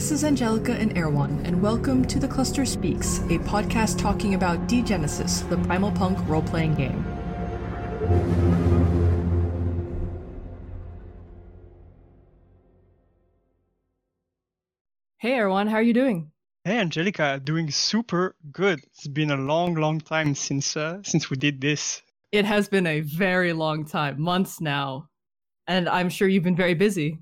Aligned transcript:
This 0.00 0.12
is 0.12 0.24
Angelica 0.24 0.72
and 0.72 0.94
Erwan, 0.94 1.46
and 1.46 1.60
welcome 1.60 2.06
to 2.06 2.18
The 2.18 2.26
Cluster 2.26 2.64
Speaks, 2.64 3.18
a 3.18 3.36
podcast 3.40 3.98
talking 3.98 4.32
about 4.32 4.66
Degenesis, 4.66 5.46
the 5.50 5.58
Primal 5.58 5.92
Punk 5.92 6.26
role 6.26 6.40
playing 6.40 6.74
game. 6.74 7.04
Hey 15.18 15.32
Erwan, 15.32 15.68
how 15.68 15.76
are 15.76 15.82
you 15.82 15.92
doing? 15.92 16.30
Hey 16.64 16.78
Angelica, 16.78 17.38
doing 17.44 17.70
super 17.70 18.36
good. 18.50 18.80
It's 18.82 19.06
been 19.06 19.30
a 19.30 19.36
long, 19.36 19.74
long 19.74 20.00
time 20.00 20.34
since 20.34 20.78
uh, 20.78 21.02
since 21.02 21.28
we 21.28 21.36
did 21.36 21.60
this. 21.60 22.00
It 22.32 22.46
has 22.46 22.70
been 22.70 22.86
a 22.86 23.00
very 23.00 23.52
long 23.52 23.84
time, 23.84 24.18
months 24.18 24.62
now, 24.62 25.10
and 25.66 25.90
I'm 25.90 26.08
sure 26.08 26.26
you've 26.26 26.44
been 26.44 26.56
very 26.56 26.72
busy. 26.72 27.18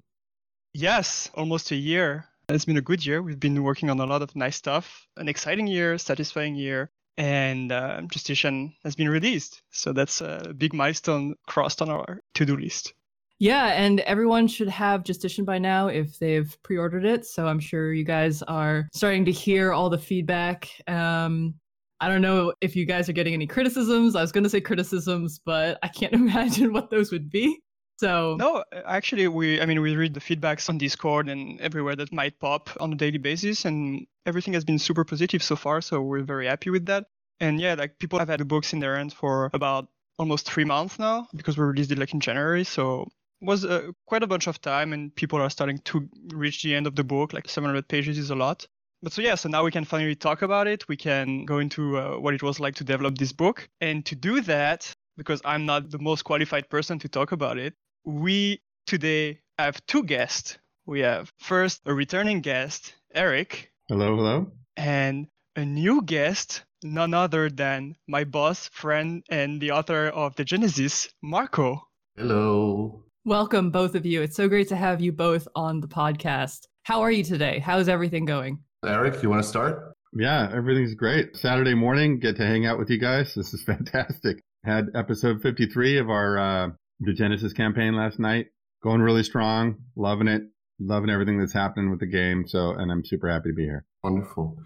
Yes, 0.74 1.28
almost 1.34 1.72
a 1.72 1.76
year. 1.76 2.27
It's 2.50 2.64
been 2.64 2.78
a 2.78 2.82
good 2.82 3.04
year. 3.04 3.20
We've 3.20 3.38
been 3.38 3.62
working 3.62 3.90
on 3.90 4.00
a 4.00 4.06
lot 4.06 4.22
of 4.22 4.34
nice 4.34 4.56
stuff. 4.56 5.06
An 5.18 5.28
exciting 5.28 5.66
year, 5.66 5.98
satisfying 5.98 6.54
year, 6.54 6.90
and 7.18 7.70
uh, 7.70 8.00
Justitian 8.10 8.74
has 8.84 8.96
been 8.96 9.10
released. 9.10 9.60
So 9.70 9.92
that's 9.92 10.22
a 10.22 10.54
big 10.56 10.72
milestone 10.72 11.34
crossed 11.46 11.82
on 11.82 11.90
our 11.90 12.22
to-do 12.32 12.56
list. 12.56 12.94
Yeah, 13.38 13.66
and 13.66 14.00
everyone 14.00 14.48
should 14.48 14.70
have 14.70 15.04
Justitian 15.04 15.44
by 15.44 15.58
now 15.58 15.88
if 15.88 16.18
they've 16.18 16.56
pre-ordered 16.62 17.04
it. 17.04 17.26
So 17.26 17.46
I'm 17.46 17.60
sure 17.60 17.92
you 17.92 18.04
guys 18.04 18.42
are 18.44 18.88
starting 18.94 19.26
to 19.26 19.32
hear 19.32 19.74
all 19.74 19.90
the 19.90 19.98
feedback. 19.98 20.70
Um, 20.86 21.54
I 22.00 22.08
don't 22.08 22.22
know 22.22 22.54
if 22.62 22.74
you 22.74 22.86
guys 22.86 23.10
are 23.10 23.12
getting 23.12 23.34
any 23.34 23.46
criticisms. 23.46 24.16
I 24.16 24.22
was 24.22 24.32
going 24.32 24.44
to 24.44 24.50
say 24.50 24.62
criticisms, 24.62 25.38
but 25.44 25.78
I 25.82 25.88
can't 25.88 26.12
imagine 26.14 26.72
what 26.72 26.88
those 26.88 27.12
would 27.12 27.28
be. 27.28 27.60
So 27.98 28.36
no, 28.36 28.64
actually, 28.86 29.26
we 29.26 29.60
I 29.60 29.66
mean 29.66 29.80
we 29.80 29.96
read 29.96 30.14
the 30.14 30.20
feedbacks 30.20 30.68
on 30.68 30.78
Discord 30.78 31.28
and 31.28 31.60
everywhere 31.60 31.96
that 31.96 32.12
might 32.12 32.38
pop 32.38 32.70
on 32.78 32.92
a 32.92 32.96
daily 32.96 33.18
basis, 33.18 33.64
and 33.64 34.06
everything 34.24 34.54
has 34.54 34.64
been 34.64 34.78
super 34.78 35.04
positive 35.04 35.42
so 35.42 35.56
far. 35.56 35.80
So 35.80 36.00
we're 36.00 36.22
very 36.22 36.46
happy 36.46 36.70
with 36.70 36.86
that. 36.86 37.06
And 37.40 37.60
yeah, 37.60 37.74
like 37.74 37.98
people 37.98 38.18
have 38.20 38.28
had 38.28 38.40
the 38.40 38.44
books 38.44 38.72
in 38.72 38.78
their 38.78 38.96
hands 38.96 39.14
for 39.14 39.50
about 39.52 39.88
almost 40.18 40.46
three 40.46 40.64
months 40.64 40.98
now 40.98 41.28
because 41.34 41.58
we 41.58 41.64
released 41.64 41.90
it 41.90 41.98
like 41.98 42.14
in 42.14 42.20
January. 42.20 42.62
So 42.64 43.08
was 43.40 43.64
uh, 43.64 43.90
quite 44.06 44.22
a 44.22 44.26
bunch 44.28 44.46
of 44.46 44.60
time, 44.60 44.92
and 44.92 45.14
people 45.14 45.40
are 45.40 45.50
starting 45.50 45.78
to 45.78 46.08
reach 46.32 46.62
the 46.62 46.74
end 46.74 46.86
of 46.86 46.94
the 46.94 47.04
book. 47.04 47.32
Like 47.32 47.48
700 47.48 47.88
pages 47.88 48.16
is 48.18 48.30
a 48.30 48.36
lot. 48.36 48.66
But 49.02 49.12
so 49.12 49.22
yeah, 49.22 49.34
so 49.34 49.48
now 49.48 49.64
we 49.64 49.70
can 49.72 49.84
finally 49.84 50.16
talk 50.16 50.42
about 50.42 50.68
it. 50.68 50.86
We 50.88 50.96
can 50.96 51.44
go 51.44 51.58
into 51.58 51.98
uh, 51.98 52.16
what 52.18 52.34
it 52.34 52.42
was 52.42 52.60
like 52.60 52.76
to 52.76 52.84
develop 52.84 53.18
this 53.18 53.32
book, 53.32 53.68
and 53.80 54.04
to 54.06 54.14
do 54.14 54.40
that, 54.42 54.92
because 55.16 55.40
I'm 55.44 55.66
not 55.66 55.90
the 55.90 55.98
most 55.98 56.22
qualified 56.22 56.68
person 56.68 56.98
to 57.00 57.08
talk 57.08 57.32
about 57.32 57.58
it, 57.58 57.74
we 58.08 58.62
today 58.86 59.38
have 59.58 59.84
two 59.86 60.02
guests. 60.02 60.56
We 60.86 61.00
have 61.00 61.30
first 61.38 61.82
a 61.84 61.92
returning 61.92 62.40
guest, 62.40 62.94
Erik. 63.14 63.70
Hello, 63.86 64.16
hello. 64.16 64.52
And 64.78 65.26
a 65.56 65.64
new 65.66 66.00
guest, 66.00 66.64
none 66.82 67.12
other 67.12 67.50
than 67.50 67.96
my 68.06 68.24
boss, 68.24 68.68
friend, 68.72 69.22
and 69.28 69.60
the 69.60 69.72
author 69.72 70.08
of 70.08 70.34
The 70.36 70.44
Genesis, 70.44 71.10
Marko. 71.22 71.82
Hello. 72.16 73.04
Welcome, 73.26 73.70
both 73.70 73.94
of 73.94 74.06
you. 74.06 74.22
It's 74.22 74.36
so 74.36 74.48
great 74.48 74.68
to 74.68 74.76
have 74.76 75.02
you 75.02 75.12
both 75.12 75.46
on 75.54 75.80
the 75.80 75.88
podcast. 75.88 76.60
How 76.84 77.02
are 77.02 77.10
you 77.10 77.22
today? 77.22 77.58
How's 77.58 77.90
everything 77.90 78.24
going? 78.24 78.60
Erik, 78.86 79.22
you 79.22 79.28
want 79.28 79.42
to 79.42 79.48
start? 79.48 79.92
Yeah, 80.14 80.50
everything's 80.54 80.94
great. 80.94 81.36
Saturday 81.36 81.74
morning, 81.74 82.20
get 82.20 82.36
to 82.36 82.46
hang 82.46 82.64
out 82.64 82.78
with 82.78 82.88
you 82.88 82.98
guys. 82.98 83.34
This 83.34 83.52
is 83.52 83.62
fantastic. 83.66 84.40
Had 84.64 84.86
episode 84.94 85.42
53 85.42 85.98
of 85.98 86.08
our 86.08 86.38
uh, 86.38 86.68
Degenesis 87.06 87.54
campaign 87.54 87.94
last 87.94 88.18
night. 88.18 88.46
Going 88.82 89.00
really 89.00 89.22
strong. 89.22 89.76
Loving 89.96 90.28
it. 90.28 90.42
Loving 90.80 91.10
everything 91.10 91.38
that's 91.38 91.52
happening 91.52 91.90
with 91.90 92.00
the 92.00 92.06
game. 92.06 92.46
So, 92.46 92.70
and 92.70 92.90
I'm 92.90 93.04
super 93.04 93.28
happy 93.28 93.50
to 93.50 93.54
be 93.54 93.64
here. 93.64 93.84
Wonderful. 94.02 94.56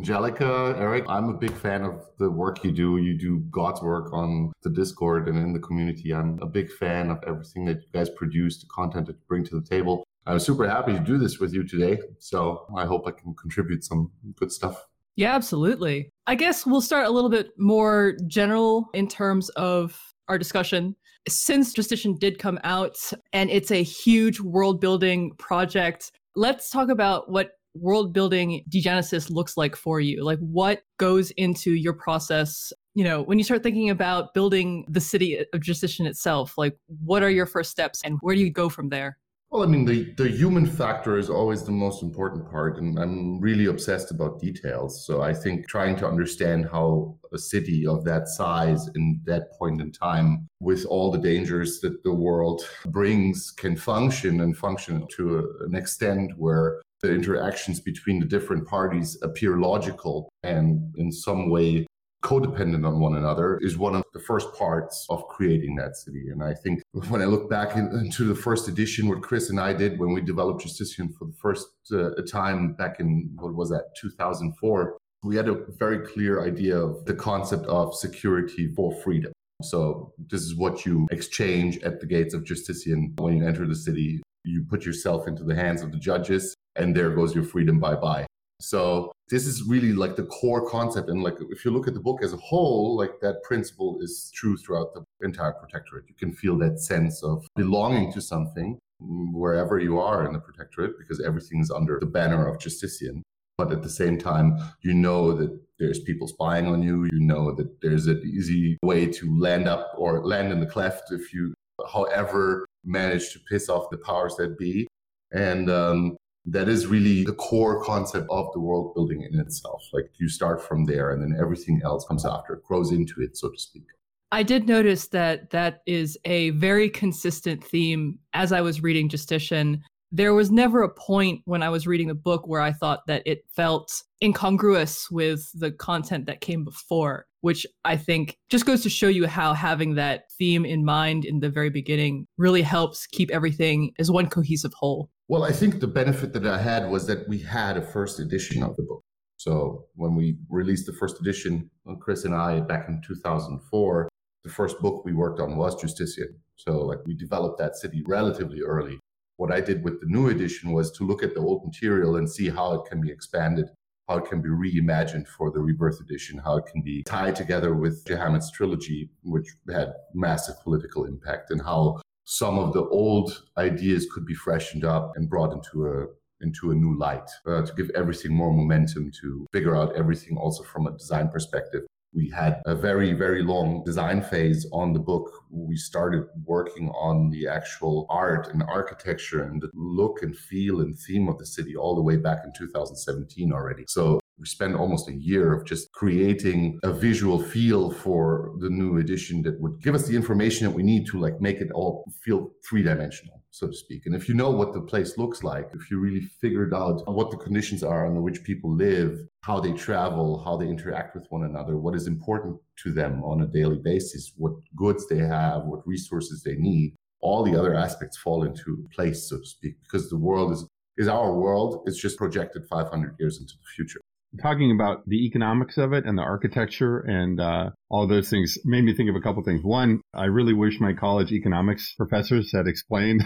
Angelica, 0.00 0.74
Erik, 0.78 1.04
I'm 1.08 1.28
a 1.28 1.34
big 1.34 1.52
fan 1.52 1.82
of 1.82 2.02
the 2.18 2.30
work 2.30 2.64
you 2.64 2.72
do. 2.72 2.96
You 2.96 3.16
do 3.16 3.38
God's 3.50 3.80
work 3.82 4.12
on 4.12 4.52
the 4.62 4.70
Discord 4.70 5.28
and 5.28 5.38
in 5.38 5.52
the 5.52 5.60
community. 5.60 6.12
I'm 6.12 6.40
a 6.42 6.46
big 6.46 6.72
fan 6.72 7.10
of 7.10 7.22
everything 7.26 7.66
that 7.66 7.76
you 7.76 7.88
guys 7.92 8.10
produce, 8.10 8.60
the 8.60 8.66
content 8.66 9.06
that 9.06 9.12
you 9.12 9.22
bring 9.28 9.44
to 9.44 9.60
the 9.60 9.66
table. 9.66 10.04
I'm 10.26 10.40
super 10.40 10.68
happy 10.68 10.92
to 10.92 10.98
do 10.98 11.18
this 11.18 11.38
with 11.38 11.54
you 11.54 11.62
today. 11.62 11.98
So 12.18 12.66
I 12.76 12.84
hope 12.84 13.06
I 13.06 13.12
can 13.12 13.34
contribute 13.34 13.84
some 13.84 14.10
good 14.34 14.50
stuff. 14.50 14.84
Yeah, 15.14 15.34
absolutely. 15.34 16.10
I 16.26 16.34
guess 16.34 16.66
we'll 16.66 16.80
start 16.80 17.06
a 17.06 17.10
little 17.10 17.30
bit 17.30 17.50
more 17.58 18.16
general 18.26 18.88
in 18.94 19.08
terms 19.08 19.50
of 19.50 20.00
our 20.28 20.38
discussion. 20.38 20.96
Since 21.28 21.72
Justitian 21.72 22.16
did 22.16 22.38
come 22.38 22.58
out 22.64 22.96
and 23.32 23.50
it's 23.50 23.70
a 23.70 23.82
huge 23.82 24.40
world 24.40 24.80
building 24.80 25.32
project, 25.38 26.10
let's 26.34 26.70
talk 26.70 26.88
about 26.88 27.30
what 27.30 27.52
world 27.74 28.12
building 28.12 28.64
degenesis 28.68 29.30
looks 29.30 29.56
like 29.56 29.76
for 29.76 30.00
you. 30.00 30.24
Like 30.24 30.38
what 30.40 30.82
goes 30.98 31.30
into 31.32 31.72
your 31.72 31.92
process? 31.92 32.72
You 32.94 33.04
know, 33.04 33.22
when 33.22 33.38
you 33.38 33.44
start 33.44 33.62
thinking 33.62 33.88
about 33.88 34.34
building 34.34 34.84
the 34.88 35.00
city 35.00 35.44
of 35.52 35.60
Justitian 35.60 36.06
itself, 36.06 36.58
like 36.58 36.76
what 37.04 37.22
are 37.22 37.30
your 37.30 37.46
first 37.46 37.70
steps 37.70 38.02
and 38.04 38.18
where 38.20 38.34
do 38.34 38.40
you 38.40 38.50
go 38.50 38.68
from 38.68 38.90
there? 38.90 39.18
Well, 39.52 39.64
I 39.64 39.66
mean, 39.66 39.84
the, 39.84 40.14
the 40.16 40.28
human 40.28 40.64
factor 40.64 41.18
is 41.18 41.28
always 41.28 41.62
the 41.62 41.72
most 41.72 42.02
important 42.02 42.50
part, 42.50 42.78
and 42.78 42.98
I'm 42.98 43.38
really 43.38 43.66
obsessed 43.66 44.10
about 44.10 44.40
details. 44.40 45.04
So 45.04 45.20
I 45.20 45.34
think 45.34 45.68
trying 45.68 45.94
to 45.96 46.08
understand 46.08 46.70
how 46.72 47.18
a 47.34 47.38
city 47.38 47.86
of 47.86 48.02
that 48.04 48.28
size 48.28 48.88
in 48.94 49.20
that 49.24 49.52
point 49.58 49.82
in 49.82 49.92
time, 49.92 50.48
with 50.60 50.86
all 50.86 51.10
the 51.10 51.18
dangers 51.18 51.80
that 51.80 52.02
the 52.02 52.14
world 52.14 52.62
brings, 52.86 53.50
can 53.50 53.76
function 53.76 54.40
and 54.40 54.56
function 54.56 55.06
to 55.16 55.40
a, 55.40 55.64
an 55.66 55.74
extent 55.74 56.32
where 56.38 56.80
the 57.02 57.12
interactions 57.12 57.78
between 57.78 58.20
the 58.20 58.26
different 58.26 58.66
parties 58.66 59.18
appear 59.22 59.58
logical 59.58 60.30
and 60.44 60.94
in 60.96 61.12
some 61.12 61.50
way 61.50 61.86
codependent 62.22 62.86
on 62.86 63.00
one 63.00 63.16
another 63.16 63.58
is 63.58 63.76
one 63.76 63.94
of 63.94 64.04
the 64.14 64.20
first 64.20 64.52
parts 64.54 65.06
of 65.10 65.26
creating 65.28 65.74
that 65.76 65.96
city. 65.96 66.28
And 66.30 66.42
I 66.42 66.54
think 66.54 66.82
when 67.08 67.20
I 67.20 67.26
look 67.26 67.50
back 67.50 67.76
in, 67.76 67.88
into 67.88 68.24
the 68.24 68.34
first 68.34 68.68
edition, 68.68 69.08
what 69.08 69.22
Chris 69.22 69.50
and 69.50 69.60
I 69.60 69.72
did 69.72 69.98
when 69.98 70.12
we 70.12 70.20
developed 70.20 70.62
Justitian 70.62 71.12
for 71.12 71.26
the 71.26 71.34
first 71.40 71.66
uh, 71.92 72.10
time 72.30 72.74
back 72.74 73.00
in, 73.00 73.30
what 73.34 73.54
was 73.54 73.70
that, 73.70 73.94
2004, 74.00 74.96
we 75.24 75.36
had 75.36 75.48
a 75.48 75.64
very 75.78 76.06
clear 76.06 76.44
idea 76.44 76.76
of 76.76 77.04
the 77.04 77.14
concept 77.14 77.66
of 77.66 77.94
security 77.94 78.72
for 78.74 78.92
freedom. 79.02 79.32
So 79.62 80.12
this 80.30 80.42
is 80.42 80.56
what 80.56 80.84
you 80.84 81.06
exchange 81.10 81.78
at 81.82 82.00
the 82.00 82.06
gates 82.06 82.34
of 82.34 82.44
Justitian 82.44 83.14
when 83.18 83.36
you 83.36 83.46
enter 83.46 83.66
the 83.66 83.76
city. 83.76 84.22
You 84.44 84.64
put 84.68 84.84
yourself 84.84 85.28
into 85.28 85.44
the 85.44 85.54
hands 85.54 85.82
of 85.82 85.92
the 85.92 85.98
judges 85.98 86.54
and 86.74 86.96
there 86.96 87.10
goes 87.10 87.34
your 87.34 87.44
freedom 87.44 87.78
bye 87.78 87.94
bye. 87.94 88.26
So 88.62 89.12
this 89.28 89.46
is 89.46 89.64
really 89.64 89.92
like 89.92 90.16
the 90.16 90.24
core 90.24 90.68
concept. 90.68 91.08
And 91.08 91.22
like 91.22 91.34
if 91.50 91.64
you 91.64 91.70
look 91.70 91.88
at 91.88 91.94
the 91.94 92.00
book 92.00 92.22
as 92.22 92.32
a 92.32 92.36
whole, 92.38 92.96
like 92.96 93.20
that 93.20 93.42
principle 93.42 93.98
is 94.00 94.30
true 94.34 94.56
throughout 94.56 94.94
the 94.94 95.04
entire 95.26 95.52
protectorate. 95.52 96.04
You 96.08 96.14
can 96.14 96.32
feel 96.32 96.56
that 96.58 96.78
sense 96.78 97.22
of 97.22 97.44
belonging 97.56 98.12
to 98.12 98.20
something 98.20 98.78
wherever 99.00 99.78
you 99.78 99.98
are 99.98 100.24
in 100.26 100.32
the 100.32 100.38
protectorate 100.38 100.98
because 100.98 101.20
everything 101.20 101.60
is 101.60 101.70
under 101.70 101.98
the 101.98 102.06
banner 102.06 102.46
of 102.46 102.60
Justitian. 102.60 103.22
But 103.58 103.72
at 103.72 103.82
the 103.82 103.90
same 103.90 104.18
time, 104.18 104.56
you 104.82 104.94
know 104.94 105.32
that 105.32 105.58
there's 105.78 106.00
people 106.00 106.28
spying 106.28 106.66
on 106.66 106.82
you. 106.82 107.04
You 107.12 107.20
know 107.20 107.54
that 107.54 107.80
there's 107.80 108.06
an 108.06 108.22
easy 108.24 108.78
way 108.82 109.06
to 109.06 109.38
land 109.38 109.68
up 109.68 109.92
or 109.96 110.24
land 110.24 110.52
in 110.52 110.60
the 110.60 110.66
cleft 110.66 111.12
if 111.12 111.34
you, 111.34 111.52
however, 111.92 112.66
manage 112.84 113.32
to 113.32 113.40
piss 113.50 113.68
off 113.68 113.90
the 113.90 113.98
powers 113.98 114.36
that 114.36 114.58
be. 114.58 114.86
And 115.32 115.70
um, 115.70 116.16
that 116.44 116.68
is 116.68 116.86
really 116.86 117.24
the 117.24 117.34
core 117.34 117.82
concept 117.84 118.26
of 118.30 118.52
the 118.52 118.60
world 118.60 118.94
building 118.94 119.22
in 119.22 119.38
itself. 119.38 119.82
Like 119.92 120.10
you 120.18 120.28
start 120.28 120.62
from 120.62 120.86
there 120.86 121.10
and 121.10 121.22
then 121.22 121.38
everything 121.40 121.80
else 121.84 122.04
comes 122.06 122.26
after, 122.26 122.60
grows 122.66 122.90
into 122.90 123.20
it, 123.20 123.36
so 123.36 123.50
to 123.50 123.58
speak. 123.58 123.84
I 124.32 124.42
did 124.42 124.66
notice 124.66 125.08
that 125.08 125.50
that 125.50 125.82
is 125.86 126.18
a 126.24 126.50
very 126.50 126.88
consistent 126.88 127.62
theme 127.62 128.18
as 128.32 128.50
I 128.50 128.62
was 128.62 128.82
reading 128.82 129.08
Justitian. 129.08 129.82
There 130.10 130.34
was 130.34 130.50
never 130.50 130.82
a 130.82 130.92
point 130.92 131.42
when 131.44 131.62
I 131.62 131.68
was 131.68 131.86
reading 131.86 132.08
the 132.08 132.14
book 132.14 132.46
where 132.46 132.60
I 132.60 132.72
thought 132.72 133.06
that 133.06 133.22
it 133.26 133.44
felt 133.54 134.02
incongruous 134.22 135.10
with 135.10 135.48
the 135.54 135.70
content 135.70 136.26
that 136.26 136.40
came 136.40 136.64
before, 136.64 137.26
which 137.42 137.66
I 137.84 137.96
think 137.96 138.38
just 138.48 138.66
goes 138.66 138.82
to 138.82 138.90
show 138.90 139.08
you 139.08 139.26
how 139.26 139.52
having 139.52 139.94
that 139.96 140.24
theme 140.38 140.64
in 140.64 140.84
mind 140.84 141.24
in 141.24 141.40
the 141.40 141.50
very 141.50 141.70
beginning 141.70 142.26
really 142.38 142.62
helps 142.62 143.06
keep 143.06 143.30
everything 143.30 143.92
as 143.98 144.10
one 144.10 144.28
cohesive 144.28 144.72
whole. 144.74 145.10
Well, 145.32 145.44
I 145.44 145.52
think 145.52 145.80
the 145.80 145.86
benefit 145.86 146.34
that 146.34 146.46
I 146.46 146.58
had 146.58 146.90
was 146.90 147.06
that 147.06 147.26
we 147.26 147.38
had 147.38 147.78
a 147.78 147.82
first 147.82 148.20
edition 148.20 148.62
of 148.62 148.76
the 148.76 148.82
book. 148.82 149.00
So 149.38 149.86
when 149.94 150.14
we 150.14 150.36
released 150.50 150.84
the 150.84 150.92
first 150.92 151.18
edition, 151.22 151.70
Chris 152.00 152.26
and 152.26 152.34
I 152.34 152.60
back 152.60 152.86
in 152.86 153.00
2004, 153.00 154.10
the 154.44 154.50
first 154.50 154.78
book 154.80 155.06
we 155.06 155.14
worked 155.14 155.40
on 155.40 155.56
was 155.56 155.80
Justitian. 155.80 156.38
So 156.56 156.84
like 156.84 156.98
we 157.06 157.14
developed 157.14 157.58
that 157.60 157.76
city 157.76 158.02
relatively 158.06 158.60
early. 158.60 158.98
What 159.38 159.50
I 159.50 159.62
did 159.62 159.82
with 159.82 160.02
the 160.02 160.06
new 160.06 160.28
edition 160.28 160.72
was 160.72 160.92
to 160.98 161.04
look 161.04 161.22
at 161.22 161.32
the 161.32 161.40
old 161.40 161.64
material 161.64 162.16
and 162.16 162.30
see 162.30 162.50
how 162.50 162.74
it 162.74 162.90
can 162.90 163.00
be 163.00 163.10
expanded, 163.10 163.70
how 164.10 164.18
it 164.18 164.26
can 164.26 164.42
be 164.42 164.50
reimagined 164.50 165.28
for 165.28 165.50
the 165.50 165.60
Rebirth 165.60 165.98
edition, 166.02 166.42
how 166.44 166.58
it 166.58 166.66
can 166.66 166.82
be 166.82 167.04
tied 167.04 167.36
together 167.36 167.74
with 167.74 168.04
Jahamed's 168.04 168.52
trilogy, 168.52 169.08
which 169.22 169.48
had 169.72 169.94
massive 170.12 170.56
political 170.62 171.06
impact, 171.06 171.50
and 171.50 171.62
how 171.62 172.01
some 172.24 172.58
of 172.58 172.72
the 172.72 172.84
old 172.84 173.44
ideas 173.56 174.06
could 174.12 174.24
be 174.26 174.34
freshened 174.34 174.84
up 174.84 175.12
and 175.16 175.28
brought 175.28 175.52
into 175.52 175.86
a 175.86 176.06
into 176.42 176.72
a 176.72 176.74
new 176.74 176.98
light, 176.98 177.30
uh, 177.46 177.62
to 177.62 177.72
give 177.74 177.90
everything 177.94 178.34
more 178.34 178.52
momentum, 178.52 179.10
to 179.20 179.46
figure 179.52 179.76
out 179.76 179.94
everything 179.96 180.36
also 180.36 180.64
from 180.64 180.86
a 180.86 180.92
design 180.92 181.28
perspective. 181.28 181.82
We 182.14 182.28
had 182.28 182.60
a 182.66 182.74
very, 182.74 183.14
very 183.14 183.42
long 183.42 183.84
design 183.84 184.20
phase 184.20 184.66
on 184.70 184.92
the 184.92 184.98
book. 184.98 185.30
We 185.50 185.76
started 185.76 186.24
working 186.44 186.90
on 186.90 187.30
the 187.30 187.48
actual 187.48 188.06
art 188.10 188.48
and 188.52 188.62
architecture 188.64 189.44
and 189.44 189.62
the 189.62 189.70
look 189.72 190.22
and 190.22 190.36
feel 190.36 190.82
and 190.82 190.98
theme 190.98 191.28
of 191.28 191.38
the 191.38 191.46
city 191.46 191.74
all 191.74 191.94
the 191.94 192.02
way 192.02 192.16
back 192.16 192.40
in 192.44 192.52
2017 192.52 193.50
already. 193.50 193.84
So 193.88 194.20
we 194.38 194.46
spent 194.46 194.74
almost 194.74 195.08
a 195.08 195.14
year 195.14 195.52
of 195.52 195.64
just 195.64 195.92
creating 195.92 196.78
a 196.82 196.92
visual 196.92 197.38
feel 197.38 197.90
for 197.90 198.54
the 198.58 198.70
new 198.70 198.98
edition 198.98 199.42
that 199.42 199.60
would 199.60 199.80
give 199.82 199.94
us 199.94 200.06
the 200.06 200.16
information 200.16 200.66
that 200.66 200.74
we 200.74 200.82
need 200.82 201.06
to 201.06 201.18
like 201.18 201.40
make 201.40 201.60
it 201.60 201.70
all 201.72 202.04
feel 202.24 202.50
three 202.68 202.82
dimensional 202.82 203.42
so 203.50 203.66
to 203.66 203.74
speak. 203.74 204.06
And 204.06 204.14
if 204.14 204.30
you 204.30 204.34
know 204.34 204.50
what 204.50 204.72
the 204.72 204.80
place 204.80 205.18
looks 205.18 205.44
like 205.44 205.68
if 205.74 205.90
you 205.90 205.98
really 205.98 206.22
figured 206.40 206.72
out 206.72 207.02
what 207.06 207.30
the 207.30 207.36
conditions 207.36 207.82
are 207.82 208.06
under 208.06 208.20
which 208.20 208.42
people 208.44 208.74
live 208.74 209.18
how 209.42 209.60
they 209.60 209.72
travel 209.72 210.42
how 210.42 210.56
they 210.56 210.68
interact 210.68 211.14
with 211.14 211.26
one 211.30 211.44
another 211.44 211.76
what 211.76 211.94
is 211.94 212.06
important 212.06 212.56
to 212.82 212.92
them 212.92 213.22
on 213.22 213.42
a 213.42 213.46
daily 213.46 213.78
basis 213.78 214.32
what 214.36 214.52
goods 214.76 215.06
they 215.08 215.18
have 215.18 215.64
what 215.64 215.86
resources 215.86 216.42
they 216.42 216.56
need 216.56 216.94
all 217.20 217.44
the 217.44 217.56
other 217.56 217.74
aspects 217.74 218.16
fall 218.16 218.42
into 218.44 218.88
place 218.92 219.28
so 219.28 219.38
to 219.38 219.46
speak 219.46 219.74
because 219.82 220.08
the 220.08 220.16
world 220.16 220.52
is 220.52 220.66
is 220.96 221.08
our 221.08 221.32
world. 221.34 221.82
It's 221.86 221.98
just 221.98 222.18
projected 222.18 222.66
500 222.68 223.16
years 223.18 223.40
into 223.40 223.54
the 223.54 223.68
future 223.74 224.00
talking 224.40 224.70
about 224.70 225.06
the 225.06 225.26
economics 225.26 225.76
of 225.76 225.92
it 225.92 226.06
and 226.06 226.16
the 226.16 226.22
architecture 226.22 227.00
and 227.00 227.40
uh, 227.40 227.70
all 227.90 228.06
those 228.06 228.30
things 228.30 228.58
made 228.64 228.84
me 228.84 228.94
think 228.94 229.10
of 229.10 229.16
a 229.16 229.20
couple 229.20 229.42
things. 229.42 229.62
One, 229.62 230.00
I 230.14 230.24
really 230.24 230.54
wish 230.54 230.80
my 230.80 230.92
college 230.92 231.32
economics 231.32 231.94
professors 231.96 232.50
had 232.52 232.66
explained 232.66 233.22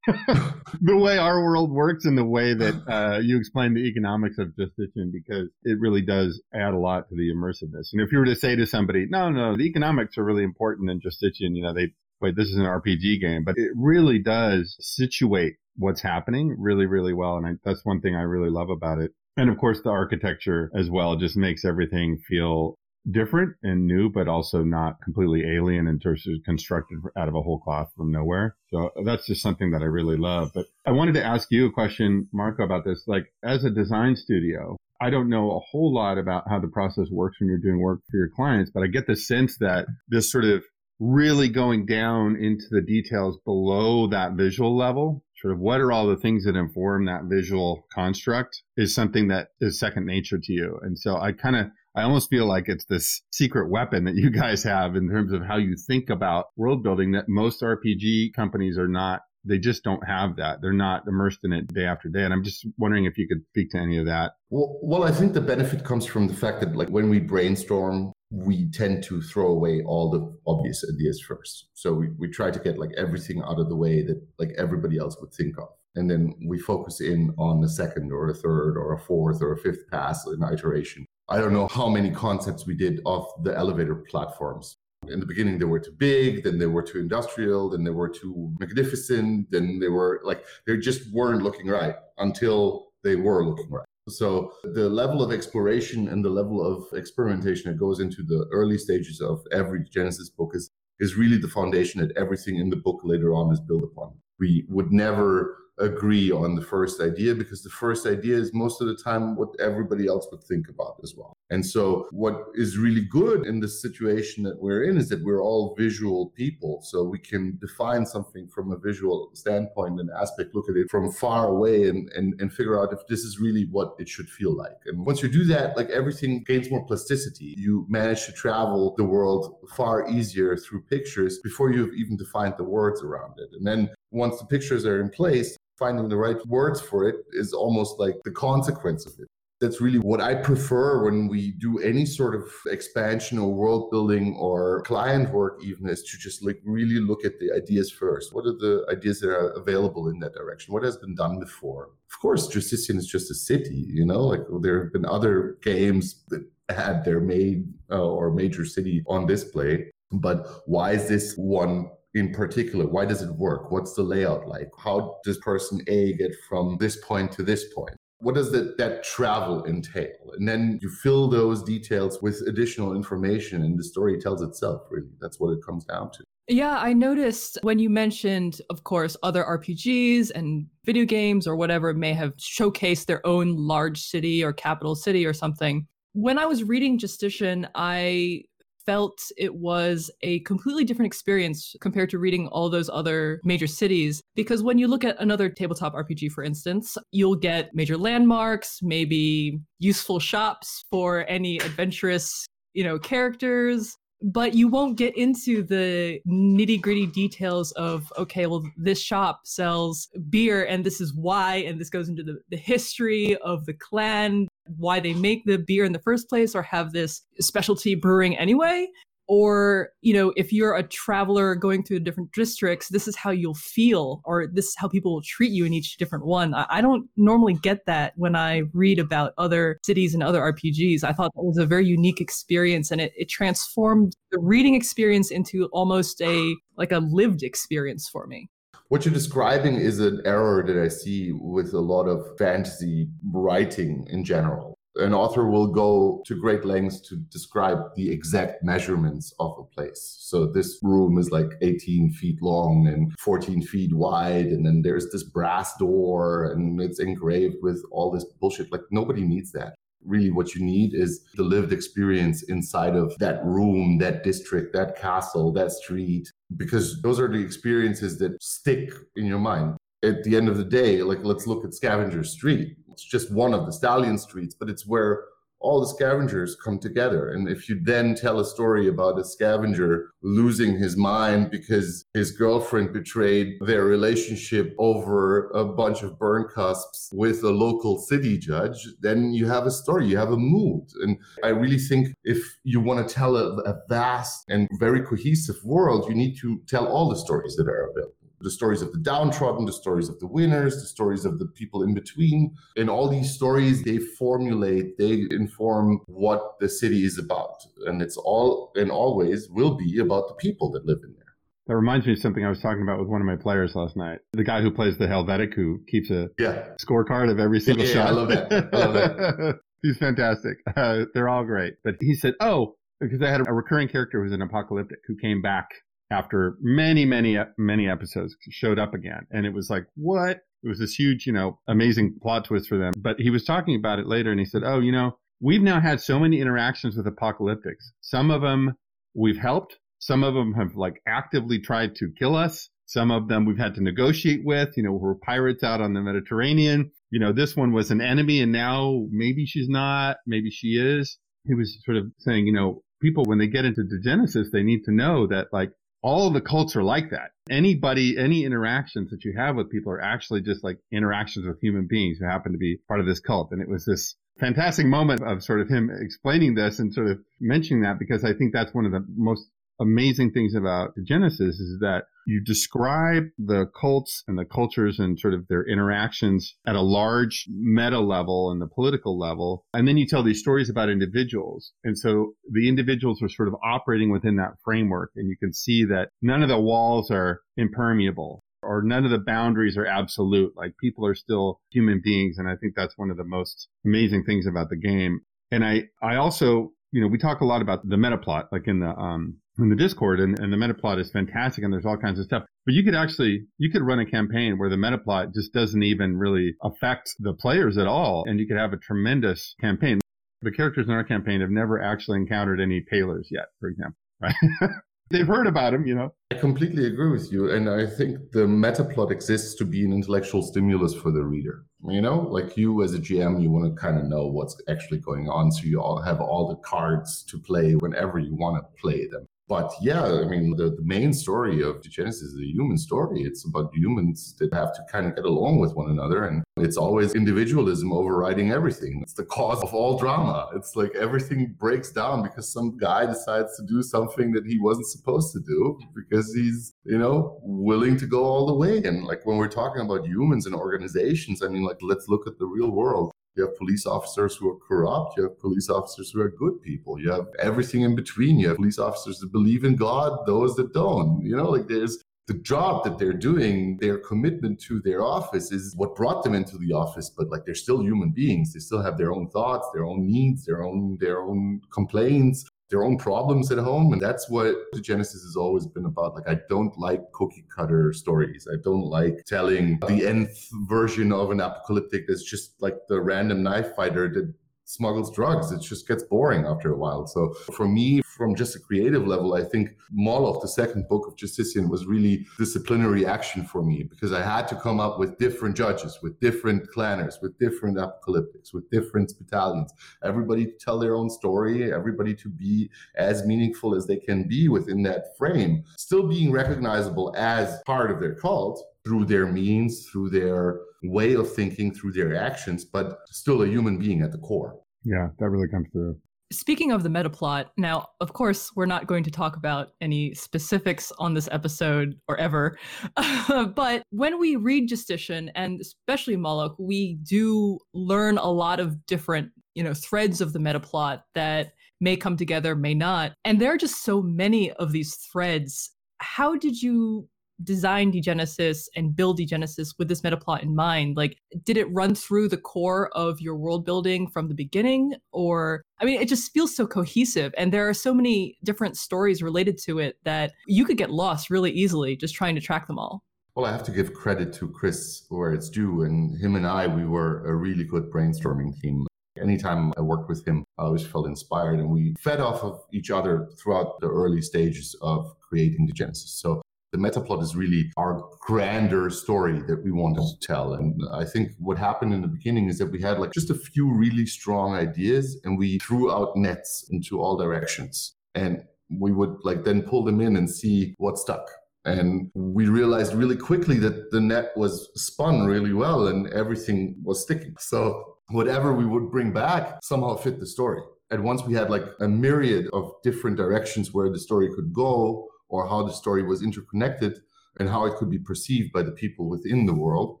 the 0.06 0.96
way 0.96 1.18
our 1.18 1.42
world 1.42 1.70
works 1.72 2.04
and 2.04 2.16
the 2.16 2.24
way 2.24 2.54
that 2.54 2.74
uh, 2.88 3.18
you 3.18 3.36
explain 3.38 3.74
the 3.74 3.86
economics 3.86 4.38
of 4.38 4.56
Justitian 4.56 5.10
because 5.12 5.48
it 5.64 5.78
really 5.80 6.02
does 6.02 6.40
add 6.54 6.74
a 6.74 6.78
lot 6.78 7.08
to 7.08 7.16
the 7.16 7.32
immersiveness. 7.34 7.88
And 7.92 8.00
if 8.00 8.12
you 8.12 8.18
were 8.18 8.26
to 8.26 8.36
say 8.36 8.56
to 8.56 8.66
somebody, 8.66 9.06
no, 9.08 9.30
no, 9.30 9.56
the 9.56 9.64
economics 9.64 10.16
are 10.16 10.24
really 10.24 10.44
important 10.44 10.90
in 10.90 11.00
Justitian, 11.00 11.54
you 11.54 11.62
know, 11.62 11.74
they, 11.74 11.92
wait, 12.20 12.36
this 12.36 12.48
is 12.48 12.56
an 12.56 12.62
RPG 12.62 13.20
game, 13.20 13.44
but 13.44 13.58
it 13.58 13.70
really 13.74 14.18
does 14.18 14.76
situate 14.80 15.54
what's 15.76 16.00
happening 16.00 16.56
really, 16.58 16.86
really 16.86 17.12
well. 17.12 17.36
And 17.36 17.46
I, 17.46 17.50
that's 17.64 17.84
one 17.84 18.00
thing 18.00 18.14
I 18.14 18.22
really 18.22 18.50
love 18.50 18.70
about 18.70 18.98
it. 19.00 19.12
And 19.36 19.50
of 19.50 19.58
course, 19.58 19.80
the 19.82 19.90
architecture 19.90 20.70
as 20.74 20.90
well 20.90 21.16
just 21.16 21.36
makes 21.36 21.64
everything 21.64 22.18
feel 22.26 22.76
different 23.10 23.54
and 23.62 23.86
new, 23.86 24.10
but 24.10 24.28
also 24.28 24.62
not 24.62 24.96
completely 25.04 25.44
alien 25.54 25.86
in 25.86 25.98
terms 25.98 26.26
of 26.26 26.34
constructed 26.44 26.98
out 27.16 27.28
of 27.28 27.34
a 27.34 27.42
whole 27.42 27.60
cloth 27.60 27.88
from 27.96 28.10
nowhere. 28.10 28.56
So 28.72 28.90
that's 29.04 29.26
just 29.26 29.42
something 29.42 29.70
that 29.70 29.82
I 29.82 29.86
really 29.86 30.16
love. 30.16 30.50
But 30.54 30.66
I 30.86 30.90
wanted 30.90 31.14
to 31.14 31.24
ask 31.24 31.48
you 31.50 31.66
a 31.66 31.72
question, 31.72 32.28
Marko, 32.32 32.64
about 32.64 32.84
this. 32.84 33.04
Like, 33.06 33.26
as 33.44 33.64
a 33.64 33.70
design 33.70 34.16
studio, 34.16 34.76
I 35.00 35.10
don't 35.10 35.28
know 35.28 35.52
a 35.52 35.60
whole 35.70 35.94
lot 35.94 36.18
about 36.18 36.44
how 36.48 36.58
the 36.58 36.68
process 36.68 37.08
works 37.10 37.36
when 37.38 37.48
you're 37.48 37.58
doing 37.58 37.80
work 37.80 38.00
for 38.10 38.16
your 38.16 38.30
clients, 38.34 38.70
but 38.72 38.82
I 38.82 38.86
get 38.86 39.06
the 39.06 39.16
sense 39.16 39.58
that 39.58 39.86
this 40.08 40.32
sort 40.32 40.44
of 40.44 40.64
really 40.98 41.48
going 41.48 41.84
down 41.84 42.36
into 42.36 42.64
the 42.70 42.80
details 42.80 43.38
below 43.44 44.06
that 44.08 44.32
visual 44.32 44.74
level 44.76 45.22
sort 45.40 45.52
of 45.52 45.60
what 45.60 45.80
are 45.80 45.92
all 45.92 46.06
the 46.06 46.16
things 46.16 46.44
that 46.44 46.56
inform 46.56 47.06
that 47.06 47.24
visual 47.24 47.86
construct 47.92 48.62
is 48.76 48.94
something 48.94 49.28
that 49.28 49.48
is 49.60 49.78
second 49.78 50.06
nature 50.06 50.38
to 50.38 50.52
you. 50.52 50.78
And 50.82 50.98
so 50.98 51.16
I 51.16 51.32
kind 51.32 51.56
of, 51.56 51.66
I 51.94 52.02
almost 52.02 52.30
feel 52.30 52.46
like 52.46 52.68
it's 52.68 52.86
this 52.86 53.22
secret 53.32 53.70
weapon 53.70 54.04
that 54.04 54.14
you 54.14 54.30
guys 54.42 54.62
have 54.62 54.96
in 54.96 55.08
terms 55.08 55.32
of 55.32 55.42
how 55.42 55.56
you 55.56 55.76
think 55.76 56.10
about 56.10 56.46
world 56.56 56.82
building 56.82 57.12
that 57.12 57.28
most 57.28 57.62
RPG 57.62 58.34
companies 58.34 58.78
are 58.78 58.88
not 58.88 59.20
they 59.48 59.58
just 59.58 59.84
don't 59.84 60.04
have 60.06 60.36
that. 60.36 60.60
They're 60.60 60.72
not 60.72 61.06
immersed 61.06 61.44
in 61.44 61.52
it 61.52 61.72
day 61.72 61.84
after 61.84 62.08
day. 62.08 62.24
And 62.24 62.34
I'm 62.34 62.42
just 62.42 62.66
wondering 62.78 63.04
if 63.04 63.16
you 63.16 63.28
could 63.28 63.44
speak 63.50 63.70
to 63.70 63.78
any 63.78 63.96
of 63.96 64.06
that. 64.06 64.32
Well, 64.50 64.78
well, 64.82 65.04
I 65.04 65.12
think 65.12 65.34
the 65.34 65.40
benefit 65.40 65.84
comes 65.84 66.04
from 66.04 66.26
the 66.26 66.34
fact 66.34 66.60
that 66.60 66.74
like 66.74 66.88
when 66.88 67.08
we 67.08 67.20
brainstorm 67.20 68.12
we 68.30 68.68
tend 68.70 69.04
to 69.04 69.22
throw 69.22 69.48
away 69.48 69.82
all 69.82 70.10
the 70.10 70.36
obvious 70.46 70.84
ideas 70.92 71.20
first. 71.20 71.68
So 71.74 71.92
we, 71.94 72.08
we 72.18 72.28
try 72.28 72.50
to 72.50 72.58
get 72.58 72.78
like 72.78 72.90
everything 72.96 73.42
out 73.42 73.60
of 73.60 73.68
the 73.68 73.76
way 73.76 74.02
that 74.02 74.20
like 74.38 74.50
everybody 74.58 74.98
else 74.98 75.16
would 75.20 75.32
think 75.32 75.58
of. 75.58 75.68
And 75.94 76.10
then 76.10 76.34
we 76.46 76.58
focus 76.58 77.00
in 77.00 77.32
on 77.38 77.60
the 77.60 77.68
second 77.68 78.12
or 78.12 78.28
a 78.28 78.34
third 78.34 78.76
or 78.76 78.94
a 78.94 78.98
fourth 78.98 79.40
or 79.42 79.52
a 79.52 79.58
fifth 79.58 79.88
pass 79.90 80.26
in 80.26 80.42
iteration. 80.42 81.06
I 81.28 81.38
don't 81.38 81.52
know 81.52 81.68
how 81.68 81.88
many 81.88 82.10
concepts 82.10 82.66
we 82.66 82.74
did 82.74 83.00
of 83.06 83.26
the 83.42 83.56
elevator 83.56 83.94
platforms. 83.94 84.76
In 85.08 85.20
the 85.20 85.26
beginning, 85.26 85.58
they 85.58 85.64
were 85.64 85.80
too 85.80 85.94
big, 85.96 86.44
then 86.44 86.58
they 86.58 86.66
were 86.66 86.82
too 86.82 86.98
industrial, 86.98 87.70
then 87.70 87.84
they 87.84 87.90
were 87.90 88.08
too 88.08 88.52
magnificent, 88.58 89.50
then 89.50 89.78
they 89.78 89.88
were 89.88 90.20
like, 90.24 90.44
they 90.66 90.76
just 90.76 91.12
weren't 91.12 91.42
looking 91.42 91.66
right 91.66 91.94
until 92.18 92.88
they 93.02 93.16
were 93.16 93.44
looking 93.44 93.70
right. 93.70 93.85
So 94.08 94.52
the 94.62 94.88
level 94.88 95.22
of 95.22 95.32
exploration 95.32 96.08
and 96.08 96.24
the 96.24 96.30
level 96.30 96.64
of 96.64 96.96
experimentation 96.96 97.70
that 97.70 97.78
goes 97.78 97.98
into 97.98 98.22
the 98.22 98.46
early 98.52 98.78
stages 98.78 99.20
of 99.20 99.44
every 99.52 99.84
Genesis 99.90 100.30
book 100.30 100.52
is, 100.54 100.70
is 101.00 101.16
really 101.16 101.38
the 101.38 101.48
foundation 101.48 102.00
that 102.00 102.16
everything 102.16 102.56
in 102.56 102.70
the 102.70 102.76
book 102.76 103.00
later 103.02 103.34
on 103.34 103.52
is 103.52 103.60
built 103.60 103.82
upon. 103.82 104.14
We 104.38 104.64
would 104.68 104.92
never 104.92 105.56
agree 105.78 106.30
on 106.30 106.54
the 106.54 106.62
first 106.62 107.00
idea 107.00 107.34
because 107.34 107.62
the 107.62 107.70
first 107.70 108.06
idea 108.06 108.36
is 108.36 108.54
most 108.54 108.80
of 108.80 108.88
the 108.88 108.96
time 108.96 109.36
what 109.36 109.54
everybody 109.60 110.06
else 110.06 110.26
would 110.30 110.42
think 110.42 110.68
about 110.68 110.96
as 111.02 111.14
well. 111.16 111.36
And 111.50 111.64
so, 111.64 112.08
what 112.10 112.46
is 112.54 112.78
really 112.78 113.04
good 113.04 113.46
in 113.46 113.60
the 113.60 113.68
situation 113.68 114.42
that 114.44 114.60
we're 114.60 114.84
in 114.84 114.96
is 114.96 115.08
that 115.10 115.22
we're 115.24 115.42
all 115.42 115.74
visual 115.78 116.30
people. 116.30 116.80
So, 116.82 117.04
we 117.04 117.18
can 117.18 117.58
define 117.60 118.04
something 118.04 118.48
from 118.48 118.72
a 118.72 118.78
visual 118.78 119.30
standpoint 119.34 120.00
and 120.00 120.10
aspect, 120.10 120.54
look 120.54 120.68
at 120.68 120.76
it 120.76 120.90
from 120.90 121.12
far 121.12 121.48
away 121.48 121.88
and, 121.88 122.10
and, 122.12 122.40
and 122.40 122.52
figure 122.52 122.80
out 122.80 122.92
if 122.92 123.06
this 123.06 123.20
is 123.20 123.38
really 123.38 123.66
what 123.70 123.94
it 123.98 124.08
should 124.08 124.28
feel 124.28 124.56
like. 124.56 124.78
And 124.86 125.04
once 125.06 125.22
you 125.22 125.28
do 125.28 125.44
that, 125.44 125.76
like 125.76 125.90
everything 125.90 126.42
gains 126.42 126.70
more 126.70 126.84
plasticity. 126.84 127.54
You 127.56 127.86
manage 127.88 128.26
to 128.26 128.32
travel 128.32 128.94
the 128.96 129.04
world 129.04 129.56
far 129.76 130.08
easier 130.08 130.56
through 130.56 130.82
pictures 130.82 131.38
before 131.38 131.70
you've 131.70 131.94
even 131.94 132.16
defined 132.16 132.54
the 132.56 132.64
words 132.64 133.02
around 133.02 133.34
it. 133.38 133.50
And 133.52 133.66
then 133.66 133.90
once 134.10 134.38
the 134.38 134.46
pictures 134.46 134.86
are 134.86 135.00
in 135.00 135.10
place, 135.10 135.56
finding 135.78 136.08
the 136.08 136.16
right 136.16 136.44
words 136.46 136.80
for 136.80 137.08
it 137.08 137.16
is 137.32 137.52
almost 137.52 137.98
like 137.98 138.14
the 138.24 138.30
consequence 138.30 139.06
of 139.06 139.12
it. 139.18 139.28
That's 139.58 139.80
really 139.80 139.98
what 139.98 140.20
I 140.20 140.34
prefer 140.34 141.04
when 141.04 141.28
we 141.28 141.52
do 141.52 141.78
any 141.78 142.04
sort 142.04 142.34
of 142.34 142.44
expansion 142.66 143.38
or 143.38 143.54
world 143.54 143.90
building 143.90 144.36
or 144.38 144.82
client 144.82 145.32
work, 145.32 145.62
even 145.64 145.88
is 145.88 146.02
to 146.02 146.18
just 146.18 146.44
like 146.44 146.60
really 146.64 147.00
look 147.00 147.24
at 147.24 147.38
the 147.38 147.50
ideas 147.52 147.90
first. 147.90 148.34
What 148.34 148.44
are 148.44 148.52
the 148.52 148.84
ideas 148.90 149.20
that 149.20 149.30
are 149.30 149.52
available 149.52 150.08
in 150.08 150.18
that 150.18 150.34
direction? 150.34 150.74
What 150.74 150.82
has 150.82 150.98
been 150.98 151.14
done 151.14 151.40
before? 151.40 151.90
Of 152.12 152.20
course, 152.20 152.48
Justitian 152.48 152.98
is 152.98 153.06
just 153.06 153.30
a 153.30 153.34
city, 153.34 153.86
you 153.88 154.04
know, 154.04 154.20
like 154.26 154.42
there 154.60 154.84
have 154.84 154.92
been 154.92 155.06
other 155.06 155.56
games 155.62 156.24
that 156.28 156.46
had 156.68 157.04
their 157.04 157.20
main 157.20 157.72
uh, 157.90 158.06
or 158.06 158.30
major 158.30 158.66
city 158.66 159.04
on 159.06 159.26
display. 159.26 159.90
But 160.12 160.46
why 160.66 160.92
is 160.92 161.08
this 161.08 161.34
one 161.36 161.88
in 162.16 162.32
particular? 162.32 162.86
Why 162.86 163.04
does 163.04 163.22
it 163.22 163.30
work? 163.36 163.70
What's 163.70 163.92
the 163.92 164.02
layout 164.02 164.48
like? 164.48 164.70
How 164.78 165.18
does 165.22 165.36
person 165.38 165.82
A 165.86 166.14
get 166.14 166.34
from 166.48 166.78
this 166.80 166.96
point 166.96 167.30
to 167.32 167.42
this 167.42 167.72
point? 167.74 167.94
What 168.18 168.34
does 168.34 168.50
that, 168.52 168.78
that 168.78 169.04
travel 169.04 169.66
entail? 169.66 170.32
And 170.38 170.48
then 170.48 170.78
you 170.80 170.88
fill 170.88 171.28
those 171.28 171.62
details 171.62 172.22
with 172.22 172.42
additional 172.48 172.96
information, 172.96 173.62
and 173.62 173.78
the 173.78 173.84
story 173.84 174.18
tells 174.18 174.40
itself, 174.40 174.80
really. 174.90 175.12
That's 175.20 175.38
what 175.38 175.50
it 175.50 175.58
comes 175.64 175.84
down 175.84 176.10
to. 176.12 176.24
Yeah, 176.48 176.78
I 176.78 176.94
noticed 176.94 177.58
when 177.62 177.78
you 177.78 177.90
mentioned, 177.90 178.62
of 178.70 178.84
course, 178.84 179.16
other 179.22 179.44
RPGs 179.44 180.30
and 180.34 180.66
video 180.84 181.04
games 181.04 181.46
or 181.46 181.54
whatever 181.56 181.92
may 181.92 182.14
have 182.14 182.34
showcased 182.36 183.06
their 183.06 183.24
own 183.26 183.56
large 183.56 184.00
city 184.00 184.42
or 184.42 184.54
capital 184.54 184.94
city 184.94 185.26
or 185.26 185.34
something. 185.34 185.86
When 186.14 186.38
I 186.38 186.46
was 186.46 186.64
reading 186.64 186.98
Justitian, 186.98 187.68
I 187.74 188.44
felt 188.86 189.20
it 189.36 189.54
was 189.54 190.10
a 190.22 190.40
completely 190.40 190.84
different 190.84 191.06
experience 191.06 191.74
compared 191.80 192.08
to 192.10 192.18
reading 192.18 192.46
all 192.48 192.70
those 192.70 192.88
other 192.88 193.40
major 193.44 193.66
cities. 193.66 194.22
Because 194.34 194.62
when 194.62 194.78
you 194.78 194.88
look 194.88 195.04
at 195.04 195.20
another 195.20 195.48
tabletop 195.48 195.94
RPG, 195.94 196.32
for 196.32 196.44
instance, 196.44 196.96
you'll 197.10 197.36
get 197.36 197.74
major 197.74 197.96
landmarks, 197.96 198.78
maybe 198.82 199.58
useful 199.78 200.18
shops 200.18 200.84
for 200.90 201.26
any 201.28 201.58
adventurous, 201.58 202.46
you 202.72 202.84
know, 202.84 202.98
characters, 202.98 203.96
but 204.22 204.54
you 204.54 204.68
won't 204.68 204.96
get 204.96 205.16
into 205.16 205.62
the 205.62 206.20
nitty 206.26 206.80
gritty 206.80 207.06
details 207.06 207.72
of 207.72 208.10
okay 208.16 208.46
well 208.46 208.64
this 208.76 209.00
shop 209.00 209.40
sells 209.44 210.08
beer 210.30 210.64
and 210.64 210.84
this 210.84 211.00
is 211.00 211.14
why 211.14 211.56
and 211.56 211.78
this 211.78 211.90
goes 211.90 212.08
into 212.08 212.22
the, 212.22 212.38
the 212.50 212.56
history 212.56 213.36
of 213.38 213.66
the 213.66 213.74
clan 213.74 214.48
why 214.76 215.00
they 215.00 215.14
make 215.14 215.44
the 215.44 215.58
beer 215.58 215.84
in 215.84 215.92
the 215.92 215.98
first 215.98 216.28
place 216.28 216.54
or 216.54 216.62
have 216.62 216.92
this 216.92 217.22
specialty 217.40 217.94
brewing 217.94 218.36
anyway. 218.36 218.88
Or 219.28 219.90
you 220.02 220.14
know 220.14 220.32
if 220.36 220.52
you're 220.52 220.76
a 220.76 220.84
traveler 220.84 221.56
going 221.56 221.82
through 221.82 221.98
different 222.00 222.30
districts 222.30 222.90
this 222.90 223.08
is 223.08 223.16
how 223.16 223.32
you'll 223.32 223.54
feel 223.54 224.20
or 224.24 224.46
this 224.46 224.68
is 224.68 224.76
how 224.78 224.86
people 224.86 225.14
will 225.14 225.22
treat 225.22 225.50
you 225.50 225.64
in 225.64 225.72
each 225.72 225.96
different 225.96 226.26
one. 226.26 226.54
I, 226.54 226.80
don't 226.80 227.08
normally 227.16 227.54
get 227.54 227.86
that 227.86 228.12
when 228.14 228.36
i 228.36 228.62
read 228.72 229.00
about 229.00 229.32
other 229.36 229.80
cities 229.84 230.14
and 230.14 230.22
other 230.22 230.40
rpgs 230.40 231.02
i 231.02 231.12
thought 231.12 231.32
that 231.34 231.42
was 231.42 231.58
a 231.58 231.66
very 231.66 231.86
unique 231.86 232.20
experience 232.20 232.92
and 232.92 233.00
it, 233.00 233.12
it 233.16 233.28
transformed 233.28 234.14
the 234.30 234.38
reading 234.38 234.76
experience 234.76 235.32
into 235.32 235.66
almost 235.72 236.22
a 236.22 236.54
like 236.76 236.92
a 236.92 236.98
lived 236.98 237.42
experience 237.42 238.08
for 238.08 238.28
me 238.28 238.48
What 238.88 239.04
you're 239.04 239.14
describing 239.14 239.76
is 239.76 239.98
an 239.98 240.22
error 240.24 240.64
that 240.66 240.80
I 240.80 240.88
see 240.88 241.32
with 241.32 241.74
a 241.74 241.80
lot 241.80 242.04
of 242.04 242.38
fantasy 242.38 243.08
writing 243.24 244.06
in 244.10 244.24
general 244.24 244.76
an 244.96 245.14
author 245.14 245.48
will 245.48 245.66
go 245.66 246.22
to 246.26 246.40
great 246.40 246.64
lengths 246.64 247.00
to 247.00 247.16
describe 247.16 247.78
the 247.94 248.10
exact 248.10 248.62
measurements 248.62 249.32
of 249.38 249.54
a 249.58 249.64
place. 249.64 250.16
So 250.20 250.46
this 250.46 250.78
room 250.82 251.18
is 251.18 251.30
like 251.30 251.50
18 251.60 252.12
feet 252.12 252.40
long 252.42 252.86
and 252.86 253.12
14 253.20 253.62
feet 253.62 253.94
wide. 253.94 254.46
And 254.46 254.64
then 254.64 254.82
there's 254.82 255.10
this 255.10 255.24
brass 255.24 255.76
door 255.76 256.52
and 256.52 256.80
it's 256.80 257.00
engraved 257.00 257.56
with 257.62 257.82
all 257.92 258.10
this 258.10 258.24
bullshit. 258.40 258.72
Like 258.72 258.82
nobody 258.90 259.22
needs 259.22 259.52
that. 259.52 259.74
Really, 260.06 260.30
what 260.30 260.54
you 260.54 260.64
need 260.64 260.94
is 260.94 261.24
the 261.34 261.42
lived 261.42 261.72
experience 261.72 262.44
inside 262.44 262.94
of 262.94 263.16
that 263.18 263.44
room, 263.44 263.98
that 263.98 264.22
district, 264.22 264.72
that 264.72 264.96
castle, 264.96 265.52
that 265.52 265.72
street, 265.72 266.30
because 266.56 267.02
those 267.02 267.18
are 267.18 267.28
the 267.28 267.40
experiences 267.40 268.18
that 268.18 268.40
stick 268.42 268.92
in 269.16 269.26
your 269.26 269.40
mind. 269.40 269.76
At 270.04 270.22
the 270.22 270.36
end 270.36 270.48
of 270.48 270.56
the 270.56 270.64
day, 270.64 271.02
like 271.02 271.24
let's 271.24 271.46
look 271.46 271.64
at 271.64 271.74
Scavenger 271.74 272.22
Street 272.22 272.76
it's 272.96 273.04
just 273.04 273.30
one 273.30 273.52
of 273.52 273.66
the 273.66 273.72
stallion 273.72 274.16
streets, 274.16 274.54
but 274.54 274.70
it's 274.70 274.86
where 274.86 275.24
all 275.66 275.80
the 275.80 275.88
scavengers 275.88 276.56
come 276.64 276.78
together. 276.78 277.30
And 277.30 277.48
if 277.48 277.68
you 277.68 277.80
then 277.82 278.14
tell 278.14 278.38
a 278.38 278.44
story 278.44 278.86
about 278.86 279.18
a 279.18 279.24
scavenger 279.24 280.12
losing 280.22 280.78
his 280.78 280.96
mind 280.96 281.50
because 281.50 282.04
his 282.14 282.30
girlfriend 282.30 282.92
betrayed 282.92 283.48
their 283.60 283.84
relationship 283.84 284.74
over 284.78 285.50
a 285.50 285.64
bunch 285.64 286.04
of 286.04 286.20
burn 286.20 286.46
cusps 286.54 287.10
with 287.12 287.42
a 287.42 287.50
local 287.50 287.98
city 287.98 288.38
judge, 288.38 288.86
then 289.00 289.32
you 289.32 289.46
have 289.46 289.66
a 289.66 289.72
story, 289.72 290.06
you 290.06 290.16
have 290.16 290.30
a 290.30 290.36
mood. 290.36 290.84
And 291.02 291.18
I 291.42 291.48
really 291.48 291.78
think 291.78 292.14
if 292.22 292.40
you 292.62 292.80
want 292.80 293.06
to 293.06 293.12
tell 293.12 293.36
a, 293.36 293.56
a 293.72 293.74
vast 293.88 294.44
and 294.48 294.68
very 294.78 295.02
cohesive 295.02 295.58
world, 295.64 296.08
you 296.08 296.14
need 296.14 296.36
to 296.42 296.60
tell 296.68 296.86
all 296.86 297.08
the 297.08 297.16
stories 297.16 297.56
that 297.56 297.66
are 297.66 297.90
available 297.90 298.15
the 298.40 298.50
stories 298.50 298.82
of 298.82 298.92
the 298.92 298.98
downtrodden, 298.98 299.64
the 299.64 299.72
stories 299.72 300.08
of 300.08 300.18
the 300.20 300.26
winners, 300.26 300.80
the 300.80 300.86
stories 300.86 301.24
of 301.24 301.38
the 301.38 301.46
people 301.46 301.82
in 301.82 301.94
between. 301.94 302.54
And 302.76 302.90
all 302.90 303.08
these 303.08 303.34
stories, 303.34 303.82
they 303.82 303.98
formulate, 303.98 304.98
they 304.98 305.26
inform 305.30 306.00
what 306.06 306.58
the 306.60 306.68
city 306.68 307.04
is 307.04 307.18
about. 307.18 307.56
And 307.86 308.02
it's 308.02 308.16
all 308.16 308.72
and 308.74 308.90
always 308.90 309.48
will 309.48 309.76
be 309.76 309.98
about 309.98 310.28
the 310.28 310.34
people 310.34 310.70
that 310.72 310.84
live 310.84 310.98
in 311.02 311.14
there. 311.14 311.26
That 311.66 311.76
reminds 311.76 312.06
me 312.06 312.12
of 312.12 312.20
something 312.20 312.44
I 312.44 312.48
was 312.48 312.60
talking 312.60 312.82
about 312.82 313.00
with 313.00 313.08
one 313.08 313.20
of 313.20 313.26
my 313.26 313.34
players 313.34 313.74
last 313.74 313.96
night. 313.96 314.20
The 314.32 314.44
guy 314.44 314.62
who 314.62 314.70
plays 314.70 314.98
the 314.98 315.06
Hellvetic 315.06 315.54
who 315.54 315.80
keeps 315.88 316.10
a 316.10 316.30
yeah. 316.38 316.68
scorecard 316.80 317.30
of 317.30 317.40
every 317.40 317.60
single 317.60 317.84
yeah, 317.84 317.92
shot. 317.92 318.06
I 318.06 318.10
love 318.10 318.28
that. 318.28 318.52
I 318.72 318.76
love 318.76 318.94
that. 318.94 319.60
He's 319.82 319.98
fantastic. 319.98 320.58
Uh, 320.76 321.04
they're 321.12 321.28
all 321.28 321.44
great. 321.44 321.74
But 321.82 321.96
he 322.00 322.14
said, 322.14 322.34
oh, 322.40 322.76
because 323.00 323.20
I 323.20 323.28
had 323.28 323.46
a 323.46 323.52
recurring 323.52 323.88
character 323.88 324.18
who 324.18 324.24
was 324.24 324.32
an 324.32 324.42
apocalyptic 324.42 324.98
who 325.06 325.16
came 325.16 325.42
back 325.42 325.68
after 326.10 326.56
many, 326.60 327.04
many, 327.04 327.38
many 327.58 327.88
episodes 327.88 328.36
showed 328.50 328.78
up 328.78 328.94
again. 328.94 329.26
And 329.30 329.46
it 329.46 329.52
was 329.52 329.68
like, 329.70 329.86
what? 329.94 330.38
It 330.62 330.68
was 330.68 330.78
this 330.78 330.94
huge, 330.94 331.26
you 331.26 331.32
know, 331.32 331.60
amazing 331.68 332.18
plot 332.22 332.44
twist 332.44 332.68
for 332.68 332.78
them. 332.78 332.92
But 332.96 333.20
he 333.20 333.30
was 333.30 333.44
talking 333.44 333.76
about 333.76 333.98
it 333.98 334.06
later 334.06 334.30
and 334.30 334.40
he 334.40 334.46
said, 334.46 334.62
oh, 334.64 334.80
you 334.80 334.92
know, 334.92 335.18
we've 335.40 335.62
now 335.62 335.80
had 335.80 336.00
so 336.00 336.18
many 336.18 336.40
interactions 336.40 336.96
with 336.96 337.06
apocalyptics. 337.06 337.90
Some 338.00 338.30
of 338.30 338.42
them 338.42 338.74
we've 339.14 339.38
helped. 339.38 339.78
Some 339.98 340.22
of 340.22 340.34
them 340.34 340.54
have 340.54 340.76
like 340.76 341.00
actively 341.06 341.58
tried 341.58 341.94
to 341.96 342.12
kill 342.18 342.36
us. 342.36 342.68
Some 342.86 343.10
of 343.10 343.28
them 343.28 343.44
we've 343.44 343.58
had 343.58 343.74
to 343.74 343.82
negotiate 343.82 344.42
with, 344.44 344.76
you 344.76 344.82
know, 344.82 344.92
we're 344.92 345.16
pirates 345.16 345.64
out 345.64 345.80
on 345.80 345.94
the 345.94 346.00
Mediterranean. 346.00 346.92
You 347.10 347.18
know, 347.18 347.32
this 347.32 347.56
one 347.56 347.72
was 347.72 347.90
an 347.90 348.00
enemy 348.00 348.40
and 348.40 348.52
now 348.52 349.06
maybe 349.10 349.44
she's 349.46 349.68
not, 349.68 350.18
maybe 350.26 350.50
she 350.50 350.78
is. 350.78 351.18
He 351.46 351.54
was 351.54 351.78
sort 351.84 351.96
of 351.96 352.06
saying, 352.18 352.46
you 352.46 352.52
know, 352.52 352.82
people, 353.00 353.24
when 353.24 353.38
they 353.38 353.46
get 353.46 353.64
into 353.64 353.82
Degenesis, 353.82 354.50
they 354.52 354.62
need 354.62 354.84
to 354.84 354.92
know 354.92 355.26
that 355.28 355.48
like 355.52 355.70
all 356.02 356.30
the 356.30 356.40
cults 356.40 356.76
are 356.76 356.82
like 356.82 357.10
that. 357.10 357.30
Anybody, 357.50 358.16
any 358.18 358.44
interactions 358.44 359.10
that 359.10 359.24
you 359.24 359.34
have 359.36 359.56
with 359.56 359.70
people 359.70 359.92
are 359.92 360.00
actually 360.00 360.42
just 360.42 360.62
like 360.62 360.78
interactions 360.92 361.46
with 361.46 361.60
human 361.60 361.86
beings 361.88 362.18
who 362.18 362.26
happen 362.26 362.52
to 362.52 362.58
be 362.58 362.78
part 362.88 363.00
of 363.00 363.06
this 363.06 363.20
cult. 363.20 363.50
And 363.52 363.62
it 363.62 363.68
was 363.68 363.84
this 363.84 364.14
fantastic 364.38 364.86
moment 364.86 365.22
of 365.22 365.42
sort 365.42 365.60
of 365.60 365.68
him 365.68 365.90
explaining 366.00 366.54
this 366.54 366.78
and 366.78 366.92
sort 366.92 367.08
of 367.08 367.18
mentioning 367.40 367.82
that 367.82 367.98
because 367.98 368.24
I 368.24 368.34
think 368.34 368.52
that's 368.52 368.74
one 368.74 368.84
of 368.84 368.92
the 368.92 369.04
most 369.16 369.48
amazing 369.80 370.32
things 370.32 370.54
about 370.54 370.92
Genesis 371.04 371.58
is 371.58 371.78
that 371.80 372.04
you 372.26 372.42
describe 372.44 373.24
the 373.38 373.66
cults 373.80 374.22
and 374.26 374.36
the 374.36 374.44
cultures 374.44 374.98
and 374.98 375.18
sort 375.18 375.32
of 375.32 375.46
their 375.48 375.64
interactions 375.64 376.56
at 376.66 376.74
a 376.74 376.82
large 376.82 377.46
meta 377.48 378.00
level 378.00 378.50
and 378.50 378.60
the 378.60 378.66
political 378.66 379.18
level. 379.18 379.64
And 379.72 379.86
then 379.86 379.96
you 379.96 380.06
tell 380.06 380.24
these 380.24 380.40
stories 380.40 380.68
about 380.68 380.90
individuals. 380.90 381.72
And 381.84 381.96
so 381.96 382.32
the 382.52 382.68
individuals 382.68 383.22
are 383.22 383.28
sort 383.28 383.48
of 383.48 383.54
operating 383.64 384.10
within 384.10 384.36
that 384.36 384.54
framework. 384.64 385.12
And 385.14 385.28
you 385.28 385.36
can 385.38 385.52
see 385.52 385.84
that 385.84 386.10
none 386.20 386.42
of 386.42 386.48
the 386.48 386.60
walls 386.60 387.10
are 387.10 387.40
impermeable 387.56 388.42
or 388.60 388.82
none 388.82 389.04
of 389.04 389.12
the 389.12 389.18
boundaries 389.18 389.76
are 389.76 389.86
absolute. 389.86 390.52
Like 390.56 390.76
people 390.80 391.06
are 391.06 391.14
still 391.14 391.60
human 391.70 392.00
beings. 392.02 392.38
And 392.38 392.48
I 392.48 392.56
think 392.56 392.74
that's 392.74 392.98
one 392.98 393.10
of 393.10 393.16
the 393.16 393.24
most 393.24 393.68
amazing 393.84 394.24
things 394.24 394.46
about 394.46 394.68
the 394.68 394.76
game. 394.76 395.20
And 395.52 395.64
I, 395.64 395.84
I 396.02 396.16
also, 396.16 396.72
you 396.92 397.00
know, 397.00 397.08
we 397.08 397.18
talk 397.18 397.40
a 397.40 397.44
lot 397.44 397.62
about 397.62 397.88
the 397.88 397.96
meta 397.96 398.18
plot, 398.18 398.48
like 398.52 398.66
in 398.66 398.80
the, 398.80 398.88
um, 398.88 399.38
in 399.58 399.70
the 399.70 399.76
Discord, 399.76 400.20
and, 400.20 400.38
and 400.38 400.52
the 400.52 400.56
meta 400.56 400.74
plot 400.74 400.98
is 400.98 401.10
fantastic, 401.10 401.64
and 401.64 401.72
there's 401.72 401.86
all 401.86 401.96
kinds 401.96 402.18
of 402.18 402.26
stuff. 402.26 402.44
But 402.64 402.74
you 402.74 402.84
could 402.84 402.94
actually 402.94 403.46
you 403.58 403.70
could 403.70 403.82
run 403.82 404.00
a 404.00 404.06
campaign 404.06 404.58
where 404.58 404.68
the 404.68 404.76
meta 404.76 404.98
plot 404.98 405.28
just 405.34 405.52
doesn't 405.52 405.82
even 405.82 406.16
really 406.16 406.54
affect 406.62 407.10
the 407.18 407.32
players 407.32 407.78
at 407.78 407.86
all, 407.86 408.24
and 408.26 408.38
you 408.38 408.46
could 408.46 408.58
have 408.58 408.72
a 408.72 408.78
tremendous 408.78 409.54
campaign. 409.60 410.00
The 410.42 410.50
characters 410.50 410.86
in 410.86 410.92
our 410.92 411.04
campaign 411.04 411.40
have 411.40 411.50
never 411.50 411.80
actually 411.80 412.18
encountered 412.18 412.60
any 412.60 412.84
tailors 412.88 413.28
yet, 413.30 413.46
for 413.58 413.68
example, 413.68 413.96
right? 414.20 414.34
They've 415.08 415.26
heard 415.26 415.46
about 415.46 415.72
him, 415.72 415.86
you 415.86 415.94
know. 415.94 416.12
I 416.32 416.34
completely 416.34 416.86
agree 416.86 417.10
with 417.10 417.30
you, 417.30 417.50
and 417.52 417.70
I 417.70 417.86
think 417.86 418.32
the 418.32 418.48
meta 418.48 418.84
plot 418.84 419.12
exists 419.12 419.54
to 419.56 419.64
be 419.64 419.84
an 419.84 419.92
intellectual 419.92 420.42
stimulus 420.42 420.94
for 420.94 421.12
the 421.12 421.22
reader. 421.22 421.64
You 421.88 422.00
know, 422.00 422.18
like 422.18 422.56
you 422.56 422.82
as 422.82 422.94
a 422.94 422.98
GM, 422.98 423.40
you 423.40 423.50
want 423.50 423.72
to 423.72 423.80
kind 423.80 423.98
of 423.98 424.06
know 424.06 424.26
what's 424.26 424.60
actually 424.68 424.98
going 424.98 425.28
on, 425.28 425.52
so 425.52 425.62
you 425.62 425.80
all 425.80 426.00
have 426.00 426.20
all 426.20 426.48
the 426.48 426.56
cards 426.56 427.22
to 427.24 427.38
play 427.38 427.74
whenever 427.74 428.18
you 428.18 428.34
want 428.34 428.56
to 428.56 428.80
play 428.80 429.06
them. 429.06 429.28
But 429.48 429.72
yeah, 429.80 430.02
I 430.02 430.24
mean, 430.24 430.56
the, 430.56 430.70
the 430.70 430.82
main 430.82 431.12
story 431.12 431.62
of 431.62 431.80
Genesis 431.82 432.32
is 432.32 432.40
a 432.40 432.46
human 432.46 432.76
story. 432.76 433.22
It's 433.22 433.44
about 433.44 433.72
humans 433.72 434.34
that 434.40 434.52
have 434.52 434.74
to 434.74 434.82
kind 434.90 435.06
of 435.06 435.14
get 435.14 435.24
along 435.24 435.60
with 435.60 435.74
one 435.74 435.88
another. 435.88 436.24
And 436.26 436.42
it's 436.56 436.76
always 436.76 437.14
individualism 437.14 437.92
overriding 437.92 438.50
everything. 438.50 439.00
It's 439.02 439.12
the 439.12 439.24
cause 439.24 439.62
of 439.62 439.72
all 439.72 439.98
drama. 439.98 440.48
It's 440.56 440.74
like 440.74 440.96
everything 440.96 441.54
breaks 441.58 441.92
down 441.92 442.24
because 442.24 442.52
some 442.52 442.76
guy 442.76 443.06
decides 443.06 443.56
to 443.56 443.62
do 443.64 443.84
something 443.84 444.32
that 444.32 444.46
he 444.46 444.58
wasn't 444.58 444.88
supposed 444.88 445.32
to 445.34 445.40
do 445.40 445.78
because 445.94 446.34
he's, 446.34 446.74
you 446.82 446.98
know, 446.98 447.38
willing 447.42 447.96
to 447.98 448.06
go 448.06 448.24
all 448.24 448.46
the 448.46 448.54
way. 448.54 448.82
And 448.82 449.04
like 449.04 449.24
when 449.26 449.36
we're 449.36 449.46
talking 449.46 449.82
about 449.82 450.06
humans 450.06 450.46
and 450.46 450.56
organizations, 450.56 451.42
I 451.42 451.48
mean, 451.48 451.64
like, 451.64 451.78
let's 451.82 452.08
look 452.08 452.26
at 452.26 452.38
the 452.38 452.46
real 452.46 452.72
world. 452.72 453.12
You 453.36 453.46
have 453.46 453.56
police 453.56 453.86
officers 453.86 454.36
who 454.36 454.48
are 454.48 454.56
corrupt. 454.56 455.16
You 455.16 455.24
have 455.24 455.38
police 455.38 455.68
officers 455.68 456.10
who 456.10 456.20
are 456.22 456.30
good 456.30 456.62
people. 456.62 456.98
You 456.98 457.10
have 457.10 457.26
everything 457.38 457.82
in 457.82 457.94
between. 457.94 458.38
You 458.38 458.48
have 458.48 458.56
police 458.56 458.78
officers 458.78 459.18
that 459.18 459.30
believe 459.30 459.64
in 459.64 459.76
God, 459.76 460.26
those 460.26 460.56
that 460.56 460.72
don't. 460.72 461.20
You 461.22 461.36
know, 461.36 461.50
like 461.50 461.68
there's 461.68 462.02
the 462.26 462.34
job 462.34 462.82
that 462.84 462.98
they're 462.98 463.12
doing, 463.12 463.76
their 463.76 463.98
commitment 463.98 464.60
to 464.62 464.80
their 464.80 465.02
office 465.02 465.52
is 465.52 465.76
what 465.76 465.94
brought 465.94 466.24
them 466.24 466.34
into 466.34 466.58
the 466.58 466.72
office. 466.72 467.10
But 467.10 467.28
like 467.28 467.44
they're 467.44 467.54
still 467.54 467.82
human 467.82 468.10
beings. 468.10 468.52
They 468.52 468.60
still 468.60 468.82
have 468.82 468.98
their 468.98 469.12
own 469.12 469.28
thoughts, 469.28 469.68
their 469.72 469.84
own 469.84 470.06
needs, 470.06 470.44
their 470.44 470.64
own 470.64 470.96
their 470.98 471.20
own 471.20 471.60
complaints 471.70 472.46
their 472.68 472.82
own 472.82 472.98
problems 472.98 473.52
at 473.52 473.58
home. 473.58 473.92
And 473.92 474.02
that's 474.02 474.28
what 474.28 474.56
Degenesis 474.74 475.22
has 475.22 475.36
always 475.36 475.66
been 475.66 475.86
about. 475.86 476.14
Like, 476.14 476.28
I 476.28 476.40
don't 476.48 476.76
like 476.78 477.00
cookie 477.12 477.44
cutter 477.54 477.92
stories. 477.92 478.48
I 478.52 478.56
don't 478.62 478.84
like 478.84 479.24
telling 479.26 479.78
the 479.86 480.06
nth 480.06 480.48
version 480.68 481.12
of 481.12 481.30
an 481.30 481.40
apocalyptic 481.40 482.06
that's 482.08 482.24
just 482.24 482.60
like 482.60 482.76
the 482.88 483.00
random 483.00 483.42
knife 483.42 483.74
fighter 483.76 484.08
that 484.14 484.32
smuggles 484.64 485.14
drugs. 485.14 485.52
It 485.52 485.60
just 485.60 485.86
gets 485.86 486.02
boring 486.02 486.44
after 486.44 486.72
a 486.72 486.76
while. 486.76 487.06
So 487.06 487.32
for 487.54 487.68
me, 487.68 488.02
from 488.16 488.34
just 488.34 488.56
a 488.56 488.58
creative 488.58 489.06
level, 489.06 489.34
I 489.34 489.44
think 489.44 489.76
Moloch, 489.92 490.40
the 490.40 490.48
second 490.48 490.88
book 490.88 491.06
of 491.06 491.16
Justitian, 491.16 491.68
was 491.68 491.86
really 491.86 492.26
disciplinary 492.38 493.04
action 493.04 493.44
for 493.44 493.62
me 493.62 493.82
because 493.82 494.12
I 494.12 494.22
had 494.22 494.48
to 494.48 494.56
come 494.56 494.80
up 494.80 494.98
with 494.98 495.18
different 495.18 495.56
judges, 495.56 495.98
with 496.02 496.18
different 496.20 496.68
clanners, 496.74 497.20
with 497.20 497.38
different 497.38 497.76
apocalyptics, 497.76 498.54
with 498.54 498.68
different 498.70 499.12
battalions. 499.18 499.72
Everybody 500.02 500.46
to 500.46 500.52
tell 500.52 500.78
their 500.78 500.94
own 500.94 501.10
story, 501.10 501.72
everybody 501.72 502.14
to 502.14 502.28
be 502.28 502.70
as 502.96 503.26
meaningful 503.26 503.74
as 503.74 503.86
they 503.86 503.98
can 503.98 504.26
be 504.26 504.48
within 504.48 504.82
that 504.84 505.16
frame, 505.18 505.64
still 505.76 506.08
being 506.08 506.32
recognizable 506.32 507.14
as 507.16 507.60
part 507.66 507.90
of 507.90 508.00
their 508.00 508.14
cult 508.14 508.62
through 508.84 509.04
their 509.04 509.26
means, 509.26 509.86
through 509.86 510.08
their 510.10 510.60
way 510.84 511.14
of 511.14 511.32
thinking, 511.32 511.74
through 511.74 511.92
their 511.92 512.16
actions, 512.16 512.64
but 512.64 512.98
still 513.08 513.42
a 513.42 513.46
human 513.46 513.78
being 513.78 514.02
at 514.02 514.12
the 514.12 514.18
core. 514.18 514.58
Yeah, 514.84 515.08
that 515.18 515.28
really 515.28 515.48
comes 515.48 515.66
through. 515.72 515.98
Speaking 516.32 516.72
of 516.72 516.82
the 516.82 516.88
meta 516.88 517.08
plot, 517.08 517.52
now, 517.56 517.86
of 518.00 518.12
course, 518.12 518.50
we're 518.56 518.66
not 518.66 518.88
going 518.88 519.04
to 519.04 519.10
talk 519.12 519.36
about 519.36 519.68
any 519.80 520.12
specifics 520.14 520.90
on 520.98 521.14
this 521.14 521.28
episode 521.30 522.00
or 522.08 522.16
ever. 522.16 522.58
but 523.54 523.82
when 523.90 524.18
we 524.18 524.34
read 524.34 524.68
Justitian 524.68 525.30
and 525.36 525.60
especially 525.60 526.16
Moloch, 526.16 526.56
we 526.58 526.94
do 527.04 527.60
learn 527.74 528.18
a 528.18 528.28
lot 528.28 528.58
of 528.58 528.84
different, 528.86 529.30
you 529.54 529.62
know, 529.62 529.72
threads 529.72 530.20
of 530.20 530.32
the 530.32 530.40
meta 530.40 530.58
plot 530.58 531.04
that 531.14 531.52
may 531.80 531.96
come 531.96 532.16
together, 532.16 532.56
may 532.56 532.74
not. 532.74 533.12
And 533.24 533.40
there 533.40 533.52
are 533.52 533.58
just 533.58 533.84
so 533.84 534.02
many 534.02 534.50
of 534.52 534.72
these 534.72 534.96
threads. 534.96 535.70
How 535.98 536.36
did 536.36 536.60
you 536.60 537.08
design 537.42 537.92
Degenesis 537.92 538.68
and 538.76 538.94
build 538.94 539.18
Degenesis 539.18 539.74
with 539.78 539.88
this 539.88 540.02
meta 540.02 540.16
plot 540.16 540.42
in 540.42 540.54
mind? 540.54 540.96
Like, 540.96 541.18
did 541.44 541.56
it 541.56 541.72
run 541.72 541.94
through 541.94 542.28
the 542.28 542.36
core 542.36 542.90
of 542.92 543.20
your 543.20 543.36
world 543.36 543.64
building 543.64 544.08
from 544.08 544.28
the 544.28 544.34
beginning? 544.34 544.94
Or, 545.12 545.62
I 545.78 545.84
mean, 545.84 546.00
it 546.00 546.08
just 546.08 546.32
feels 546.32 546.54
so 546.54 546.66
cohesive. 546.66 547.34
And 547.36 547.52
there 547.52 547.68
are 547.68 547.74
so 547.74 547.92
many 547.92 548.38
different 548.44 548.76
stories 548.76 549.22
related 549.22 549.58
to 549.64 549.78
it 549.78 549.98
that 550.04 550.32
you 550.46 550.64
could 550.64 550.76
get 550.76 550.90
lost 550.90 551.30
really 551.30 551.50
easily 551.50 551.96
just 551.96 552.14
trying 552.14 552.34
to 552.34 552.40
track 552.40 552.66
them 552.66 552.78
all. 552.78 553.02
Well, 553.34 553.44
I 553.44 553.52
have 553.52 553.64
to 553.64 553.70
give 553.70 553.92
credit 553.92 554.32
to 554.34 554.48
Chris 554.48 555.04
where 555.10 555.34
it's 555.34 555.50
due. 555.50 555.82
And 555.82 556.18
him 556.18 556.36
and 556.36 556.46
I, 556.46 556.66
we 556.66 556.86
were 556.86 557.26
a 557.26 557.34
really 557.34 557.64
good 557.64 557.90
brainstorming 557.90 558.58
team. 558.60 558.86
Anytime 559.20 559.72
I 559.76 559.82
worked 559.82 560.08
with 560.08 560.26
him, 560.26 560.44
I 560.58 560.64
always 560.64 560.86
felt 560.86 561.06
inspired 561.06 561.58
and 561.58 561.68
we 561.68 561.94
fed 561.98 562.20
off 562.20 562.42
of 562.42 562.62
each 562.72 562.90
other 562.90 563.28
throughout 563.38 563.80
the 563.80 563.88
early 563.88 564.22
stages 564.22 564.74
of 564.80 565.14
creating 565.20 565.68
Degenesis. 565.68 566.18
So 566.18 566.42
the 566.76 566.82
metaplot 566.82 567.22
is 567.22 567.34
really 567.34 567.70
our 567.76 568.02
grander 568.20 568.90
story 568.90 569.40
that 569.46 569.64
we 569.64 569.72
wanted 569.72 570.02
to 570.02 570.26
tell. 570.26 570.52
And 570.54 570.80
I 570.92 571.04
think 571.04 571.32
what 571.38 571.58
happened 571.58 571.94
in 571.94 572.02
the 572.02 572.08
beginning 572.08 572.48
is 572.48 572.58
that 572.58 572.70
we 572.70 572.82
had 572.82 572.98
like 572.98 573.12
just 573.12 573.30
a 573.30 573.34
few 573.34 573.72
really 573.72 574.06
strong 574.06 574.54
ideas 574.54 575.18
and 575.24 575.38
we 575.38 575.58
threw 575.58 575.90
out 575.90 576.16
nets 576.16 576.66
into 576.70 577.00
all 577.00 577.16
directions. 577.16 577.94
And 578.14 578.42
we 578.68 578.92
would 578.92 579.16
like 579.22 579.44
then 579.44 579.62
pull 579.62 579.84
them 579.84 580.00
in 580.00 580.16
and 580.16 580.28
see 580.28 580.74
what 580.78 580.98
stuck. 580.98 581.26
And 581.64 582.10
we 582.14 582.46
realized 582.46 582.92
really 582.92 583.16
quickly 583.16 583.58
that 583.58 583.90
the 583.90 584.00
net 584.00 584.30
was 584.36 584.70
spun 584.74 585.26
really 585.26 585.52
well 585.52 585.88
and 585.88 586.06
everything 586.12 586.76
was 586.84 587.02
sticking. 587.02 587.36
So 587.38 587.96
whatever 588.10 588.52
we 588.52 588.66
would 588.66 588.90
bring 588.90 589.12
back 589.12 589.58
somehow 589.62 589.96
fit 589.96 590.20
the 590.20 590.26
story. 590.26 590.60
And 590.90 591.02
once 591.02 591.24
we 591.24 591.34
had 591.34 591.50
like 591.50 591.64
a 591.80 591.88
myriad 591.88 592.48
of 592.52 592.70
different 592.84 593.16
directions 593.16 593.72
where 593.72 593.90
the 593.90 593.98
story 593.98 594.28
could 594.34 594.52
go 594.52 595.08
or 595.28 595.48
how 595.48 595.62
the 595.62 595.72
story 595.72 596.02
was 596.02 596.22
interconnected 596.22 597.00
and 597.38 597.48
how 597.48 597.66
it 597.66 597.76
could 597.76 597.90
be 597.90 597.98
perceived 597.98 598.52
by 598.52 598.62
the 598.62 598.72
people 598.72 599.08
within 599.08 599.46
the 599.46 599.54
world. 599.54 600.00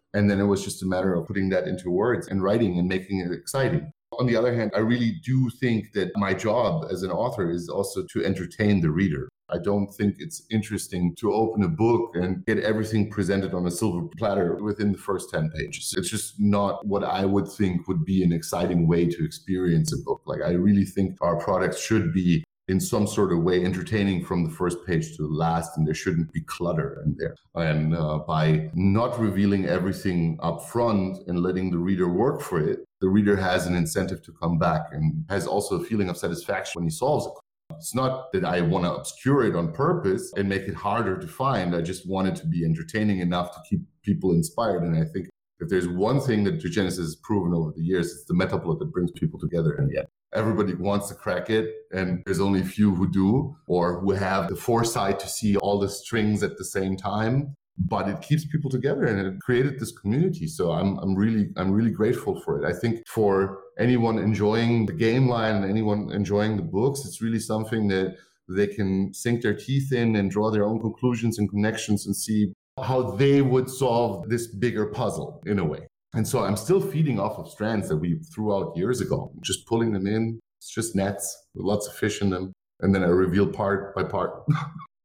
And 0.14 0.30
then 0.30 0.40
it 0.40 0.44
was 0.44 0.64
just 0.64 0.82
a 0.82 0.86
matter 0.86 1.14
of 1.14 1.26
putting 1.26 1.48
that 1.50 1.68
into 1.68 1.90
words 1.90 2.28
and 2.28 2.42
writing 2.42 2.78
and 2.78 2.88
making 2.88 3.20
it 3.20 3.32
exciting. 3.32 3.92
On 4.18 4.26
the 4.26 4.36
other 4.36 4.54
hand, 4.54 4.70
I 4.74 4.78
really 4.78 5.20
do 5.24 5.50
think 5.60 5.92
that 5.92 6.12
my 6.16 6.32
job 6.32 6.86
as 6.90 7.02
an 7.02 7.10
author 7.10 7.50
is 7.50 7.68
also 7.68 8.04
to 8.12 8.24
entertain 8.24 8.80
the 8.80 8.90
reader. 8.90 9.28
I 9.48 9.58
don't 9.58 9.88
think 9.94 10.16
it's 10.18 10.42
interesting 10.50 11.14
to 11.16 11.32
open 11.32 11.62
a 11.62 11.68
book 11.68 12.12
and 12.14 12.44
get 12.46 12.58
everything 12.58 13.10
presented 13.10 13.54
on 13.54 13.66
a 13.66 13.70
silver 13.70 14.08
platter 14.18 14.56
within 14.56 14.92
the 14.92 14.98
first 14.98 15.30
10 15.30 15.50
pages. 15.50 15.94
It's 15.96 16.10
just 16.10 16.40
not 16.40 16.84
what 16.84 17.04
I 17.04 17.24
would 17.24 17.46
think 17.46 17.86
would 17.86 18.04
be 18.04 18.24
an 18.24 18.32
exciting 18.32 18.88
way 18.88 19.06
to 19.06 19.24
experience 19.24 19.92
a 19.92 19.98
book. 19.98 20.22
Like, 20.26 20.42
I 20.42 20.52
really 20.52 20.84
think 20.84 21.16
our 21.20 21.36
products 21.36 21.80
should 21.80 22.12
be 22.12 22.42
in 22.68 22.80
some 22.80 23.06
sort 23.06 23.32
of 23.32 23.42
way 23.42 23.64
entertaining 23.64 24.24
from 24.24 24.44
the 24.44 24.50
first 24.50 24.84
page 24.84 25.16
to 25.16 25.22
the 25.22 25.32
last, 25.32 25.76
and 25.76 25.86
there 25.86 25.94
shouldn't 25.94 26.32
be 26.32 26.40
clutter 26.40 27.02
in 27.04 27.16
there. 27.16 27.36
And 27.54 27.94
uh, 27.94 28.18
by 28.18 28.70
not 28.74 29.18
revealing 29.20 29.66
everything 29.66 30.38
up 30.42 30.64
front 30.66 31.18
and 31.28 31.40
letting 31.40 31.70
the 31.70 31.78
reader 31.78 32.08
work 32.08 32.40
for 32.40 32.60
it, 32.60 32.80
the 33.00 33.08
reader 33.08 33.36
has 33.36 33.66
an 33.66 33.76
incentive 33.76 34.22
to 34.24 34.32
come 34.32 34.58
back 34.58 34.86
and 34.90 35.24
has 35.28 35.46
also 35.46 35.76
a 35.76 35.84
feeling 35.84 36.08
of 36.08 36.16
satisfaction 36.16 36.80
when 36.80 36.84
he 36.84 36.90
solves 36.90 37.26
it. 37.26 37.32
It's 37.76 37.94
not 37.94 38.32
that 38.32 38.44
I 38.44 38.62
want 38.62 38.84
to 38.84 38.94
obscure 38.94 39.44
it 39.44 39.54
on 39.54 39.72
purpose 39.72 40.32
and 40.36 40.48
make 40.48 40.62
it 40.62 40.74
harder 40.74 41.18
to 41.18 41.26
find. 41.26 41.74
I 41.74 41.82
just 41.82 42.08
want 42.08 42.28
it 42.28 42.36
to 42.36 42.46
be 42.46 42.64
entertaining 42.64 43.20
enough 43.20 43.52
to 43.52 43.60
keep 43.68 43.80
people 44.02 44.32
inspired. 44.32 44.82
And 44.82 44.96
I 44.96 45.04
think 45.04 45.28
if 45.60 45.68
there's 45.68 45.88
one 45.88 46.20
thing 46.20 46.44
that 46.44 46.58
Genesis 46.58 46.98
has 46.98 47.16
proven 47.16 47.54
over 47.54 47.72
the 47.76 47.82
years, 47.82 48.12
it's 48.12 48.24
the 48.24 48.34
metaplot 48.34 48.78
that 48.78 48.92
brings 48.92 49.10
people 49.12 49.38
together 49.38 49.74
in 49.74 49.88
the 49.88 49.98
end. 49.98 50.06
Everybody 50.34 50.74
wants 50.74 51.08
to 51.08 51.14
crack 51.14 51.50
it, 51.50 51.72
and 51.92 52.22
there's 52.26 52.40
only 52.40 52.60
a 52.60 52.64
few 52.64 52.94
who 52.94 53.08
do 53.08 53.56
or 53.66 54.00
who 54.00 54.12
have 54.12 54.48
the 54.48 54.56
foresight 54.56 55.18
to 55.20 55.28
see 55.28 55.56
all 55.56 55.78
the 55.78 55.88
strings 55.88 56.42
at 56.42 56.58
the 56.58 56.64
same 56.64 56.96
time 56.96 57.56
but 57.78 58.08
it 58.08 58.20
keeps 58.22 58.44
people 58.46 58.70
together 58.70 59.04
and 59.04 59.20
it 59.20 59.40
created 59.40 59.78
this 59.78 59.92
community. 59.92 60.46
So 60.46 60.72
I'm, 60.72 60.98
I'm 60.98 61.14
really, 61.14 61.50
I'm 61.56 61.70
really 61.70 61.90
grateful 61.90 62.40
for 62.40 62.62
it. 62.62 62.66
I 62.66 62.72
think 62.78 63.06
for 63.06 63.58
anyone 63.78 64.18
enjoying 64.18 64.86
the 64.86 64.92
game 64.92 65.28
line 65.28 65.56
and 65.56 65.70
anyone 65.70 66.10
enjoying 66.12 66.56
the 66.56 66.62
books, 66.62 67.04
it's 67.04 67.20
really 67.20 67.38
something 67.38 67.88
that 67.88 68.16
they 68.48 68.66
can 68.66 69.12
sink 69.12 69.42
their 69.42 69.54
teeth 69.54 69.92
in 69.92 70.16
and 70.16 70.30
draw 70.30 70.50
their 70.50 70.64
own 70.64 70.80
conclusions 70.80 71.38
and 71.38 71.50
connections 71.50 72.06
and 72.06 72.16
see 72.16 72.52
how 72.82 73.10
they 73.12 73.42
would 73.42 73.68
solve 73.68 74.28
this 74.28 74.46
bigger 74.46 74.86
puzzle 74.86 75.42
in 75.46 75.58
a 75.58 75.64
way. 75.64 75.86
And 76.16 76.26
so 76.26 76.42
I'm 76.42 76.56
still 76.56 76.80
feeding 76.80 77.20
off 77.20 77.38
of 77.38 77.46
strands 77.46 77.90
that 77.90 77.98
we 77.98 78.18
threw 78.34 78.56
out 78.56 78.74
years 78.74 79.02
ago, 79.02 79.30
just 79.42 79.66
pulling 79.66 79.92
them 79.92 80.06
in. 80.06 80.40
It's 80.58 80.72
just 80.72 80.96
nets 80.96 81.44
with 81.54 81.66
lots 81.66 81.86
of 81.86 81.94
fish 81.94 82.22
in 82.22 82.30
them. 82.30 82.54
And 82.80 82.94
then 82.94 83.04
I 83.04 83.08
reveal 83.08 83.46
part 83.46 83.94
by 83.94 84.02
part. 84.02 84.44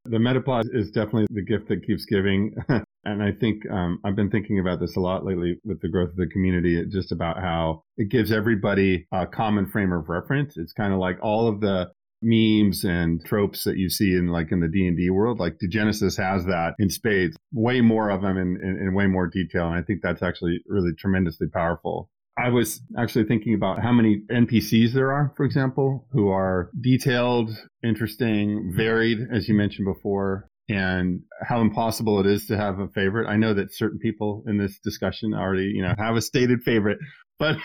The 0.06 0.18
metaplot 0.18 0.64
is 0.74 0.90
definitely 0.90 1.28
the 1.30 1.44
gift 1.44 1.68
that 1.68 1.86
keeps 1.86 2.06
giving. 2.06 2.56
and 3.06 3.22
I 3.22 3.32
think 3.32 3.70
um, 3.70 4.00
I've 4.04 4.16
been 4.16 4.32
thinking 4.32 4.58
about 4.58 4.80
this 4.80 4.96
a 4.96 5.00
lot 5.00 5.24
lately 5.24 5.60
with 5.64 5.80
the 5.80 5.90
growth 5.90 6.10
of 6.10 6.16
the 6.16 6.26
community, 6.26 6.84
just 6.88 7.12
about 7.12 7.38
how 7.38 7.84
it 7.98 8.10
gives 8.10 8.32
everybody 8.32 9.06
a 9.12 9.28
common 9.28 9.68
frame 9.68 9.94
of 9.94 10.10
reference. 10.10 10.58
It's 10.58 10.74
kind 10.74 10.92
of 10.92 10.98
like 10.98 11.20
all 11.22 11.48
of 11.48 11.62
the 11.62 11.92
memes 12.22 12.84
and 12.84 13.24
tropes 13.26 13.64
that 13.64 13.78
you 13.78 13.90
see 13.90 14.16
in 14.16 14.28
like 14.28 14.52
in 14.52 14.60
the 14.60 14.68
D&D 14.68 15.10
world. 15.10 15.40
Like 15.40 15.58
Degenesis 15.58 16.18
has 16.18 16.46
that 16.46 16.74
in 16.80 16.90
spades, 16.90 17.38
way 17.52 17.82
more 17.82 18.10
of 18.10 18.22
them 18.22 18.38
in, 18.38 18.60
in, 18.62 18.78
in 18.80 18.94
way 18.94 19.08
more 19.08 19.28
detail. 19.28 19.68
And 19.68 19.76
I 19.76 19.82
think 19.82 20.02
that's 20.02 20.22
actually 20.22 20.62
really 20.68 20.94
tremendously 20.98 21.48
powerful. 21.48 22.10
I 22.38 22.50
was 22.50 22.82
actually 22.98 23.26
thinking 23.26 23.54
about 23.54 23.82
how 23.82 23.92
many 23.92 24.22
NPCs 24.32 24.94
there 24.94 25.12
are, 25.12 25.34
for 25.36 25.46
example, 25.46 26.08
who 26.12 26.30
are 26.30 26.72
detailed, 26.80 27.52
interesting, 27.84 28.72
varied, 28.76 29.20
as 29.34 29.50
you 29.50 29.54
mentioned 29.54 29.86
before, 29.86 30.48
and 30.70 31.22
how 31.42 31.60
impossible 31.60 32.20
it 32.20 32.26
is 32.26 32.48
to 32.48 32.58
have 32.58 32.80
a 32.80 32.88
favorite. 32.88 33.28
I 33.28 33.36
know 33.36 33.54
that 33.54 33.74
certain 33.74 34.00
people 34.00 34.44
in 34.48 34.58
this 34.58 34.80
discussion 34.80 35.34
already, 35.34 35.66
you 35.66 35.82
know, 35.82 35.94
have 35.98 36.16
a 36.16 36.22
stated 36.22 36.62
favorite, 36.64 37.00
but 37.38 37.58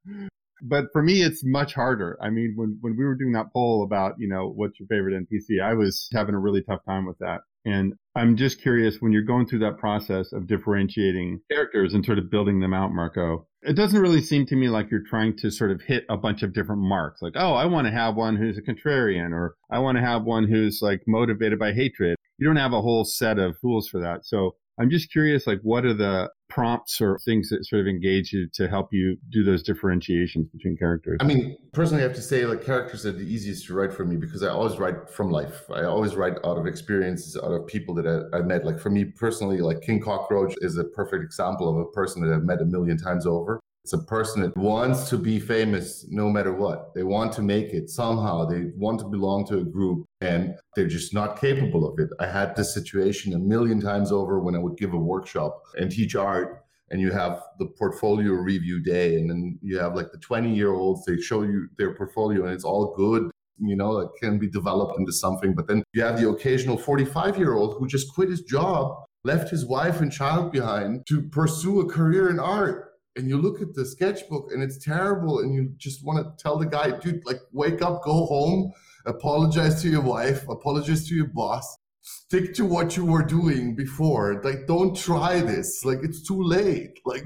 but 0.62 0.86
for 0.91 1.02
me 1.02 1.22
it's 1.22 1.43
much 1.43 1.74
harder. 1.74 2.17
I 2.22 2.30
mean, 2.30 2.54
when 2.56 2.78
when 2.82 2.98
we 2.98 3.06
were 3.06 3.15
doing 3.15 3.34
that 3.34 3.54
poll 3.54 3.84
about, 3.84 4.15
you 4.17 4.28
know, 4.28 4.52
what's 4.56 4.80
your 4.80 4.88
favorite 4.88 5.13
NPC, 5.13 5.62
I 5.62 5.74
was 5.74 6.10
having 6.13 6.36
a 6.36 6.39
really 6.39 6.63
tough 6.63 6.86
time 6.86 7.06
with 7.06 7.17
that. 7.20 7.41
And 7.65 7.96
I'm 8.15 8.38
just 8.38 8.62
curious 8.62 9.02
when 9.02 9.12
you're 9.12 9.24
going 9.24 9.46
through 9.46 9.60
that 9.60 9.78
process 9.78 10.32
of 10.32 10.48
differentiating 10.48 11.41
characters 11.52 11.93
and 11.93 12.06
sort 12.06 12.17
of 12.17 12.32
building 12.32 12.62
them 12.62 12.74
out, 12.74 12.93
Marko, 12.93 13.46
it 13.62 13.74
doesn't 13.74 14.00
really 14.00 14.22
seem 14.22 14.46
to 14.46 14.56
me 14.56 14.70
like 14.70 14.89
you're 14.89 15.04
trying 15.06 15.36
to 15.38 15.52
sort 15.52 15.72
of 15.72 15.82
hit 15.82 16.06
a 16.10 16.15
bunch 16.15 16.43
of 16.43 16.54
different 16.54 16.82
marks. 16.82 17.22
Like, 17.22 17.34
oh, 17.36 17.54
I 17.54 17.65
want 17.65 17.86
to 17.86 17.91
have 17.91 18.15
one 18.15 18.38
who's 18.38 18.58
a 18.58 18.62
contrarian, 18.62 19.34
or 19.34 19.56
I 19.70 19.80
want 19.80 19.98
to 19.98 20.02
have 20.02 20.24
one 20.24 20.48
who's 20.48 20.80
like 20.82 21.02
motivated 21.08 21.60
by 21.60 21.74
hatred. 21.74 22.15
You 22.38 22.48
don't 22.48 22.56
have 22.56 22.72
a 22.72 22.82
whole 22.82 23.04
set 23.04 23.38
of 23.38 23.60
tools 23.60 23.89
for 23.89 24.00
that. 24.00 24.26
So 24.26 24.56
I'm 24.79 24.89
just 24.91 25.11
curious, 25.11 25.47
like, 25.47 25.59
what 25.63 25.85
are 25.85 25.93
the 25.93 26.29
prompts 26.49 27.01
or 27.01 27.17
things 27.25 27.49
that 27.49 27.65
sort 27.65 27.81
of 27.81 27.87
engage 27.87 28.31
you 28.31 28.47
to 28.53 28.67
help 28.67 28.89
you 28.91 29.17
do 29.31 29.43
those 29.43 29.63
differentiations 29.63 30.47
between 30.49 30.77
characters? 30.77 31.17
I 31.19 31.23
mean, 31.23 31.57
personally, 31.73 32.03
I 32.03 32.07
have 32.07 32.15
to 32.15 32.21
say, 32.21 32.45
like, 32.45 32.63
characters 32.63 33.05
are 33.05 33.11
the 33.11 33.23
easiest 33.23 33.65
to 33.67 33.73
write 33.73 33.91
for 33.91 34.05
me 34.05 34.17
because 34.17 34.43
I 34.43 34.49
always 34.49 34.77
write 34.77 35.09
from 35.09 35.31
life. 35.31 35.63
I 35.73 35.83
always 35.83 36.15
write 36.15 36.37
out 36.45 36.57
of 36.57 36.67
experiences, 36.67 37.35
out 37.35 37.51
of 37.51 37.65
people 37.65 37.95
that 37.95 38.29
I, 38.33 38.37
have 38.37 38.45
met. 38.45 38.65
Like, 38.65 38.79
for 38.79 38.91
me 38.91 39.05
personally, 39.05 39.57
like, 39.57 39.81
King 39.81 39.99
Cockroach 39.99 40.53
is 40.61 40.77
a 40.77 40.83
perfect 40.83 41.23
example 41.23 41.69
of 41.69 41.77
a 41.77 41.91
person 41.91 42.21
that 42.21 42.33
I've 42.33 42.43
met 42.43 42.61
a 42.61 42.65
million 42.65 42.97
times 42.97 43.25
over. 43.25 43.59
It's 43.88 43.93
a 43.93 44.00
person 44.00 44.41
that 44.41 44.58
wants 44.58 45.08
to 45.12 45.17
be 45.17 45.39
famous 45.39 46.06
no 46.10 46.30
matter 46.30 46.52
what. 46.52 46.93
They 46.93 47.04
want 47.04 47.32
to 47.36 47.41
make 47.41 47.67
it 47.67 47.89
somehow. 47.89 48.43
They 48.43 48.65
want 48.76 49.00
to 49.00 49.06
belong 49.06 49.47
to 49.47 49.60
a 49.60 49.63
group 49.63 50.04
and 50.19 50.56
they're 50.76 50.89
just 50.89 51.13
not 51.13 51.39
capable 51.39 51.88
of 51.88 51.97
it. 51.97 52.10
I 52.19 52.28
had 52.28 52.54
this 52.54 52.73
situation 52.73 53.34
a 53.34 53.39
million 53.39 53.80
times 53.80 54.12
over 54.12 54.41
when 54.41 54.56
I 54.56 54.60
would 54.60 54.78
give 54.78 54.93
a 54.93 54.97
workshop 54.97 55.63
and 55.78 55.89
teach 55.89 56.17
art 56.17 56.65
and 56.89 57.00
you 57.00 57.13
have 57.13 57.41
the 57.60 57.67
portfolio 57.78 58.34
review 58.34 58.84
day 58.84 59.15
and 59.15 59.30
then 59.30 59.58
you 59.62 59.80
have 59.80 59.95
like 59.95 60.12
the 60.12 60.17
20 60.17 60.54
year 60.54 60.73
olds 60.73 61.06
they 61.06 61.15
show 61.21 61.43
you 61.43 61.69
their 61.78 61.95
portfolio 61.95 62.43
and 62.43 62.54
it's 62.54 62.65
all 62.65 62.93
good 62.93 63.32
you 63.60 63.78
know 63.78 64.00
it 64.00 64.10
can 64.21 64.38
be 64.38 64.50
developed 64.50 65.00
into 65.00 65.13
something 65.13 65.56
but 65.56 65.67
then 65.67 65.82
you 65.93 66.02
have 66.04 66.19
the 66.19 66.30
occasional 66.30 66.78
45 66.78 67.38
year 67.38 67.54
old 67.54 67.78
who 67.78 67.88
just 67.88 68.13
quit 68.13 68.30
his 68.30 68.41
job 68.41 68.97
left 69.23 69.50
his 69.50 69.65
wife 69.65 70.00
and 70.02 70.12
child 70.12 70.52
behind 70.52 71.06
to 71.08 71.21
pursue 71.21 71.82
a 71.82 71.86
career 71.86 72.30
in 72.30 72.39
art 72.39 72.87
and 73.17 73.27
you 73.27 73.38
look 73.38 73.62
at 73.62 73.73
the 73.73 73.86
sketchbook 73.86 74.51
and 74.51 74.62
it's 74.63 74.77
terrible 74.77 75.39
and 75.39 75.53
you 75.53 75.73
just 75.77 76.06
want 76.06 76.19
to 76.19 76.43
tell 76.43 76.58
the 76.58 76.65
guy 76.65 76.91
dude 76.99 77.25
like 77.25 77.39
wake 77.51 77.82
up 77.82 78.03
go 78.03 78.25
home 78.25 78.71
apologize 79.06 79.82
to 79.82 79.89
your 79.89 80.01
wife 80.01 80.47
apologize 80.47 81.08
to 81.08 81.15
your 81.15 81.27
boss 81.27 81.77
stick 82.01 82.53
to 82.53 82.65
what 82.65 82.95
you 82.95 83.06
were 83.06 83.23
doing 83.23 83.75
before 83.75 84.41
like 84.43 84.65
don't 84.67 84.95
try 84.95 85.41
this 85.41 85.84
like 85.84 85.99
it's 86.03 86.25
too 86.25 86.41
late. 86.41 86.91
Like 87.06 87.23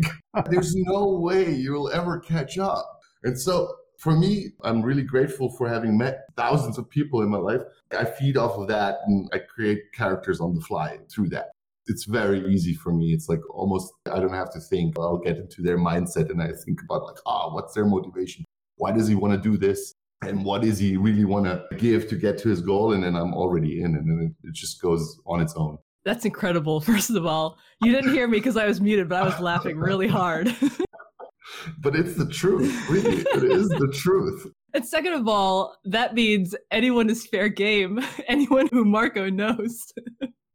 there's 0.49 0.75
no 0.75 1.17
way 1.17 1.51
you'll 1.51 1.89
ever 1.89 2.19
catch 2.19 2.59
up. 2.59 2.99
And 3.23 3.39
so 3.39 3.73
for 3.97 4.15
me 4.15 4.51
i'm 4.63 4.81
really 4.81 5.03
grateful 5.03 5.49
for 5.57 5.67
having 5.67 5.97
met 5.97 6.25
thousands 6.35 6.77
of 6.77 6.89
people 6.89 7.21
in 7.21 7.29
my 7.29 7.37
life. 7.37 7.61
I 7.91 8.05
feed 8.05 8.37
off 8.37 8.57
of 8.57 8.67
that 8.69 8.99
and 9.05 9.29
i 9.33 9.39
create 9.39 9.91
characters 9.93 10.39
on 10.39 10.55
the 10.55 10.61
fly 10.61 10.99
through 11.11 11.29
that 11.29 11.49
it's 11.91 12.05
very 12.05 12.39
easy 12.51 12.73
for 12.73 12.91
me. 12.93 13.13
It's 13.13 13.29
like 13.29 13.41
almost 13.49 13.91
I 14.11 14.19
don't 14.19 14.33
have 14.33 14.51
to 14.53 14.59
think. 14.59 14.97
I'll 14.97 15.19
get 15.19 15.37
into 15.37 15.61
their 15.61 15.77
mindset 15.77 16.29
and 16.29 16.41
I 16.41 16.51
think 16.65 16.79
about 16.83 17.03
like, 17.03 17.17
ah, 17.25 17.43
oh, 17.45 17.53
what's 17.53 17.73
their 17.73 17.85
motivation? 17.85 18.45
Why 18.77 18.91
does 18.91 19.07
he 19.07 19.15
want 19.15 19.33
to 19.33 19.49
do 19.49 19.57
this? 19.57 19.93
And 20.23 20.45
what 20.45 20.61
does 20.61 20.77
he 20.77 20.97
really 20.97 21.25
want 21.25 21.45
to 21.45 21.63
give 21.77 22.07
to 22.09 22.15
get 22.15 22.37
to 22.39 22.49
his 22.49 22.61
goal? 22.61 22.93
And 22.93 23.03
then 23.03 23.15
I'm 23.15 23.33
already 23.33 23.81
in, 23.81 23.95
and 23.95 24.07
then 24.07 24.35
it, 24.43 24.47
it 24.47 24.53
just 24.53 24.81
goes 24.81 25.17
on 25.25 25.41
its 25.41 25.55
own. 25.55 25.77
That's 26.05 26.25
incredible. 26.25 26.79
First 26.91 27.09
of 27.11 27.25
all, 27.25 27.57
you 27.81 27.91
didn't 27.91 28.13
hear 28.13 28.27
me 28.27 28.37
because 28.37 28.57
I 28.57 28.67
was 28.67 28.81
muted, 28.81 29.09
but 29.09 29.21
I 29.21 29.25
was 29.25 29.39
laughing 29.39 29.77
really 29.77 30.07
hard. 30.07 30.55
but 31.79 31.95
it's 31.95 32.15
the 32.15 32.27
truth. 32.27 32.89
Really, 32.89 33.17
it 33.17 33.43
is 33.43 33.69
the 33.69 33.91
truth. 33.93 34.47
And 34.73 34.85
second 34.85 35.13
of 35.13 35.27
all, 35.27 35.75
that 35.85 36.13
means 36.13 36.55
anyone 36.71 37.09
is 37.09 37.27
fair 37.27 37.49
game. 37.49 37.99
Anyone 38.27 38.69
who 38.71 38.85
Marko 38.85 39.29
knows. 39.29 39.85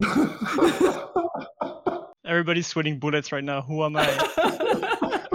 Everybody's 2.24 2.66
sweating 2.66 2.98
bullets 2.98 3.32
right 3.32 3.44
now. 3.44 3.62
Who 3.62 3.85
am 3.85 3.96
I? 3.96 5.26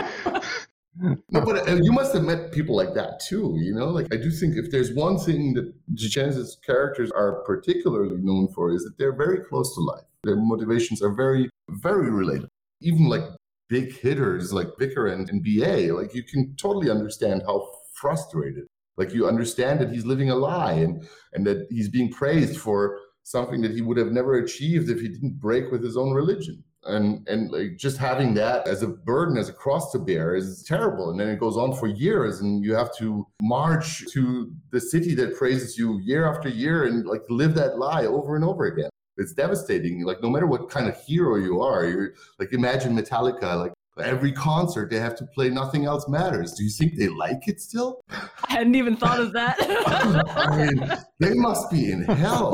no, 1.01 1.17
but 1.31 1.67
uh, 1.67 1.79
you 1.81 1.91
must 1.91 2.13
have 2.13 2.23
met 2.23 2.51
people 2.51 2.75
like 2.75 2.93
that 2.93 3.21
too. 3.27 3.57
You 3.59 3.73
know, 3.73 3.87
like 3.87 4.07
I 4.13 4.17
do 4.17 4.29
think 4.29 4.57
if 4.57 4.71
there's 4.71 4.93
one 4.93 5.17
thing 5.17 5.53
that 5.55 5.73
Genesis 5.93 6.57
characters 6.65 7.11
are 7.11 7.41
particularly 7.43 8.17
known 8.17 8.47
for 8.49 8.71
is 8.71 8.83
that 8.83 8.97
they're 8.97 9.15
very 9.15 9.43
close 9.43 9.73
to 9.75 9.81
life. 9.81 10.03
Their 10.23 10.35
motivations 10.35 11.01
are 11.01 11.13
very, 11.13 11.49
very 11.69 12.11
related. 12.11 12.49
Even 12.81 13.09
like 13.09 13.23
big 13.69 13.97
hitters 13.97 14.53
like 14.53 14.67
Vicar 14.77 15.07
and, 15.07 15.29
and 15.29 15.43
BA, 15.43 15.93
like 15.93 16.13
you 16.13 16.23
can 16.23 16.55
totally 16.57 16.91
understand 16.91 17.41
how 17.47 17.67
frustrated. 17.93 18.65
Like 18.97 19.13
you 19.13 19.27
understand 19.27 19.79
that 19.79 19.91
he's 19.91 20.05
living 20.05 20.29
a 20.29 20.35
lie 20.35 20.73
and 20.73 21.07
and 21.33 21.47
that 21.47 21.67
he's 21.71 21.89
being 21.89 22.11
praised 22.11 22.59
for 22.59 22.99
something 23.23 23.61
that 23.61 23.71
he 23.71 23.81
would 23.81 23.97
have 23.97 24.11
never 24.11 24.35
achieved 24.35 24.89
if 24.89 24.99
he 24.99 25.07
didn't 25.07 25.39
break 25.39 25.71
with 25.71 25.83
his 25.83 25.97
own 25.97 26.11
religion. 26.13 26.63
And 26.83 27.27
and 27.27 27.51
like 27.51 27.77
just 27.77 27.97
having 27.97 28.33
that 28.35 28.67
as 28.67 28.81
a 28.81 28.87
burden 28.87 29.37
as 29.37 29.49
a 29.49 29.53
cross 29.53 29.91
to 29.91 29.99
bear 29.99 30.35
is 30.35 30.63
terrible. 30.63 31.11
And 31.11 31.19
then 31.19 31.29
it 31.29 31.39
goes 31.39 31.55
on 31.55 31.73
for 31.73 31.87
years 31.87 32.41
and 32.41 32.63
you 32.63 32.73
have 32.73 32.95
to 32.97 33.27
march 33.39 34.03
to 34.13 34.51
the 34.71 34.81
city 34.81 35.13
that 35.15 35.35
praises 35.35 35.77
you 35.77 35.99
year 35.99 36.25
after 36.27 36.49
year 36.49 36.85
and 36.85 37.05
like 37.05 37.21
live 37.29 37.53
that 37.55 37.77
lie 37.77 38.05
over 38.05 38.35
and 38.35 38.43
over 38.43 38.65
again. 38.65 38.89
It's 39.17 39.33
devastating. 39.33 40.03
Like 40.03 40.23
no 40.23 40.29
matter 40.31 40.47
what 40.47 40.71
kind 40.71 40.87
of 40.87 40.99
hero 41.03 41.35
you 41.35 41.61
are 41.61 41.85
you're 41.85 42.13
like 42.39 42.51
imagine 42.51 42.97
metallica 42.97 43.55
like 43.55 43.73
every 43.99 44.31
concert 44.31 44.89
they 44.89 44.99
have 44.99 45.15
to 45.15 45.25
play 45.25 45.49
nothing 45.49 45.85
else 45.85 46.07
matters. 46.07 46.53
Do 46.53 46.63
you 46.63 46.69
think 46.69 46.97
they 46.97 47.07
like 47.07 47.47
it 47.47 47.59
still? 47.59 48.01
I 48.09 48.53
hadn't 48.53 48.75
even 48.75 48.95
thought 48.95 49.19
of 49.19 49.33
that. 49.33 49.57
I 50.35 50.57
mean 50.57 50.91
they 51.19 51.33
must 51.33 51.69
be 51.71 51.91
in 51.91 52.03
hell. 52.03 52.51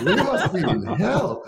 They 0.00 0.16
must 0.16 0.52
be 0.52 0.60
in 0.60 0.84
hell. 0.84 1.44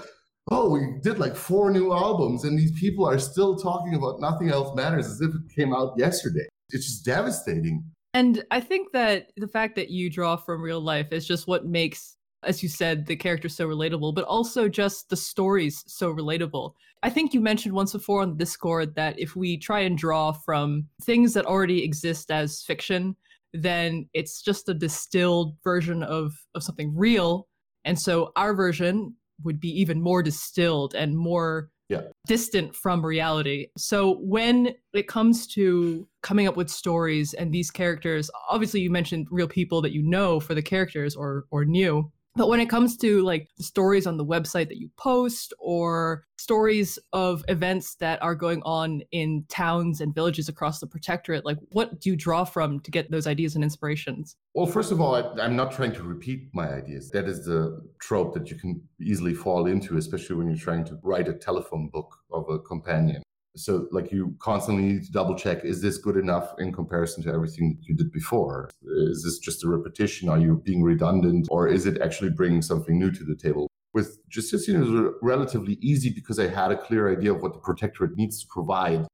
Oh, 0.51 0.71
we 0.71 0.99
did 1.03 1.19
like 1.19 1.37
four 1.37 1.71
new 1.71 1.93
albums 1.93 2.45
and 2.45 2.59
these 2.59 2.73
people 2.73 3.07
are 3.09 3.19
still 3.19 3.57
talking 3.57 3.95
about 3.95 4.21
nothing 4.21 4.51
else 4.51 4.75
matters 4.75 5.07
as 5.07 5.21
if 5.21 5.31
it 5.35 5.55
came 5.57 5.73
out 5.75 5.95
yesterday. 5.97 6.47
It's 6.71 6.87
just 6.87 7.05
devastating. 7.05 7.85
And 8.15 8.45
I 8.51 8.61
think 8.61 8.93
that 8.93 9.33
the 9.37 9.49
fact 9.49 9.77
that 9.77 9.91
you 9.91 10.11
draw 10.11 10.37
from 10.37 10.61
real 10.61 10.81
life 10.81 11.13
is 11.13 11.27
just 11.27 11.47
what 11.47 11.65
makes, 11.65 12.17
as 12.45 12.63
you 12.63 12.69
said, 12.69 13.07
the 13.07 13.17
characters 13.17 13.57
so 13.57 13.69
relatable, 13.69 14.15
but 14.15 14.25
also 14.25 14.69
just 14.69 15.09
the 15.09 15.17
stories 15.17 15.85
so 15.87 16.13
relatable. 16.13 16.73
I 17.03 17.11
think 17.11 17.35
you 17.35 17.41
mentioned 17.41 17.75
once 17.75 17.93
before 17.93 18.23
on 18.23 18.31
the 18.31 18.37
Discord 18.37 18.95
that 18.95 19.19
if 19.19 19.35
we 19.35 19.59
try 19.59 19.81
and 19.81 19.99
draw 19.99 20.33
from 20.33 20.87
things 21.03 21.35
that 21.35 21.47
already 21.47 21.83
exist 21.83 22.31
as 22.31 22.63
fiction, 22.63 23.17
then 23.53 24.09
it's 24.15 24.43
just 24.43 24.69
a 24.69 24.75
distilled 24.75 25.57
version 25.65 26.03
of, 26.03 26.33
of 26.55 26.63
something 26.63 26.95
real. 26.97 27.49
And 27.85 27.99
so 27.99 28.33
our 28.37 28.55
version 28.55 29.17
would 29.45 29.61
be 29.61 29.69
even 29.81 30.01
more 30.01 30.23
distilled 30.23 30.95
and 30.95 31.17
more 31.17 31.71
yeah. 31.89 32.03
distant 32.27 32.75
from 32.75 33.05
reality. 33.05 33.69
So 33.77 34.19
when 34.21 34.75
it 34.95 35.09
comes 35.09 35.47
to 35.49 36.09
coming 36.23 36.49
up 36.49 36.57
with 36.57 36.71
stories 36.71 37.35
and 37.35 37.53
these 37.53 37.71
characters, 37.71 38.31
obviously 38.49 38.81
you 38.81 38.91
mentioned 38.91 39.27
real 39.31 39.49
people 39.49 39.83
that 39.83 39.93
you 39.93 40.03
know 40.03 40.41
for 40.41 40.55
the 40.55 40.63
characters 40.63 41.15
or 41.15 41.45
or 41.51 41.65
knew. 41.65 42.11
But 42.35 42.49
when 42.49 42.61
it 42.61 42.71
comes 42.71 42.97
to 42.99 43.23
like 43.23 43.49
stories 43.59 44.07
on 44.07 44.17
the 44.17 44.25
website 44.25 44.69
that 44.69 44.79
you 44.79 44.91
post 44.97 45.53
or 45.59 46.25
stories 46.39 46.99
of 47.13 47.45
events 47.49 47.97
that 47.97 48.23
are 48.23 48.35
going 48.35 48.63
on 48.65 49.03
in 49.13 49.45
towns 49.49 50.01
and 50.01 50.15
villages 50.15 50.49
across 50.49 50.81
the 50.81 50.87
protectorate, 50.87 51.45
like 51.45 51.59
what 51.73 52.01
do 52.01 52.09
you 52.09 52.17
draw 52.17 52.45
from 52.45 52.81
to 52.81 52.91
get 52.91 53.11
those 53.11 53.27
ideas 53.27 53.55
and 53.55 53.63
inspirations? 53.63 54.37
Well, 54.55 54.67
first 54.67 54.93
of 54.93 55.01
all, 55.01 55.15
I, 55.15 55.45
am 55.45 55.57
not 55.57 55.73
trying 55.73 55.93
to 55.93 56.03
repeat 56.03 56.49
my 56.55 56.69
ideas. 56.69 57.11
That 57.11 57.27
is 57.27 57.45
the 57.45 57.83
trope 58.01 58.33
that 58.35 58.51
you 58.51 58.57
can 58.57 58.83
easily 59.01 59.35
fall 59.35 59.67
into, 59.67 59.99
especially 59.99 60.37
when 60.37 60.49
you're 60.49 60.57
trying 60.57 60.85
to 60.87 60.99
write 61.03 61.29
a 61.29 61.35
telephone 61.35 61.89
book 61.89 62.17
of 62.33 62.49
a 62.49 62.59
companion. 62.59 63.23
So, 63.55 63.87
like, 63.93 64.11
you 64.11 64.35
constantly 64.39 64.85
need 64.85 65.05
to 65.05 65.13
double 65.13 65.37
check 65.37 65.65
is 65.65 65.83
this 65.83 65.99
good 65.99 66.17
enough 66.17 66.55
in 66.59 66.73
comparison 66.73 67.23
to 67.25 67.33
everything 67.33 67.77
that 67.77 67.87
you 67.87 67.95
did 67.95 68.11
before? 68.11 68.71
Is 68.83 69.23
this 69.25 69.39
just 69.39 69.63
a 69.65 69.69
repetition? 69.69 70.29
Are 70.29 70.39
you 70.39 70.63
being 70.65 70.83
redundant? 70.83 71.49
Or 71.51 71.69
is 71.69 71.85
it 71.85 72.01
actually 72.01 72.31
bringing 72.31 72.63
something 72.63 72.99
new 72.99 73.11
to 73.11 73.25
the 73.25 73.37
table? 73.37 73.69
With 73.93 74.19
Justinian, 74.31 74.83
it 74.83 74.89
was 74.89 75.15
relatively 75.21 75.75
easy 75.83 76.11
because 76.11 76.39
I 76.39 76.49
had 76.49 76.73
a 76.73 76.79
clear 76.79 77.13
idea 77.13 77.35
of 77.35 77.43
what 77.43 77.53
the 77.53 77.59
protectorate 77.59 78.17
needs 78.17 78.41
to 78.41 78.47
provide 78.49 79.07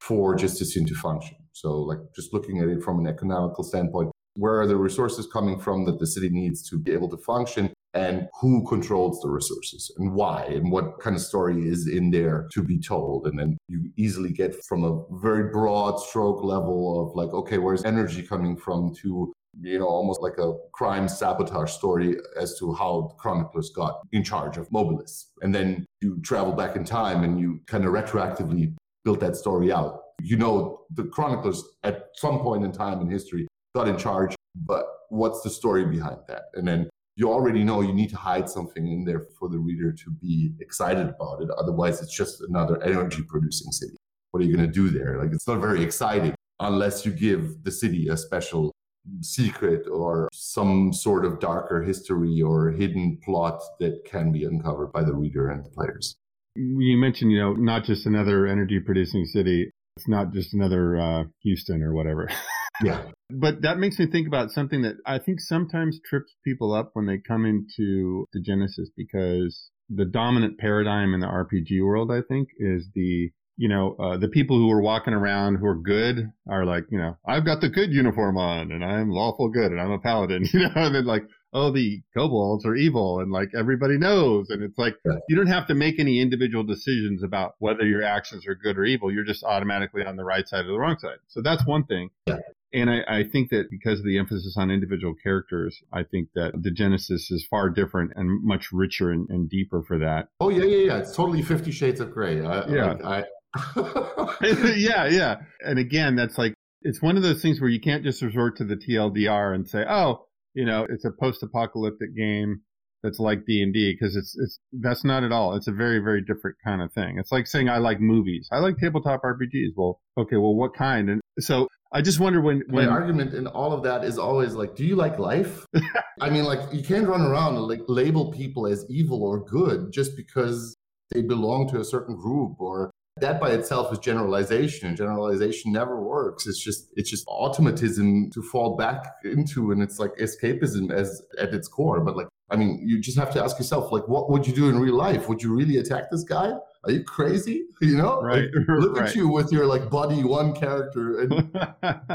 for 0.00 0.34
Justinian 0.34 0.88
to 0.88 0.94
function. 0.94 1.36
So, 1.52 1.78
like, 1.78 1.98
just 2.16 2.32
looking 2.32 2.60
at 2.60 2.68
it 2.68 2.82
from 2.82 2.98
an 2.98 3.06
economical 3.06 3.62
standpoint, 3.62 4.10
where 4.36 4.58
are 4.58 4.66
the 4.66 4.76
resources 4.76 5.28
coming 5.30 5.60
from 5.60 5.84
that 5.84 5.98
the 5.98 6.06
city 6.06 6.30
needs 6.30 6.66
to 6.70 6.78
be 6.78 6.92
able 6.92 7.10
to 7.10 7.18
function? 7.18 7.74
And 7.94 8.28
who 8.40 8.66
controls 8.66 9.20
the 9.20 9.28
resources 9.28 9.90
and 9.98 10.14
why 10.14 10.44
and 10.44 10.70
what 10.70 10.98
kind 11.00 11.14
of 11.14 11.22
story 11.22 11.68
is 11.68 11.86
in 11.88 12.10
there 12.10 12.48
to 12.52 12.62
be 12.62 12.78
told. 12.78 13.26
And 13.26 13.38
then 13.38 13.58
you 13.68 13.90
easily 13.96 14.32
get 14.32 14.64
from 14.64 14.84
a 14.84 15.04
very 15.20 15.50
broad 15.50 15.98
stroke 15.98 16.42
level 16.42 17.06
of 17.06 17.14
like 17.14 17.32
okay 17.34 17.58
where's 17.58 17.84
energy 17.84 18.22
coming 18.22 18.56
from 18.56 18.94
to 19.02 19.32
you 19.60 19.78
know 19.78 19.86
almost 19.86 20.22
like 20.22 20.38
a 20.38 20.54
crime 20.72 21.06
sabotage 21.06 21.70
story 21.70 22.16
as 22.40 22.58
to 22.58 22.72
how 22.72 23.08
the 23.10 23.14
chroniclers 23.16 23.70
got 23.70 24.00
in 24.12 24.24
charge 24.24 24.56
of 24.56 24.68
mobilis. 24.70 25.26
And 25.42 25.54
then 25.54 25.84
you 26.00 26.20
travel 26.22 26.52
back 26.52 26.76
in 26.76 26.84
time 26.84 27.24
and 27.24 27.38
you 27.38 27.60
kind 27.66 27.84
of 27.84 27.92
retroactively 27.92 28.74
build 29.04 29.20
that 29.20 29.36
story 29.36 29.70
out. 29.70 30.00
You 30.22 30.36
know 30.36 30.80
the 30.94 31.04
chroniclers 31.04 31.62
at 31.82 32.06
some 32.14 32.38
point 32.38 32.64
in 32.64 32.72
time 32.72 33.00
in 33.00 33.10
history 33.10 33.46
got 33.74 33.88
in 33.88 33.98
charge 33.98 34.34
but 34.54 34.86
what's 35.08 35.42
the 35.42 35.50
story 35.50 35.84
behind 35.84 36.18
that? 36.28 36.44
And 36.54 36.66
then 36.66 36.88
you 37.16 37.30
already 37.30 37.62
know 37.62 37.80
you 37.82 37.92
need 37.92 38.10
to 38.10 38.16
hide 38.16 38.48
something 38.48 38.86
in 38.86 39.04
there 39.04 39.26
for 39.38 39.48
the 39.48 39.58
reader 39.58 39.92
to 39.92 40.10
be 40.10 40.52
excited 40.60 41.08
about 41.08 41.42
it. 41.42 41.50
Otherwise, 41.58 42.00
it's 42.00 42.16
just 42.16 42.40
another 42.40 42.82
energy 42.82 43.22
producing 43.22 43.70
city. 43.70 43.96
What 44.30 44.42
are 44.42 44.46
you 44.46 44.56
going 44.56 44.66
to 44.66 44.72
do 44.72 44.88
there? 44.88 45.18
Like, 45.22 45.32
it's 45.32 45.46
not 45.46 45.60
very 45.60 45.82
exciting 45.82 46.34
unless 46.60 47.04
you 47.04 47.12
give 47.12 47.64
the 47.64 47.70
city 47.70 48.08
a 48.08 48.16
special 48.16 48.72
secret 49.20 49.86
or 49.88 50.28
some 50.32 50.92
sort 50.92 51.24
of 51.24 51.40
darker 51.40 51.82
history 51.82 52.40
or 52.40 52.70
hidden 52.70 53.18
plot 53.24 53.60
that 53.80 54.04
can 54.04 54.32
be 54.32 54.44
uncovered 54.44 54.92
by 54.92 55.02
the 55.02 55.14
reader 55.14 55.50
and 55.50 55.64
the 55.64 55.70
players. 55.70 56.14
You 56.54 56.96
mentioned, 56.96 57.32
you 57.32 57.38
know, 57.38 57.54
not 57.54 57.84
just 57.84 58.06
another 58.06 58.46
energy 58.46 58.78
producing 58.78 59.24
city. 59.24 59.70
It's 59.96 60.08
not 60.08 60.32
just 60.32 60.54
another 60.54 60.98
uh, 60.98 61.24
Houston 61.40 61.82
or 61.82 61.92
whatever. 61.92 62.30
Yeah. 62.82 63.02
But 63.30 63.62
that 63.62 63.78
makes 63.78 63.98
me 63.98 64.06
think 64.06 64.26
about 64.26 64.50
something 64.50 64.82
that 64.82 64.96
I 65.06 65.18
think 65.18 65.40
sometimes 65.40 66.00
trips 66.04 66.34
people 66.44 66.74
up 66.74 66.90
when 66.92 67.06
they 67.06 67.18
come 67.18 67.46
into 67.46 68.26
Degenesis 68.36 68.88
because 68.96 69.70
the 69.88 70.04
dominant 70.04 70.58
paradigm 70.58 71.14
in 71.14 71.20
the 71.20 71.26
RPG 71.26 71.84
world, 71.84 72.10
I 72.10 72.20
think, 72.28 72.48
is 72.58 72.88
the 72.94 73.30
you 73.56 73.68
know, 73.68 73.94
uh, 73.98 74.16
the 74.16 74.28
people 74.28 74.56
who 74.56 74.70
are 74.70 74.80
walking 74.80 75.12
around 75.12 75.56
who 75.56 75.66
are 75.66 75.76
good 75.76 76.32
are 76.48 76.64
like, 76.64 76.84
you 76.90 76.98
know, 76.98 77.16
I've 77.26 77.44
got 77.44 77.60
the 77.60 77.68
good 77.68 77.92
uniform 77.92 78.36
on 78.38 78.72
and 78.72 78.84
I'm 78.84 79.10
lawful 79.10 79.50
good 79.50 79.70
and 79.70 79.80
I'm 79.80 79.90
a 79.90 79.98
paladin, 79.98 80.48
you 80.52 80.60
know, 80.60 80.72
and 80.74 80.94
then 80.94 81.04
like, 81.04 81.24
oh, 81.52 81.70
the 81.70 82.00
kobolds 82.16 82.64
are 82.64 82.74
evil 82.74 83.20
and 83.20 83.30
like 83.30 83.50
everybody 83.56 83.98
knows. 83.98 84.48
And 84.48 84.62
it's 84.62 84.78
like, 84.78 84.96
yeah. 85.04 85.18
you 85.28 85.36
don't 85.36 85.48
have 85.48 85.66
to 85.66 85.74
make 85.74 86.00
any 86.00 86.20
individual 86.20 86.64
decisions 86.64 87.22
about 87.22 87.54
whether 87.58 87.86
your 87.86 88.02
actions 88.02 88.46
are 88.46 88.54
good 88.54 88.78
or 88.78 88.84
evil. 88.84 89.12
You're 89.12 89.24
just 89.24 89.44
automatically 89.44 90.04
on 90.04 90.16
the 90.16 90.24
right 90.24 90.48
side 90.48 90.64
or 90.64 90.72
the 90.72 90.78
wrong 90.78 90.98
side. 90.98 91.18
So 91.28 91.42
that's 91.42 91.66
one 91.66 91.84
thing. 91.84 92.08
Yeah. 92.26 92.38
And 92.74 92.90
I, 92.90 93.00
I, 93.06 93.24
think 93.24 93.50
that 93.50 93.70
because 93.70 93.98
of 93.98 94.06
the 94.06 94.18
emphasis 94.18 94.56
on 94.56 94.70
individual 94.70 95.14
characters, 95.22 95.82
I 95.92 96.04
think 96.04 96.30
that 96.34 96.54
Degenesis 96.54 97.30
is 97.30 97.46
far 97.50 97.68
different 97.68 98.12
and 98.16 98.42
much 98.42 98.68
richer 98.72 99.10
and, 99.10 99.28
and 99.28 99.48
deeper 99.48 99.82
for 99.86 99.98
that. 99.98 100.28
Oh 100.40 100.48
yeah, 100.48 100.64
yeah, 100.64 100.86
yeah. 100.86 100.98
It's 100.98 101.14
totally 101.14 101.42
Fifty 101.42 101.70
Shades 101.70 102.00
of 102.00 102.12
Grey. 102.12 102.44
I, 102.44 102.66
yeah, 102.68 102.94
I... 103.04 103.24
yeah, 104.76 105.06
yeah. 105.06 105.36
And 105.60 105.78
again, 105.78 106.16
that's 106.16 106.38
like 106.38 106.54
it's 106.82 107.02
one 107.02 107.16
of 107.16 107.22
those 107.22 107.42
things 107.42 107.60
where 107.60 107.70
you 107.70 107.80
can't 107.80 108.04
just 108.04 108.22
resort 108.22 108.56
to 108.56 108.64
the 108.64 108.76
TLDR 108.76 109.54
and 109.54 109.68
say, 109.68 109.84
oh, 109.88 110.26
you 110.54 110.64
know, 110.64 110.86
it's 110.88 111.04
a 111.04 111.10
post-apocalyptic 111.10 112.16
game 112.16 112.62
that's 113.02 113.18
like 113.18 113.44
D 113.46 113.62
and 113.62 113.72
D 113.72 113.92
because 113.92 114.16
it's 114.16 114.36
it's 114.38 114.58
that's 114.72 115.04
not 115.04 115.24
at 115.24 115.32
all. 115.32 115.54
It's 115.54 115.68
a 115.68 115.72
very 115.72 115.98
very 115.98 116.22
different 116.22 116.56
kind 116.64 116.82
of 116.82 116.92
thing. 116.92 117.18
It's 117.18 117.32
like 117.32 117.46
saying 117.46 117.68
I 117.68 117.78
like 117.78 118.00
movies. 118.00 118.48
I 118.52 118.58
like 118.58 118.76
tabletop 118.78 119.22
RPGs. 119.22 119.72
Well, 119.76 120.00
okay, 120.18 120.36
well, 120.36 120.54
what 120.54 120.74
kind? 120.74 121.10
And 121.10 121.20
so 121.40 121.68
I 121.92 122.00
just 122.00 122.20
wonder 122.20 122.40
when, 122.40 122.62
when 122.68 122.86
my 122.86 122.90
argument 122.90 123.34
in 123.34 123.46
all 123.46 123.72
of 123.72 123.82
that 123.82 124.02
is 124.04 124.18
always 124.18 124.54
like, 124.54 124.74
do 124.74 124.84
you 124.84 124.96
like 124.96 125.18
life? 125.18 125.66
I 126.20 126.30
mean, 126.30 126.44
like 126.44 126.60
you 126.72 126.82
can't 126.82 127.06
run 127.06 127.20
around 127.22 127.56
and 127.56 127.64
like 127.64 127.82
label 127.88 128.32
people 128.32 128.66
as 128.66 128.86
evil 128.88 129.22
or 129.22 129.44
good 129.44 129.92
just 129.92 130.16
because 130.16 130.76
they 131.10 131.22
belong 131.22 131.68
to 131.70 131.80
a 131.80 131.84
certain 131.84 132.16
group 132.16 132.60
or 132.60 132.90
that 133.20 133.38
by 133.38 133.50
itself 133.50 133.92
is 133.92 133.98
generalization 133.98 134.88
and 134.88 134.96
generalization 134.96 135.70
never 135.70 136.00
works 136.00 136.46
it's 136.46 136.62
just 136.62 136.88
it's 136.96 137.10
just 137.10 137.24
automatism 137.28 138.30
to 138.30 138.42
fall 138.42 138.74
back 138.74 139.04
into 139.22 139.70
and 139.70 139.82
it's 139.82 139.98
like 139.98 140.12
escapism 140.16 140.90
as 140.90 141.20
at 141.38 141.52
its 141.52 141.68
core 141.68 142.00
but 142.00 142.16
like 142.16 142.26
I 142.52 142.56
mean, 142.56 142.80
you 142.86 143.00
just 143.00 143.18
have 143.18 143.32
to 143.32 143.42
ask 143.42 143.58
yourself, 143.58 143.90
like, 143.90 144.06
what 144.08 144.30
would 144.30 144.46
you 144.46 144.52
do 144.52 144.68
in 144.68 144.78
real 144.78 144.94
life? 144.94 145.28
Would 145.28 145.42
you 145.42 145.54
really 145.54 145.78
attack 145.78 146.04
this 146.10 146.22
guy? 146.22 146.52
Are 146.84 146.90
you 146.90 147.02
crazy? 147.04 147.58
You 147.82 147.96
know, 147.96 148.20
right? 148.22 148.44
Like, 148.54 148.68
look 148.82 148.96
right. 148.96 149.08
at 149.08 149.16
you 149.16 149.26
with 149.26 149.50
your 149.50 149.66
like 149.66 149.90
buddy 149.90 150.22
one 150.22 150.54
character 150.54 151.18
and 151.22 151.32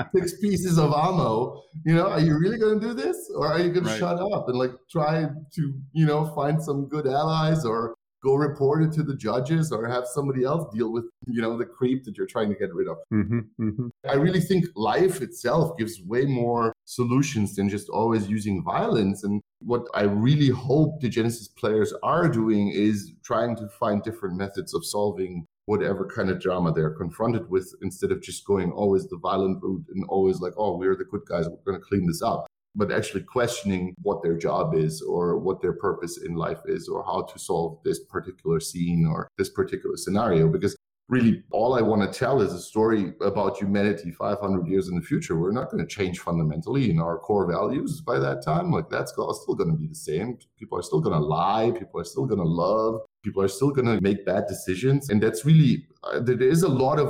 six 0.16 0.40
pieces 0.40 0.78
of 0.80 0.94
ammo. 0.94 1.62
You 1.84 1.94
know, 1.96 2.08
are 2.08 2.22
you 2.22 2.40
really 2.40 2.58
going 2.58 2.80
to 2.80 2.88
do 2.88 2.94
this, 2.94 3.18
or 3.36 3.48
are 3.52 3.60
you 3.60 3.74
going 3.74 3.84
Right. 3.86 3.92
to 3.96 4.00
shut 4.00 4.18
up 4.32 4.48
and 4.48 4.58
like 4.58 4.72
try 4.90 5.26
to 5.56 5.64
you 5.92 6.06
know 6.06 6.22
find 6.34 6.64
some 6.64 6.88
good 6.88 7.06
allies 7.06 7.66
or 7.66 7.96
go 8.28 8.36
report 8.36 8.84
it 8.84 8.92
to 8.98 9.04
the 9.04 9.16
judges 9.16 9.72
or 9.72 9.88
have 9.88 10.06
somebody 10.06 10.44
else 10.44 10.64
deal 10.76 10.92
with 10.92 11.06
you 11.28 11.42
know 11.42 11.58
the 11.58 11.70
creep 11.78 12.04
that 12.06 12.18
you're 12.18 12.34
trying 12.36 12.50
to 12.50 12.60
get 12.64 12.74
rid 12.74 12.88
of? 12.94 12.98
hmm 13.10 13.40
hmm 13.58 13.88
I 14.14 14.16
really 14.26 14.44
think 14.50 14.66
life 14.76 15.22
itself 15.22 15.78
gives 15.78 16.02
way 16.14 16.26
more 16.26 16.74
solutions 16.86 17.56
than 17.56 17.70
just 17.70 17.90
always 17.90 18.28
using 18.38 18.64
violence. 18.64 19.24
And 19.24 19.42
what 19.60 19.84
I 19.94 20.04
really 20.04 20.50
hope 20.50 21.02
Degenesis 21.02 21.50
players 21.62 21.94
are 22.04 22.28
doing 22.40 22.70
is 22.88 23.14
trying 23.24 23.56
to 23.58 23.68
find 23.82 24.04
different 24.04 24.36
methods 24.38 24.74
of 24.74 24.86
solving 24.86 25.46
whatever 25.66 26.06
kind 26.06 26.30
of 26.30 26.40
drama 26.40 26.72
they're 26.74 26.98
confronted 27.04 27.50
with 27.50 27.68
instead 27.82 28.12
of 28.12 28.22
just 28.22 28.46
going 28.46 28.72
always 28.72 29.06
the 29.08 29.18
violent 29.18 29.62
route 29.62 29.86
and 29.94 30.06
always 30.08 30.40
like, 30.40 30.54
oh, 30.58 30.78
we're 30.78 30.96
the 30.96 31.04
good 31.04 31.26
guys, 31.28 31.46
we're 31.50 31.72
going 31.72 31.80
to 31.80 31.88
clean 31.90 32.06
this 32.08 32.22
up. 32.22 32.48
But 32.78 32.92
actually 32.92 33.24
questioning 33.24 33.94
what 34.04 34.22
their 34.24 34.38
job 34.38 34.76
is 34.76 35.02
or 35.02 35.38
what 35.38 35.62
their 35.62 35.74
purpose 35.74 36.20
in 36.20 36.36
life 36.36 36.62
is 36.66 36.88
or 36.88 37.04
how 37.04 37.24
to 37.24 37.40
solve 37.40 37.80
this 37.84 38.00
particular 38.00 38.60
scene 38.60 39.06
or 39.06 39.28
this 39.38 39.50
particular 39.50 39.98
scenario. 39.98 40.48
Because 40.48 40.78
really 41.10 41.44
all 41.52 41.74
I 41.74 41.82
want 41.82 42.02
to 42.02 42.20
tell 42.20 42.42
is 42.42 42.54
a 42.54 42.60
story 42.60 43.14
about 43.22 43.58
humanity 43.58 44.12
500 44.12 44.68
years 44.68 44.90
in 44.90 44.96
the 44.96 45.02
future. 45.02 45.40
We're 45.40 45.52
not 45.52 45.72
going 45.72 45.86
to 45.86 45.96
change 45.96 46.20
fundamentally 46.20 46.90
in 46.92 47.00
our 47.00 47.18
core 47.18 47.48
values 47.52 48.02
by 48.02 48.20
that 48.20 48.44
time. 48.44 48.72
Like 48.72 48.90
that's 48.90 49.12
still 49.12 49.56
going 49.56 49.72
to 49.72 49.78
be 49.78 49.88
the 49.88 49.96
same. 49.96 50.38
People 50.60 50.78
are 50.78 50.84
still 50.84 51.02
going 51.02 51.18
to 51.20 51.26
lie. 51.26 51.72
People 51.72 52.00
are 52.00 52.06
still 52.06 52.26
going 52.26 52.42
to 52.42 52.46
love. 52.48 53.02
People 53.28 53.44
are 53.44 53.54
still 53.60 53.72
going 53.78 53.90
to 53.94 54.00
make 54.10 54.20
bad 54.26 54.44
decisions. 54.48 55.10
And 55.10 55.18
that's 55.22 55.42
really, 55.44 55.86
uh, 56.06 56.22
there 56.28 56.42
is 56.42 56.64
a 56.64 56.74
lot 56.86 56.98
of, 56.98 57.08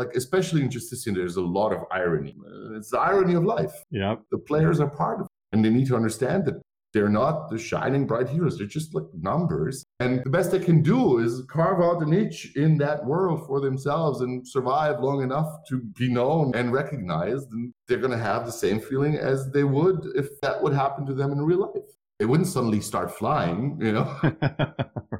like, 0.00 0.12
especially 0.16 0.62
in 0.62 0.68
Justitian, 0.76 1.14
there's 1.14 1.36
a 1.36 1.48
lot 1.58 1.70
of 1.76 1.80
irony. 2.02 2.34
Uh, 2.44 2.76
It's 2.78 2.90
the 2.90 2.98
irony 2.98 3.34
of 3.40 3.44
life. 3.56 3.74
Yep. 4.02 4.16
The 4.34 4.38
players 4.50 4.80
are 4.80 4.90
part 5.02 5.20
of 5.20 5.26
it. 5.26 5.32
And 5.52 5.64
they 5.64 5.70
need 5.70 5.86
to 5.92 5.96
understand 6.02 6.40
that 6.46 6.56
they're 6.92 7.14
not 7.22 7.50
the 7.50 7.58
shining 7.70 8.04
bright 8.10 8.28
heroes. 8.28 8.58
They're 8.58 8.76
just 8.78 8.90
like 8.96 9.08
numbers. 9.30 9.76
And 10.00 10.12
the 10.24 10.30
best 10.36 10.50
they 10.50 10.58
can 10.70 10.82
do 10.82 11.18
is 11.24 11.32
carve 11.56 11.80
out 11.86 12.02
a 12.02 12.06
niche 12.16 12.42
in 12.56 12.70
that 12.78 12.98
world 13.12 13.46
for 13.46 13.60
themselves 13.60 14.22
and 14.22 14.32
survive 14.56 14.98
long 14.98 15.22
enough 15.22 15.50
to 15.68 15.74
be 16.00 16.08
known 16.18 16.50
and 16.58 16.72
recognized. 16.72 17.46
And 17.52 17.72
they're 17.86 18.04
going 18.06 18.18
to 18.18 18.24
have 18.32 18.44
the 18.44 18.56
same 18.64 18.80
feeling 18.80 19.14
as 19.30 19.38
they 19.52 19.62
would 19.62 19.98
if 20.16 20.26
that 20.42 20.60
would 20.62 20.72
happen 20.72 21.06
to 21.06 21.14
them 21.14 21.30
in 21.30 21.38
real 21.50 21.60
life. 21.60 21.90
They 22.18 22.26
wouldn't 22.26 22.48
suddenly 22.48 22.80
start 22.80 23.08
flying, 23.20 23.78
you 23.80 23.92
know? 23.92 24.08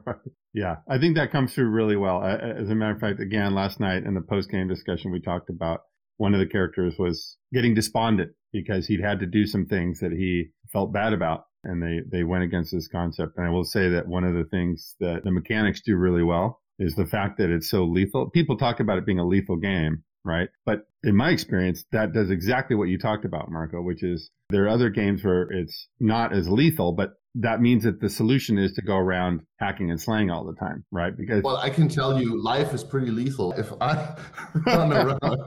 Right. 0.07 0.17
Yeah, 0.53 0.77
I 0.89 0.99
think 0.99 1.17
that 1.17 1.31
comes 1.31 1.55
through 1.55 1.71
really 1.71 1.97
well. 1.97 2.23
As 2.25 2.69
a 2.71 2.75
matter 2.75 2.95
of 2.95 3.01
fact, 3.01 3.21
again, 3.21 3.55
last 3.55 3.79
night 3.79 4.05
in 4.05 4.15
the 4.15 4.21
post 4.21 4.51
game 4.51 4.69
discussion, 4.69 5.13
we 5.13 5.21
talked 5.21 5.49
about 5.49 5.83
one 6.17 6.35
of 6.35 6.41
the 6.41 6.47
characters 6.47 6.97
was 6.99 7.37
getting 7.53 7.75
despondent 7.75 8.33
because 8.53 8.87
he'd 8.87 9.01
had 9.01 9.21
to 9.21 9.27
do 9.27 9.47
some 9.47 9.67
things 9.67 10.01
that 10.01 10.13
he 10.13 10.49
felt 10.73 10.93
bad 10.93 11.13
about. 11.13 11.45
And 11.63 11.83
they, 11.83 12.01
they 12.11 12.25
went 12.25 12.43
against 12.43 12.73
this 12.73 12.89
concept. 12.89 13.37
And 13.37 13.47
I 13.47 13.51
will 13.51 13.65
say 13.65 13.91
that 13.91 14.09
one 14.09 14.25
of 14.25 14.35
the 14.35 14.45
things 14.45 14.97
that 14.99 15.23
the 15.25 15.31
mechanics 15.31 15.83
do 15.85 15.97
really 15.97 16.23
well 16.23 16.61
is 16.79 16.95
the 16.95 17.07
fact 17.07 17.39
that 17.39 17.51
it's 17.51 17.69
so 17.69 17.85
lethal. 17.85 18.31
People 18.31 18.57
talk 18.57 18.81
about 18.81 18.99
it 18.99 19.07
being 19.07 19.19
a 19.19 19.27
lethal 19.27 19.57
game, 19.57 20.03
right? 20.25 20.49
But 20.65 20.87
in 21.03 21.17
my 21.17 21.31
experience, 21.31 21.85
that 21.93 22.13
does 22.13 22.31
exactly 22.31 22.77
what 22.77 22.89
you 22.89 22.99
talked 22.99 23.25
about, 23.25 23.51
Marko, 23.51 23.81
which 23.83 24.03
is 24.03 24.31
there 24.51 24.65
are 24.65 24.69
other 24.69 24.91
games 24.91 25.25
where 25.25 25.43
it's 25.51 25.89
not 25.99 26.33
as 26.33 26.49
lethal, 26.49 26.93
but 26.93 27.15
that 27.37 27.61
means 27.61 27.85
that 27.85 28.01
the 28.01 28.11
solution 28.11 28.59
is 28.59 28.73
to 28.73 28.83
go 28.83 28.97
around 28.97 29.43
hacking 29.61 29.89
and 29.91 30.01
slaying 30.01 30.31
all 30.31 30.45
the 30.45 30.55
time, 30.55 30.85
right? 30.91 31.17
Because 31.17 31.45
Well, 31.45 31.59
I 31.59 31.71
can 31.71 31.89
tell 31.89 32.21
you, 32.21 32.43
life 32.43 32.75
is 32.75 32.83
pretty 32.83 33.11
lethal. 33.13 33.53
If 33.53 33.73
I 33.81 34.17
run 34.67 34.93
around 34.93 35.39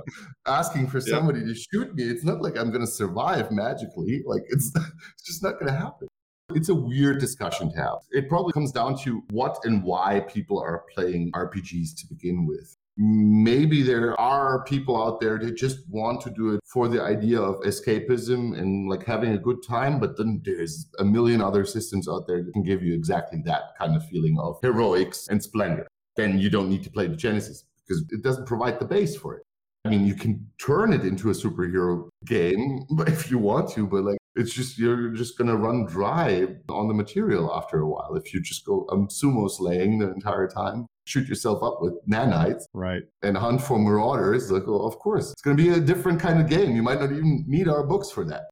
asking 0.45 0.87
for 0.87 0.99
Yeah. 0.99 1.17
somebody 1.17 1.41
to 1.41 1.53
shoot 1.53 1.93
me, 1.93 2.03
it's 2.03 2.23
not 2.23 2.41
like 2.41 2.57
I'm 2.57 2.69
going 2.69 2.85
to 2.85 2.91
survive 2.91 3.51
magically. 3.51 4.23
Like 4.25 4.43
it's, 4.49 4.71
it's 5.13 5.23
just 5.25 5.43
not 5.43 5.59
going 5.59 5.67
to 5.67 5.77
happen. 5.77 6.07
It's 6.55 6.69
a 6.69 6.75
weird 6.75 7.19
discussion 7.19 7.71
to 7.71 7.77
have. 7.77 7.97
It 8.11 8.29
probably 8.29 8.53
comes 8.53 8.71
down 8.71 8.97
to 8.99 9.21
what 9.31 9.57
and 9.65 9.83
why 9.83 10.21
people 10.21 10.59
are 10.59 10.83
playing 10.93 11.31
RPGs 11.33 11.95
to 11.97 12.07
begin 12.09 12.45
with. 12.45 12.75
Maybe 12.95 13.81
there 13.81 14.19
are 14.19 14.63
people 14.65 15.01
out 15.01 15.19
there 15.19 15.39
that 15.39 15.57
just 15.57 15.79
want 15.89 16.21
to 16.21 16.29
do 16.29 16.53
it 16.53 16.59
for 16.71 16.87
the 16.87 17.01
idea 17.01 17.41
of 17.41 17.59
escapism 17.61 18.57
and 18.57 18.87
like 18.87 19.03
having 19.05 19.33
a 19.33 19.37
good 19.37 19.57
time, 19.67 19.99
but 19.99 20.17
then 20.17 20.41
there's 20.45 20.87
a 20.99 21.03
million 21.03 21.41
other 21.41 21.65
systems 21.65 22.07
out 22.07 22.27
there 22.27 22.43
that 22.43 22.53
can 22.53 22.63
give 22.63 22.83
you 22.83 22.93
exactly 22.93 23.41
that 23.45 23.75
kind 23.79 23.95
of 23.95 24.05
feeling 24.07 24.37
of 24.39 24.59
heroics 24.61 25.27
and 25.27 25.41
splendor. 25.41 25.87
Then 26.15 26.37
you 26.37 26.51
don't 26.51 26.69
need 26.69 26.83
to 26.83 26.91
play 26.91 27.07
Degenesis 27.07 27.63
because 27.87 28.05
it 28.11 28.21
doesn't 28.21 28.45
provide 28.45 28.79
the 28.79 28.85
base 28.85 29.15
for 29.15 29.37
it. 29.37 29.43
I 29.85 29.89
mean, 29.89 30.05
you 30.05 30.15
can 30.15 30.49
turn 30.59 30.93
it 30.93 31.03
into 31.03 31.29
a 31.29 31.33
superhero 31.33 32.07
game 32.25 32.85
if 33.07 33.29
you 33.29 33.37
want 33.37 33.69
to, 33.71 33.87
but 33.87 34.03
like 34.03 34.17
it's 34.35 34.53
just 34.53 34.77
you're 34.77 35.09
just 35.09 35.37
gonna 35.37 35.55
run 35.55 35.85
dry 35.85 36.47
on 36.69 36.87
the 36.87 36.93
material 36.93 37.53
after 37.53 37.79
a 37.79 37.87
while 37.87 38.15
if 38.15 38.33
you 38.33 38.41
just 38.41 38.65
go 38.65 38.87
um, 38.91 39.07
sumo 39.07 39.49
slaying 39.49 39.99
the 39.99 40.11
entire 40.11 40.47
time, 40.47 40.87
shoot 41.05 41.27
yourself 41.27 41.61
up 41.63 41.79
with 41.81 41.93
nanites 42.09 42.63
right, 42.73 43.03
and 43.21 43.37
hunt 43.37 43.61
for 43.61 43.77
marauders. 43.79 44.51
Like, 44.51 44.67
well, 44.67 44.85
of 44.85 44.97
course, 44.99 45.31
it's 45.31 45.41
gonna 45.41 45.55
be 45.55 45.69
a 45.69 45.79
different 45.79 46.19
kind 46.19 46.39
of 46.39 46.49
game. 46.49 46.75
You 46.75 46.83
might 46.83 46.99
not 46.99 47.11
even 47.11 47.43
need 47.47 47.67
our 47.67 47.83
books 47.83 48.09
for 48.09 48.25
that. 48.25 48.43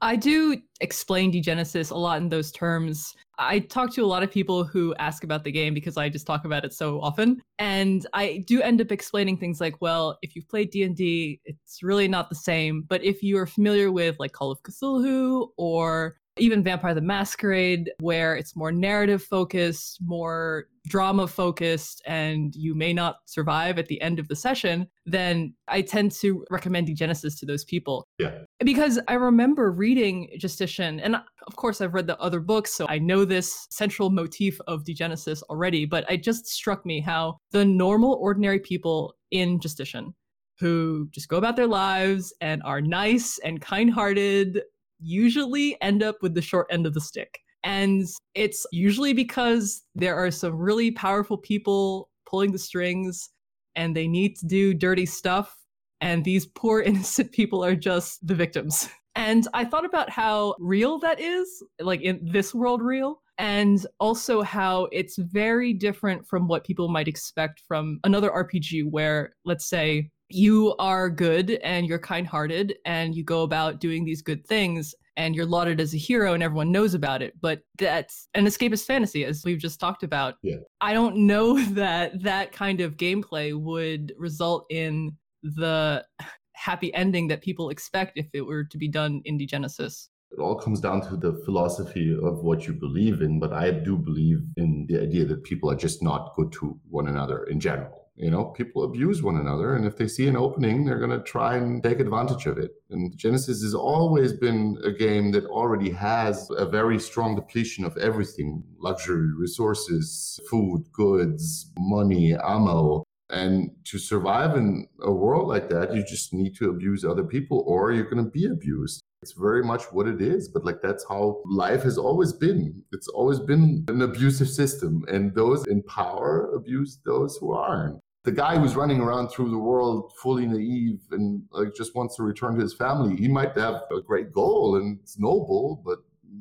I 0.04 0.18
do 0.18 0.58
explain 0.82 1.32
Degenesis 1.32 1.90
a 1.90 1.96
lot 1.96 2.18
in 2.18 2.28
those 2.28 2.52
terms. 2.52 3.14
I 3.40 3.60
talk 3.60 3.94
to 3.94 4.04
a 4.04 4.06
lot 4.06 4.22
of 4.22 4.30
people 4.30 4.66
who 4.66 4.94
ask 4.96 5.24
about 5.24 5.46
the 5.46 5.52
game 5.52 5.74
because 5.74 5.96
I 5.96 6.10
just 6.10 6.28
talk 6.28 6.44
about 6.44 6.66
it 6.66 6.74
so 6.74 7.00
often, 7.00 7.42
and 7.58 8.06
I 8.14 8.44
do 8.46 8.62
end 8.62 8.82
up 8.82 8.92
explaining 8.92 9.38
things 9.38 9.62
like, 9.62 9.76
well, 9.80 10.18
if 10.22 10.36
you've 10.36 10.50
played 10.50 10.72
D&D, 10.72 11.40
it's 11.46 11.82
really 11.82 12.10
not 12.10 12.28
the 12.28 12.36
same, 12.36 12.84
but 12.86 13.02
if 13.02 13.24
you 13.24 13.38
are 13.38 13.48
familiar 13.48 13.94
with 13.94 14.18
like 14.20 14.34
Call 14.34 14.52
of 14.52 14.62
Cthulhu 14.64 15.48
or 15.58 16.18
even 16.38 16.64
Vampire 16.64 16.94
the 16.94 17.02
Masquerade, 17.02 17.92
where 18.00 18.36
it's 18.36 18.56
more 18.56 18.72
narrative 18.72 19.24
focused, 19.24 20.00
more 20.02 20.66
drama 20.88 21.28
focused, 21.28 22.02
and 22.06 22.56
you 22.56 22.76
may 22.76 22.92
not 22.92 23.18
survive 23.26 23.78
at 23.78 23.88
the 23.88 24.02
end 24.02 24.20
of 24.20 24.28
the 24.28 24.36
session, 24.36 24.88
then 25.06 25.54
I 25.68 25.82
tend 25.82 26.12
to 26.14 26.44
recommend 26.50 26.88
Degenesis 26.88 27.40
to 27.40 27.46
those 27.46 27.64
people 27.64 28.06
Yeah. 28.20 28.40
because 28.60 29.00
I 29.08 29.14
remember 29.14 29.72
reading 29.72 30.30
Justitian, 30.38 31.00
and 31.00 31.16
of 31.48 31.56
course 31.56 31.82
I've 31.82 31.94
read 31.94 32.08
the 32.08 32.20
other 32.20 32.40
books, 32.40 32.74
so 32.74 32.88
I 32.90 33.00
know 33.00 33.26
this 33.26 33.68
central 33.70 34.10
motif 34.10 34.60
of 34.68 34.84
Degenesis 34.84 35.42
already, 35.44 35.86
but 35.86 36.10
it 36.12 36.24
just 36.24 36.48
struck 36.48 36.86
me 36.86 37.00
how 37.00 37.38
the 37.52 37.64
normal, 37.64 38.14
ordinary 38.16 38.60
people 38.60 39.16
in 39.32 39.60
Justitian 39.60 40.14
who 40.60 41.08
just 41.12 41.28
go 41.30 41.38
about 41.38 41.56
their 41.56 41.68
lives 41.68 42.34
and 42.40 42.62
are 42.64 42.80
nice 42.80 43.40
and 43.40 43.60
kind 43.60 43.92
hearted 43.92 44.62
usually 45.04 45.80
end 45.82 46.04
up 46.04 46.18
with 46.22 46.34
the 46.34 46.42
short 46.42 46.68
end 46.70 46.86
of 46.86 46.94
the 46.94 47.02
stick. 47.02 47.40
And 47.64 48.06
it's 48.36 48.66
usually 48.72 49.14
because 49.14 49.84
there 49.96 50.16
are 50.16 50.32
some 50.32 50.56
really 50.56 50.92
powerful 50.92 51.38
people 51.38 52.10
pulling 52.28 52.52
the 52.52 52.60
strings 52.60 53.30
and 53.76 53.96
they 53.96 54.08
need 54.08 54.36
to 54.38 54.46
do 54.46 54.74
dirty 54.74 55.06
stuff 55.06 55.56
and 56.02 56.24
these 56.24 56.46
poor 56.46 56.82
innocent 56.86 57.32
people 57.32 57.64
are 57.64 57.76
just 57.76 58.26
the 58.26 58.36
victims. 58.36 58.90
And 59.16 59.48
I 59.54 59.64
thought 59.64 59.86
about 59.86 60.10
how 60.10 60.56
real 60.60 61.00
that 61.00 61.20
is, 61.20 61.64
like 61.80 62.02
in 62.02 62.20
this 62.24 62.54
world 62.54 62.82
real, 62.82 63.22
and 63.38 63.86
also 64.00 64.42
how 64.42 64.88
it's 64.92 65.18
very 65.18 65.74
different 65.74 66.28
from 66.28 66.48
what 66.48 66.66
people 66.66 66.90
might 66.90 67.08
expect 67.08 67.62
from 67.68 68.00
another 68.04 68.30
RPG 68.30 68.90
where, 68.90 69.36
let's 69.46 69.68
say, 69.68 70.10
you 70.30 70.76
are 70.80 71.10
good 71.10 71.52
and 71.64 71.86
you're 71.86 72.00
kind 72.00 72.26
hearted 72.26 72.76
and 72.86 73.16
you 73.16 73.24
go 73.24 73.44
about 73.44 73.80
doing 73.80 74.04
these 74.06 74.22
good 74.22 74.46
things 74.48 74.96
and 75.16 75.36
you're 75.36 75.46
lauded 75.46 75.80
as 75.80 75.94
a 75.94 75.98
hero 75.98 76.34
and 76.34 76.42
everyone 76.42 76.72
knows 76.72 76.94
about 76.94 77.22
it. 77.22 77.34
But 77.40 77.62
that's 77.78 78.28
an 78.34 78.46
escapist 78.46 78.86
fantasy, 78.86 79.26
as 79.26 79.44
we've 79.46 79.60
just 79.60 79.80
talked 79.80 80.04
about. 80.04 80.36
Yeah. 80.42 80.58
I 80.82 80.94
don't 80.94 81.28
know 81.28 81.64
that 81.74 82.22
that 82.24 82.52
kind 82.52 82.82
of 82.82 82.98
gameplay 82.98 83.58
would 83.58 84.14
result 84.18 84.66
in 84.70 85.16
the 85.44 86.06
happy 86.54 86.94
ending 86.94 87.28
that 87.28 87.42
people 87.42 87.70
expect 87.70 88.18
if 88.18 88.28
it 88.34 88.42
were 88.42 88.64
to 88.64 88.78
be 88.78 88.88
done 88.88 89.22
in 89.26 89.38
Degenesis. 89.38 90.08
It 90.32 90.40
all 90.40 90.56
comes 90.56 90.80
down 90.80 91.08
to 91.10 91.18
the 91.18 91.34
philosophy 91.46 92.18
of 92.24 92.44
what 92.44 92.66
you 92.66 92.74
believe 92.74 93.22
in, 93.22 93.40
but 93.40 93.54
I 93.54 93.70
do 93.70 93.98
believe 93.98 94.42
in 94.58 94.88
the 94.90 95.00
idea 95.00 95.26
that 95.26 95.44
people 95.44 95.70
are 95.70 95.76
just 95.76 96.02
not 96.02 96.34
good 96.36 96.52
to 96.54 96.80
one 96.90 97.08
another 97.08 97.44
in 97.44 97.60
general. 97.60 98.03
You 98.16 98.30
know, 98.30 98.46
people 98.46 98.84
abuse 98.84 99.24
one 99.24 99.38
another, 99.38 99.76
and 99.76 99.86
if 99.86 99.98
they 99.98 100.08
see 100.08 100.28
an 100.28 100.38
opening, 100.38 100.86
they're 100.86 101.00
going 101.00 101.18
to 101.18 101.24
try 101.24 101.56
and 101.56 101.82
take 101.82 102.00
advantage 102.00 102.46
of 102.46 102.60
it. 102.60 102.72
And 102.92 103.16
Genesis 103.18 103.64
has 103.64 103.74
always 103.74 104.34
been 104.34 104.78
a 104.84 104.92
game 104.92 105.32
that 105.32 105.46
already 105.46 105.90
has 105.90 106.48
a 106.56 106.66
very 106.66 107.00
strong 107.00 107.36
depletion 107.36 107.84
of 107.84 107.98
everything 107.98 108.64
luxury, 108.78 109.34
resources, 109.36 110.40
food, 110.48 110.84
goods, 110.94 111.72
money, 111.80 112.36
ammo. 112.36 113.04
And 113.32 113.72
to 113.86 113.98
survive 113.98 114.56
in 114.58 114.88
a 115.02 115.12
world 115.12 115.48
like 115.48 115.70
that, 115.70 115.96
you 115.96 116.06
just 116.06 116.34
need 116.34 116.56
to 116.58 116.70
abuse 116.70 117.04
other 117.04 117.24
people 117.24 117.64
or 117.66 117.92
you're 117.92 118.10
going 118.10 118.24
to 118.24 118.30
be 118.30 118.46
abused. 118.46 119.03
It's 119.24 119.32
very 119.32 119.64
much 119.64 119.84
what 119.94 120.06
it 120.06 120.22
is, 120.22 120.50
but 120.50 120.66
like 120.66 120.82
that's 120.82 121.06
how 121.08 121.42
life 121.46 121.84
has 121.84 121.98
always 121.98 122.34
been. 122.34 122.84
It's 122.92 123.08
always 123.08 123.40
been 123.40 123.86
an 123.88 124.02
abusive 124.02 124.50
system, 124.50 125.06
and 125.08 125.34
those 125.34 125.66
in 125.68 125.82
power 125.84 126.52
abuse 126.54 127.00
those 127.06 127.38
who 127.38 127.54
aren't. 127.54 128.02
The 128.26 128.34
guy 128.34 128.58
who's 128.58 128.76
running 128.76 129.00
around 129.00 129.30
through 129.30 129.50
the 129.50 129.58
world 129.58 130.12
fully 130.22 130.46
naive 130.46 131.00
and 131.12 131.42
like 131.52 131.74
just 131.74 131.96
wants 131.96 132.18
to 132.18 132.24
return 132.24 132.56
to 132.56 132.62
his 132.62 132.74
family, 132.74 133.16
he 133.16 133.30
might 133.30 133.58
have 133.58 133.84
a 133.98 134.02
great 134.02 134.34
goal 134.34 134.76
and 134.76 135.00
it's 135.02 135.18
noble, 135.18 135.82
but 135.86 136.00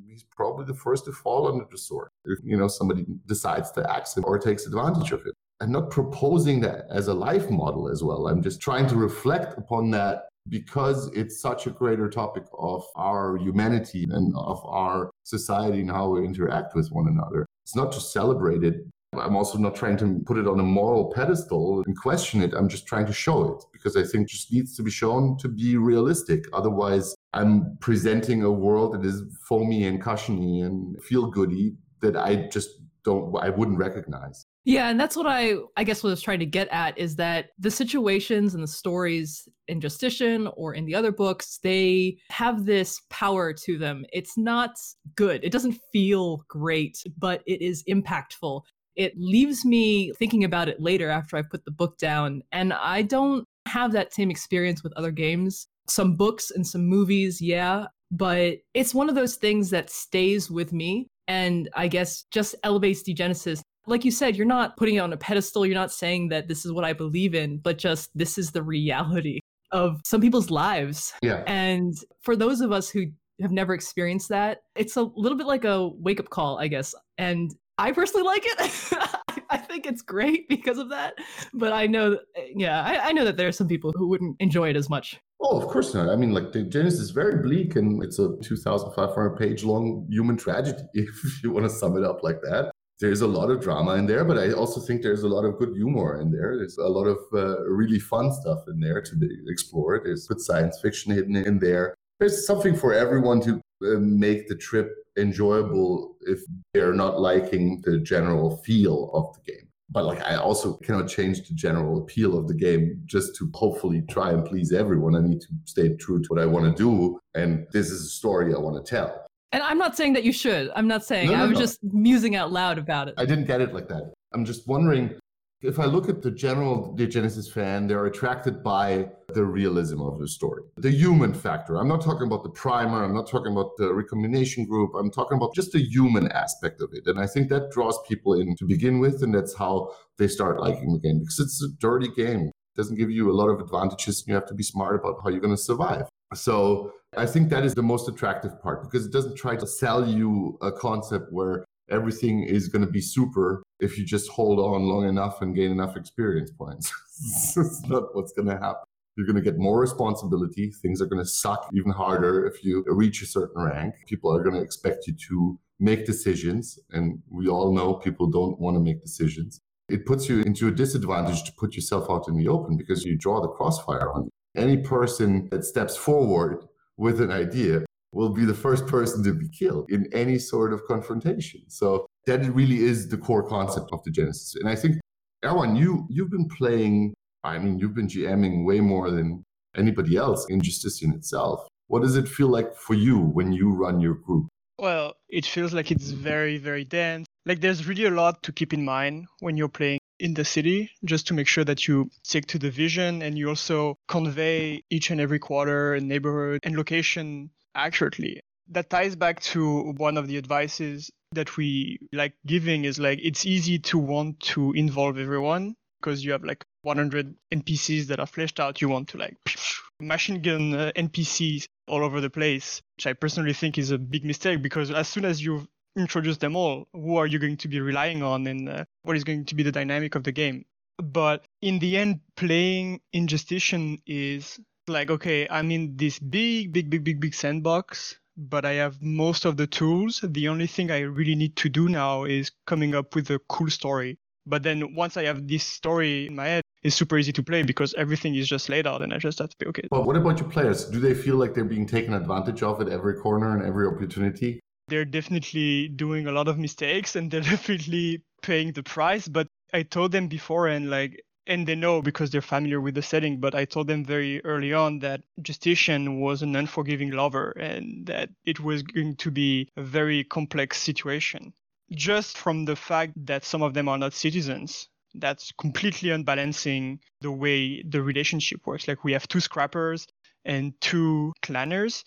he's 0.09 0.25
probably 0.25 0.65
the 0.65 0.75
first 0.75 1.05
to 1.05 1.13
fall 1.13 1.47
under 1.47 1.65
the 1.71 1.79
sword 1.79 2.09
if 2.25 2.41
you 2.43 2.57
know 2.57 2.67
somebody 2.67 3.07
decides 3.27 3.71
to 3.73 3.89
axe 3.89 4.17
him 4.17 4.25
or 4.27 4.41
takes 4.41 4.67
advantage 4.67 5.13
of 5.13 5.25
it. 5.25 5.35
I'm 5.61 5.71
not 5.71 5.93
proposing 5.93 6.59
that 6.63 6.87
as 6.91 7.07
a 7.07 7.15
life 7.15 7.49
model 7.49 7.89
as 7.89 8.03
well. 8.03 8.27
I'm 8.27 8.43
just 8.43 8.61
trying 8.61 8.89
to 8.89 8.97
reflect 8.97 9.57
upon 9.57 9.93
that 9.93 10.25
because 10.49 11.09
it's 11.15 11.41
such 11.41 11.67
a 11.67 11.71
greater 11.71 12.09
topic 12.09 12.45
of 12.59 12.85
our 12.97 13.37
humanity 13.37 14.07
and 14.11 14.35
of 14.37 14.65
our 14.67 15.11
society 15.23 15.81
and 15.81 15.91
how 15.91 16.09
we 16.11 16.25
interact 16.25 16.75
with 16.75 16.89
one 16.91 17.09
another. 17.09 17.47
It's 17.65 17.77
not 17.77 17.93
to 17.93 18.01
celebrate 18.01 18.65
it. 18.65 18.87
I'm 19.15 19.37
also 19.37 19.59
not 19.59 19.77
trying 19.77 19.99
to 19.99 20.23
put 20.25 20.39
it 20.39 20.49
on 20.49 20.59
a 20.59 20.63
moral 20.63 21.13
pedestal 21.13 21.83
and 21.87 21.97
question 21.97 22.41
it. 22.41 22.55
I'm 22.55 22.69
just 22.69 22.87
trying 22.87 23.07
to 23.07 23.13
show 23.13 23.45
it 23.53 23.65
because 23.71 23.95
I 23.95 24.05
think 24.05 24.25
it 24.25 24.33
just 24.33 24.53
needs 24.53 24.75
to 24.77 24.83
be 24.83 24.91
shown 24.91 25.37
to 25.39 25.49
be 25.49 25.77
realistic. 25.77 26.47
Otherwise, 26.55 27.15
I'm 27.35 27.77
presenting 27.81 28.43
a 28.43 28.51
world 28.51 28.95
that 28.95 29.07
is 29.07 29.23
foamy 29.47 29.85
and 29.87 30.01
cushiony 30.01 30.63
and 30.63 31.03
feel 31.03 31.31
goody 31.31 31.75
that 32.01 32.17
I 32.17 32.49
just 32.51 32.71
don't, 33.05 33.37
I 33.37 33.51
wouldn't 33.51 33.79
recognize. 33.79 34.47
Yeah, 34.65 34.89
and 34.89 35.01
that's 35.01 35.17
what 35.17 35.27
I 35.27 35.55
I 35.77 35.83
guess 35.83 36.03
what 36.03 36.11
I 36.11 36.13
was 36.13 36.23
trying 36.23 36.39
to 36.39 36.47
get 36.47 36.69
at 36.69 36.97
is 36.97 37.17
that 37.17 37.51
the 37.59 37.71
situations 37.71 38.55
and 38.55 38.63
the 38.63 38.69
stories 38.69 39.49
in 39.67 39.81
Justitian 39.81 40.47
or 40.57 40.75
in 40.75 40.87
the 40.87 40.95
other 40.95 41.11
books, 41.11 41.59
they 41.63 42.19
have 42.31 42.65
this 42.65 43.01
power 43.11 43.53
to 43.53 43.77
them. 43.77 44.05
It's 44.13 44.39
not 44.39 44.71
good. 45.17 45.43
It 45.43 45.51
doesn't 45.51 45.81
feel 45.93 46.45
great, 46.49 47.03
but 47.19 47.43
it 47.47 47.61
is 47.61 47.83
impactful. 47.89 48.63
It 48.95 49.15
leaves 49.17 49.65
me 49.65 50.13
thinking 50.19 50.45
about 50.45 50.69
it 50.69 50.81
later 50.81 51.09
after 51.09 51.37
I've 51.37 51.51
put 51.51 51.65
the 51.65 51.71
book 51.73 51.99
down, 51.99 52.43
and 52.53 52.73
I 52.73 53.03
don't 53.03 53.45
have 53.67 53.93
that 53.93 54.15
same 54.15 54.31
experience 54.31 54.85
with 54.85 54.93
other 54.97 55.11
games. 55.11 55.67
Some 55.89 56.15
books 56.15 56.53
and 56.53 56.65
some 56.65 56.87
movies, 56.87 57.41
yeah, 57.41 57.87
but 58.13 58.59
it's 58.75 58.95
one 58.95 59.09
of 59.09 59.17
those 59.17 59.37
things 59.37 59.71
that 59.71 59.91
stays 59.91 60.51
with 60.51 60.73
me 60.73 61.09
and 61.27 61.69
I 61.75 61.89
guess 61.89 62.25
just 62.31 62.55
elevates 62.63 63.03
Degenesis 63.03 63.63
like 63.87 64.05
you 64.05 64.11
said, 64.11 64.37
you're 64.37 64.47
not 64.47 64.77
putting 64.77 64.97
it 64.97 64.99
on 64.99 65.13
a 65.13 65.17
pedestal. 65.17 65.67
You're 65.67 65.75
not 65.75 65.93
saying 65.93 66.29
that 66.29 66.49
this 66.49 66.65
is 66.65 66.73
what 66.73 66.85
I 66.85 66.93
believe 66.93 67.35
in, 67.35 67.59
but 67.59 67.79
just 67.79 68.11
this 68.15 68.39
is 68.39 68.53
the 68.53 68.63
reality 68.63 69.41
of 69.73 70.01
some 70.05 70.21
people's 70.21 70.51
lives. 70.51 71.13
Yeah. 71.23 71.43
And 71.47 71.95
for 72.21 72.37
those 72.37 72.61
of 72.61 72.73
us 72.73 72.91
who 72.91 73.07
have 73.41 73.51
never 73.51 73.75
experienced 73.75 74.29
that, 74.29 74.63
it's 74.77 74.97
a 74.97 75.03
little 75.03 75.37
bit 75.37 75.47
like 75.47 75.65
a 75.65 75.89
wake 75.89 76.21
up 76.21 76.31
call, 76.31 76.59
I 76.59 76.69
guess. 76.69 76.95
And 77.19 77.53
I 77.79 77.91
personally 77.93 78.25
like 78.25 78.43
it. 78.45 78.93
I 79.51 79.57
think 79.57 79.87
it's 79.87 80.03
great 80.03 80.49
because 80.49 80.79
of 80.79 80.91
that. 80.91 81.15
But 81.53 81.73
I 81.73 81.87
know, 81.87 82.19
yeah, 82.55 82.83
I, 82.83 83.09
I 83.09 83.13
know 83.13 83.25
that 83.25 83.37
there 83.37 83.49
are 83.49 83.53
some 83.53 83.67
people 83.67 83.93
who 83.97 84.09
wouldn't 84.09 84.37
enjoy 84.39 84.71
it 84.71 84.77
as 84.77 84.89
much. 84.89 85.19
Oh, 85.41 85.61
of 85.61 85.67
course 85.69 85.93
not. 85.93 86.09
I 86.09 86.15
mean, 86.15 86.33
like 86.33 86.53
Degenesis 86.53 87.01
is 87.01 87.11
very 87.11 87.43
bleak 87.43 87.75
and 87.75 88.03
it's 88.03 88.19
a 88.19 88.37
2,500 88.43 89.37
page 89.37 89.65
long 89.65 90.07
human 90.09 90.37
tragedy, 90.37 90.83
if 90.95 91.43
you 91.43 91.51
want 91.51 91.65
to 91.65 91.71
sum 91.71 91.97
it 91.97 92.05
up 92.05 92.23
like 92.23 92.41
that 92.43 92.73
there's 93.03 93.21
a 93.21 93.27
lot 93.27 93.51
of 93.51 93.61
drama 93.61 93.95
in 93.95 94.07
there, 94.07 94.25
but 94.25 94.39
I 94.39 94.53
also 94.53 94.81
think 94.81 95.03
there's 95.03 95.25
a 95.25 95.29
lot 95.29 95.45
of 95.45 95.59
good 95.59 95.75
humor 95.75 96.21
in 96.21 96.31
there. 96.31 96.57
There's 96.57 96.79
a 96.79 96.87
lot 96.87 97.07
of 97.07 97.19
uh, 97.35 97.61
really 97.65 97.99
fun 97.99 98.33
stuff 98.33 98.61
in 98.69 98.79
there 98.79 99.03
to 99.03 99.17
be 99.17 99.29
explored. 99.49 100.03
There's 100.05 100.29
good 100.29 100.41
science 100.41 100.79
fiction 100.81 101.13
hidden 101.13 101.35
in 101.35 101.59
there. 101.59 101.97
There's 102.21 102.47
something 102.47 102.77
for 102.77 102.95
everyone 102.95 103.41
to 103.41 103.61
uh, 103.85 103.99
make 103.99 104.47
the 104.47 104.55
trip 104.55 104.95
enjoyable 105.19 106.17
if 106.21 106.39
they're 106.73 106.95
not 106.95 107.21
liking 107.21 107.83
the 107.85 107.99
general 107.99 108.59
feel 108.59 109.11
of 109.13 109.35
the 109.35 109.53
game. 109.53 109.67
But 109.91 110.05
like, 110.05 110.23
I 110.23 110.37
also 110.37 110.75
cannot 110.75 111.09
change 111.09 111.49
the 111.49 111.55
general 111.55 111.99
appeal 111.99 112.39
of 112.39 112.47
the 112.47 112.55
game 112.55 113.03
just 113.07 113.35
to 113.37 113.51
hopefully 113.53 114.05
try 114.09 114.31
and 114.31 114.45
please 114.45 114.73
everyone. 114.73 115.17
I 115.17 115.23
need 115.23 115.41
to 115.41 115.49
stay 115.65 115.97
true 115.97 116.23
to 116.23 116.29
what 116.29 116.41
I 116.41 116.47
want 116.47 116.65
to 116.65 116.83
do, 116.83 117.19
and 117.35 117.67
this 117.73 117.91
is 117.91 118.01
a 118.03 118.11
story 118.11 118.55
I 118.55 118.59
want 118.59 118.77
to 118.77 118.89
tell. 118.89 119.27
And 119.53 119.63
I'm 119.63 119.79
not 119.79 119.97
saying 119.97 120.15
that 120.15 120.25
you 120.25 120.33
should. 120.33 120.71
I'm 120.75 120.89
not 120.89 121.05
saying. 121.05 121.29
No, 121.29 121.37
no, 121.37 121.45
I 121.45 121.47
was 121.47 121.59
no. 121.59 121.61
just 121.61 121.79
musing 121.85 122.37
out 122.37 122.53
loud 122.53 122.79
about 122.79 123.09
it. 123.09 123.15
I 123.19 123.27
didn't 123.27 123.47
get 123.47 123.61
it 123.61 123.75
like 123.75 123.89
that. 123.89 124.13
I'm 124.33 124.45
just 124.45 124.67
wondering 124.67 125.19
if 125.63 125.79
I 125.79 125.85
look 125.85 126.09
at 126.09 126.23
the 126.23 126.31
general 126.31 126.93
Genesis 126.97 127.51
fan, 127.51 127.87
they're 127.87 128.07
attracted 128.07 128.65
by 128.65 129.09
the 129.29 129.45
realism 129.45 130.01
of 130.01 130.19
the 130.19 130.27
story, 130.27 130.63
the 130.77 130.91
human 130.91 131.33
factor. 131.33 131.77
I'm 131.77 131.87
not 131.87 132.03
talking 132.03 132.27
about 132.27 132.43
the 132.43 132.51
primer. 132.51 133.05
I'm 133.05 133.15
not 133.15 133.31
talking 133.31 133.53
about 133.53 133.77
the 133.77 133.95
recombination 133.95 134.65
group. 134.65 134.91
I'm 134.99 135.11
talking 135.11 135.37
about 135.37 135.55
just 135.55 135.73
the 135.73 135.79
human 135.79 136.31
aspect 136.33 136.81
of 136.81 136.91
it. 136.93 137.07
And 137.07 137.21
I 137.21 137.27
think 137.27 137.49
that 137.51 137.71
draws 137.71 137.99
people 138.09 138.35
in 138.35 138.57
to 138.57 138.67
begin 138.67 138.99
with. 138.99 139.23
And 139.23 139.35
that's 139.35 139.55
how 139.55 139.93
they 140.19 140.27
start 140.27 140.61
liking 140.61 140.93
the 140.93 140.99
game 140.99 141.21
because 141.21 141.39
it's 141.39 141.63
a 141.63 141.69
dirty 141.79 142.09
game. 142.09 142.49
It 142.49 142.77
doesn't 142.77 142.97
give 142.97 143.11
you 143.11 143.31
a 143.31 143.37
lot 143.37 143.49
of 143.49 143.61
advantages. 143.61 144.25
You 144.27 144.35
have 144.35 144.47
to 144.47 144.55
be 144.55 144.65
smart 144.65 144.97
about 144.97 145.21
how 145.23 145.31
you're 145.31 145.41
going 145.41 145.55
to 145.55 145.63
survive. 145.63 146.09
So 146.35 146.93
I 147.17 147.27
think 147.27 147.51
that 147.51 147.65
is 147.65 147.75
the 147.75 147.83
most 147.83 148.09
attractive 148.09 148.61
part 148.63 148.83
because 148.83 149.05
it 149.05 149.13
doesn't 149.13 149.37
try 149.37 149.57
to 149.57 149.67
sell 149.67 150.07
you 150.07 150.59
a 150.63 150.73
concept 150.73 151.31
where 151.31 151.65
everything 151.91 152.43
is 152.43 152.69
going 152.69 152.85
to 152.85 152.91
be 152.91 153.03
super 153.03 153.63
if 153.81 153.99
you 153.99 154.05
just 154.05 154.31
hold 154.31 154.59
on 154.59 154.83
long 154.83 155.07
enough 155.07 155.43
and 155.43 155.55
gain 155.55 155.71
enough 155.71 155.97
experience 155.97 156.51
points. 156.51 156.93
It's 157.25 157.87
not 157.87 158.17
what's 158.17 158.33
going 158.33 158.49
to 158.49 158.55
happen. 158.55 158.85
You're 159.17 159.27
going 159.27 159.37
to 159.37 159.43
get 159.43 159.59
more 159.59 159.79
responsibility. 159.79 160.71
Things 160.71 161.03
are 161.03 161.07
going 161.07 161.23
to 161.23 161.29
suck 161.29 161.69
even 161.75 161.93
harder 161.93 162.47
if 162.47 162.65
you 162.65 162.83
reach 162.87 163.21
a 163.23 163.27
certain 163.27 163.63
rank. 163.63 163.95
People 164.07 164.35
are 164.35 164.43
going 164.43 164.55
to 164.55 164.63
expect 164.63 165.07
you 165.07 165.15
to 165.29 165.59
make 165.79 166.07
decisions. 166.07 166.79
And 166.91 167.23
we 167.29 167.49
all 167.49 167.73
know 167.75 167.95
people 167.95 168.27
don't 168.29 168.59
want 168.59 168.77
to 168.77 168.81
make 168.81 169.03
decisions. 169.03 169.61
It 169.91 170.07
puts 170.07 170.29
you 170.29 170.41
into 170.41 170.69
a 170.69 170.71
disadvantage 170.71 171.45
to 171.45 171.53
put 171.53 171.75
yourself 171.75 172.07
out 172.11 172.27
in 172.27 172.37
the 172.37 172.49
open 172.49 172.79
because 172.79 173.05
you 173.05 173.19
draw 173.19 173.43
the 173.43 173.49
crossfire 173.49 174.11
on 174.11 174.25
you. 174.25 174.31
Any 174.57 174.79
person 174.79 175.49
that 175.51 175.65
steps 175.65 175.97
forward 175.97 176.65
with 177.03 177.21
an 177.21 177.33
idea 177.33 177.85
will 178.13 178.29
be 178.29 178.45
the 178.45 178.61
first 178.67 178.87
person 178.87 179.25
to 179.25 179.33
be 179.35 179.49
killed 179.49 179.87
in 179.91 180.09
any 180.13 180.39
sort 180.39 180.73
of 180.73 180.85
confrontation. 180.87 181.63
So 181.69 182.07
that 182.27 182.41
really 182.55 182.81
is 182.91 183.09
the 183.09 183.19
core 183.19 183.47
concept 183.57 183.89
of 183.93 184.01
Degenesis. 184.05 184.55
And 184.61 184.69
I 184.69 184.77
think, 184.77 184.97
Erwan, 185.45 185.77
you 185.77 186.07
you've 186.09 186.31
been 186.31 186.49
playing. 186.49 187.15
I 187.43 187.59
mean, 187.59 187.79
you've 187.79 187.97
been 188.01 188.07
GMing 188.07 188.65
way 188.65 188.79
more 188.81 189.11
than 189.11 189.43
anybody 189.77 190.17
else 190.17 190.47
in 190.49 190.61
Justitian 190.61 191.13
itself. 191.13 191.59
What 191.89 192.03
does 192.03 192.17
it 192.17 192.29
feel 192.29 192.49
like 192.49 192.77
for 192.77 192.95
you 192.95 193.19
when 193.19 193.53
you 193.53 193.73
run 193.85 194.01
your 194.01 194.15
group? 194.15 194.47
Well, 194.79 195.15
it 195.29 195.45
feels 195.45 195.73
like 195.73 195.91
it's 195.91 196.11
very, 196.11 196.59
very 196.59 196.85
dense. 196.85 197.27
Like 197.47 197.61
there's 197.61 197.89
really 197.89 198.07
a 198.07 198.11
lot 198.11 198.43
to 198.45 198.53
keep 198.53 198.73
in 198.73 198.85
mind 198.85 199.27
when 199.41 199.57
you're 199.57 199.77
playing 199.81 199.99
in 200.23 200.35
the 200.35 200.45
city 200.45 200.91
just 201.05 201.27
to 201.27 201.35
make 201.35 201.49
sure 201.49 201.65
that 201.65 201.89
you 201.89 202.09
stick 202.23 202.47
to 202.47 202.59
the 202.59 202.71
vision 202.71 203.23
and 203.23 203.37
you 203.37 203.49
also 203.49 203.99
convey 204.07 204.83
each 204.89 205.11
and 205.11 205.21
every 205.21 205.41
quarter 205.41 205.95
and 205.95 206.09
neighborhood 206.09 206.61
and 206.63 206.77
location 206.77 207.51
accurately. 207.75 208.41
That 208.69 208.89
ties 208.89 209.17
back 209.17 209.41
to 209.53 209.93
one 209.97 210.17
of 210.17 210.29
the 210.29 210.39
advices 210.39 211.11
that 211.33 211.57
we 211.57 211.99
like 212.13 212.35
giving 212.47 212.85
is 212.85 212.99
like 213.01 213.19
it's 213.21 213.45
easy 213.45 213.81
to 213.81 213.99
want 213.99 214.39
to 214.55 214.73
involve 214.73 215.19
everyone 215.19 215.75
because 216.01 216.25
you 216.25 216.31
have 216.33 216.45
like 216.45 216.65
100 216.83 217.35
NPCs 217.53 218.07
that 218.07 218.21
are 218.21 218.27
fleshed 218.27 218.61
out. 218.61 218.81
You 218.81 218.89
want 218.89 219.09
to 219.09 219.19
like 219.19 219.37
machine 220.01 220.41
gun 220.41 220.73
uh, 220.73 220.93
NPCs 220.97 221.67
all 221.89 222.05
over 222.05 222.21
the 222.21 222.31
place, 222.31 222.81
which 222.97 223.09
I 223.09 223.13
personally 223.15 223.55
think 223.55 223.77
is 223.77 223.91
a 223.91 223.99
big 223.99 224.25
mistake 224.25 224.63
because 224.63 224.93
as 224.93 225.09
soon 225.09 225.25
as 225.25 225.45
you've 225.45 225.67
introduce 225.97 226.39
them 226.39 226.57
all. 226.57 226.89
Who 226.93 227.17
are 227.17 227.27
you 227.27 227.39
going 227.39 227.57
to 227.59 227.69
be 227.69 227.81
relying 227.81 228.23
on, 228.23 228.47
and 228.47 228.69
uh, 228.69 228.85
what 229.03 229.17
is 229.17 229.25
going 229.25 229.45
to 229.47 229.55
be 229.55 229.63
the 229.63 229.73
dynamic 229.73 230.15
of 230.15 230.25
the 230.25 230.33
game? 230.33 230.65
But 230.99 231.45
in 231.61 231.79
the 231.79 231.97
end, 231.97 232.21
playing 232.37 233.01
in 233.13 233.27
Justitian 233.27 233.99
is 234.07 234.61
like, 234.87 235.11
okay, 235.11 235.49
I'm 235.49 235.71
in 235.71 235.97
this 235.97 236.19
big, 236.19 236.73
big, 236.73 236.91
big, 236.91 237.05
big, 237.05 237.21
big 237.21 237.35
sandbox, 237.35 238.19
but 238.37 238.65
I 238.65 238.75
have 238.75 239.03
most 239.03 239.45
of 239.45 239.57
the 239.57 239.67
tools. 239.67 240.21
The 240.23 240.49
only 240.49 240.67
thing 240.67 240.91
I 240.91 241.01
really 241.01 241.35
need 241.35 241.57
to 241.57 241.69
do 241.69 241.89
now 241.89 242.25
is 242.25 242.51
coming 242.67 242.95
up 242.95 243.15
with 243.15 243.31
a 243.31 243.39
cool 243.49 243.71
story. 243.71 244.19
But 244.45 244.65
then 244.65 244.95
once 244.95 245.17
I 245.17 245.25
have 245.25 245.47
this 245.47 245.65
story 245.65 246.27
in 246.27 246.35
my 246.35 246.47
head, 246.47 246.63
it's 246.83 246.97
super 246.97 247.17
easy 247.17 247.33
to 247.33 247.43
play 247.45 247.63
because 247.63 247.95
everything 247.95 248.35
is 248.35 248.49
just 248.49 248.69
laid 248.69 248.89
out 248.89 249.03
and 249.03 249.15
I 249.15 249.19
just 249.19 249.39
have 249.39 249.51
to 249.51 249.57
be 249.59 249.67
okay. 249.67 249.87
Well, 249.93 250.03
what 250.03 250.17
about 250.17 250.41
your 250.41 250.49
players? 250.49 250.87
Do 250.87 250.99
they 250.99 251.15
feel 251.15 251.37
like 251.37 251.55
they're 251.55 251.65
being 251.65 251.87
taken 251.87 252.13
advantage 252.13 252.63
of 252.63 252.81
at 252.81 252.89
every 252.89 253.15
corner 253.15 253.57
and 253.57 253.65
every 253.65 253.87
opportunity? 253.87 254.59
They're 254.89 255.05
definitely 255.05 255.89
doing 255.89 256.27
a 256.27 256.33
lot 256.33 256.49
of 256.49 256.59
mistakes 256.59 257.17
and 257.17 257.31
they're 257.31 257.41
definitely 257.55 258.23
paying 258.43 258.73
the 258.73 258.83
price. 258.83 259.29
But 259.29 259.49
I 259.73 259.83
told 259.83 260.13
them 260.13 260.29
before 260.29 260.69
and 260.69 260.91
like 260.91 261.23
and 261.47 261.67
they 261.67 261.75
know 261.75 262.01
because 262.01 262.31
they're 262.31 262.41
familiar 262.41 262.81
with 262.81 262.95
the 262.95 263.03
setting, 263.03 263.41
but 263.41 263.55
I 263.55 263.65
told 263.65 263.89
them 263.89 264.05
very 264.05 264.45
early 264.45 264.73
on 264.73 265.01
that 265.01 265.23
Justitian 265.41 266.21
was 266.21 266.43
an 266.43 266.55
unforgiving 266.55 267.11
lover 267.11 267.51
and 267.53 268.07
that 268.07 268.31
it 268.45 268.61
was 268.61 268.83
going 268.83 269.17
to 269.17 269.31
be 269.31 269.69
a 269.77 269.83
very 269.83 270.23
complex 270.25 270.81
situation. 270.81 271.53
Just 271.91 272.39
from 272.39 272.65
the 272.65 272.77
fact 272.77 273.15
that 273.27 273.45
some 273.45 273.63
of 273.63 273.75
them 273.75 273.89
are 273.89 273.99
not 273.99 274.13
citizens, 274.13 274.89
that's 275.15 275.53
completely 275.53 276.11
unbalancing 276.11 277.01
the 277.21 277.31
way 277.31 277.83
the 277.83 278.03
relationship 278.03 278.67
works. 278.67 278.87
Like 278.89 279.05
we 279.05 279.13
have 279.13 279.29
two 279.29 279.41
scrappers 279.41 280.07
and 280.45 280.81
two 280.81 281.33
clanners, 281.43 282.05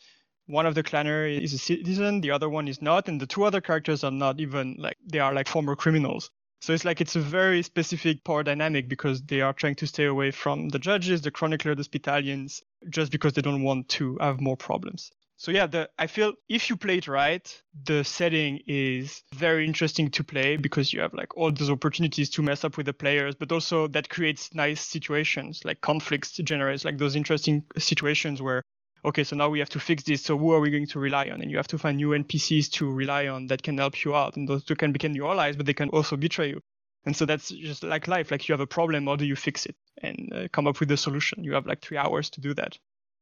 one 0.48 0.66
of 0.66 0.76
the 0.76 0.84
clanner 0.84 1.42
is 1.42 1.54
a 1.54 1.58
citizen, 1.58 2.22
the 2.22 2.32
other 2.32 2.50
one 2.50 2.68
is 2.68 2.82
not, 2.82 3.08
and 3.08 3.20
the 3.20 3.28
two 3.28 3.44
other 3.44 3.62
characters 3.62 4.04
are 4.04 4.12
not 4.12 4.40
even 4.40 4.76
like 4.78 4.98
they 5.06 5.20
are 5.20 5.34
like 5.34 5.48
former 5.48 5.76
criminals. 5.76 6.30
So 6.62 6.74
it's 6.74 6.86
like 6.86 7.02
it's 7.02 7.16
a 7.16 7.22
very 7.22 7.62
specific 7.62 8.24
power 8.24 8.44
dynamic 8.44 8.88
because 8.88 9.22
they 9.22 9.42
are 9.42 9.54
trying 9.54 9.76
to 9.76 9.88
stay 9.88 10.06
away 10.06 10.32
from 10.32 10.70
the 10.70 10.80
judges, 10.80 11.22
the 11.22 11.32
chronicler, 11.32 11.76
the 11.76 11.84
Spitalians, 11.84 12.62
just 12.90 13.12
because 13.12 13.34
they 13.34 13.42
don't 13.42 13.64
want 13.64 13.90
to 13.90 14.18
have 14.20 14.42
more 14.42 14.58
problems. 14.58 15.12
So 15.38 15.52
yeah, 15.52 15.68
the 15.68 15.90
I 16.00 16.08
feel 16.08 16.34
if 16.48 16.70
you 16.70 16.78
play 16.78 16.98
it 16.98 17.08
right, 17.08 17.46
the 17.84 18.04
setting 18.04 18.62
is 18.68 19.22
very 19.34 19.66
interesting 19.66 20.10
to 20.12 20.24
play 20.24 20.56
because 20.56 20.94
you 20.94 21.02
have 21.02 21.14
like 21.14 21.36
all 21.36 21.52
those 21.52 21.70
opportunities 21.70 22.30
to 22.32 22.42
mess 22.42 22.64
up 22.64 22.78
with 22.78 22.86
the 22.86 22.94
players, 22.94 23.36
but 23.36 23.52
also 23.52 23.88
that 23.90 24.10
creates 24.10 24.54
nice 24.54 24.82
situations 24.82 25.62
like 25.66 25.82
conflicts 25.82 26.32
generates 26.38 26.86
like 26.86 26.98
those 26.98 27.18
interesting 27.18 27.66
situations 27.78 28.42
where 28.42 28.64
okay, 29.06 29.24
so 29.24 29.36
now 29.36 29.50
we 29.50 29.60
have 29.60 29.70
to 29.70 29.80
fix 29.80 30.04
this. 30.04 30.24
So 30.24 30.38
who 30.38 30.52
are 30.52 30.60
we 30.60 30.72
going 30.72 30.88
to 30.88 31.00
rely 31.00 31.30
on? 31.30 31.42
And 31.42 31.50
you 31.52 31.58
have 31.58 31.68
to 31.70 31.78
find 31.78 31.98
new 31.98 32.10
NPCs 32.10 32.72
to 32.74 32.92
rely 32.92 33.28
on 33.28 33.48
that 33.48 33.64
can 33.64 33.78
help 33.78 34.04
you 34.04 34.16
out. 34.16 34.36
And 34.36 34.48
those 34.48 34.64
two 34.64 34.76
can 34.76 34.92
become 34.92 35.14
your 35.14 35.32
allies, 35.32 35.56
but 35.56 35.66
they 35.66 35.74
can 35.74 35.90
also 35.90 36.18
betray 36.18 36.50
you. 36.50 36.62
And 37.06 37.16
so 37.16 37.26
that's 37.26 37.50
just 37.50 37.84
like 37.84 38.08
life. 38.08 38.32
Like 38.32 38.48
you 38.48 38.54
have 38.54 38.62
a 38.62 38.68
problem, 38.68 39.06
how 39.06 39.16
do 39.16 39.26
you 39.26 39.36
fix 39.36 39.66
it 39.66 39.76
and 40.02 40.34
uh, 40.34 40.48
come 40.52 40.68
up 40.68 40.80
with 40.80 40.92
a 40.92 40.98
solution? 40.98 41.44
You 41.44 41.54
have 41.54 41.68
like 41.68 41.82
three 41.82 41.98
hours 41.98 42.30
to 42.32 42.42
do 42.42 42.54
that. 42.56 42.78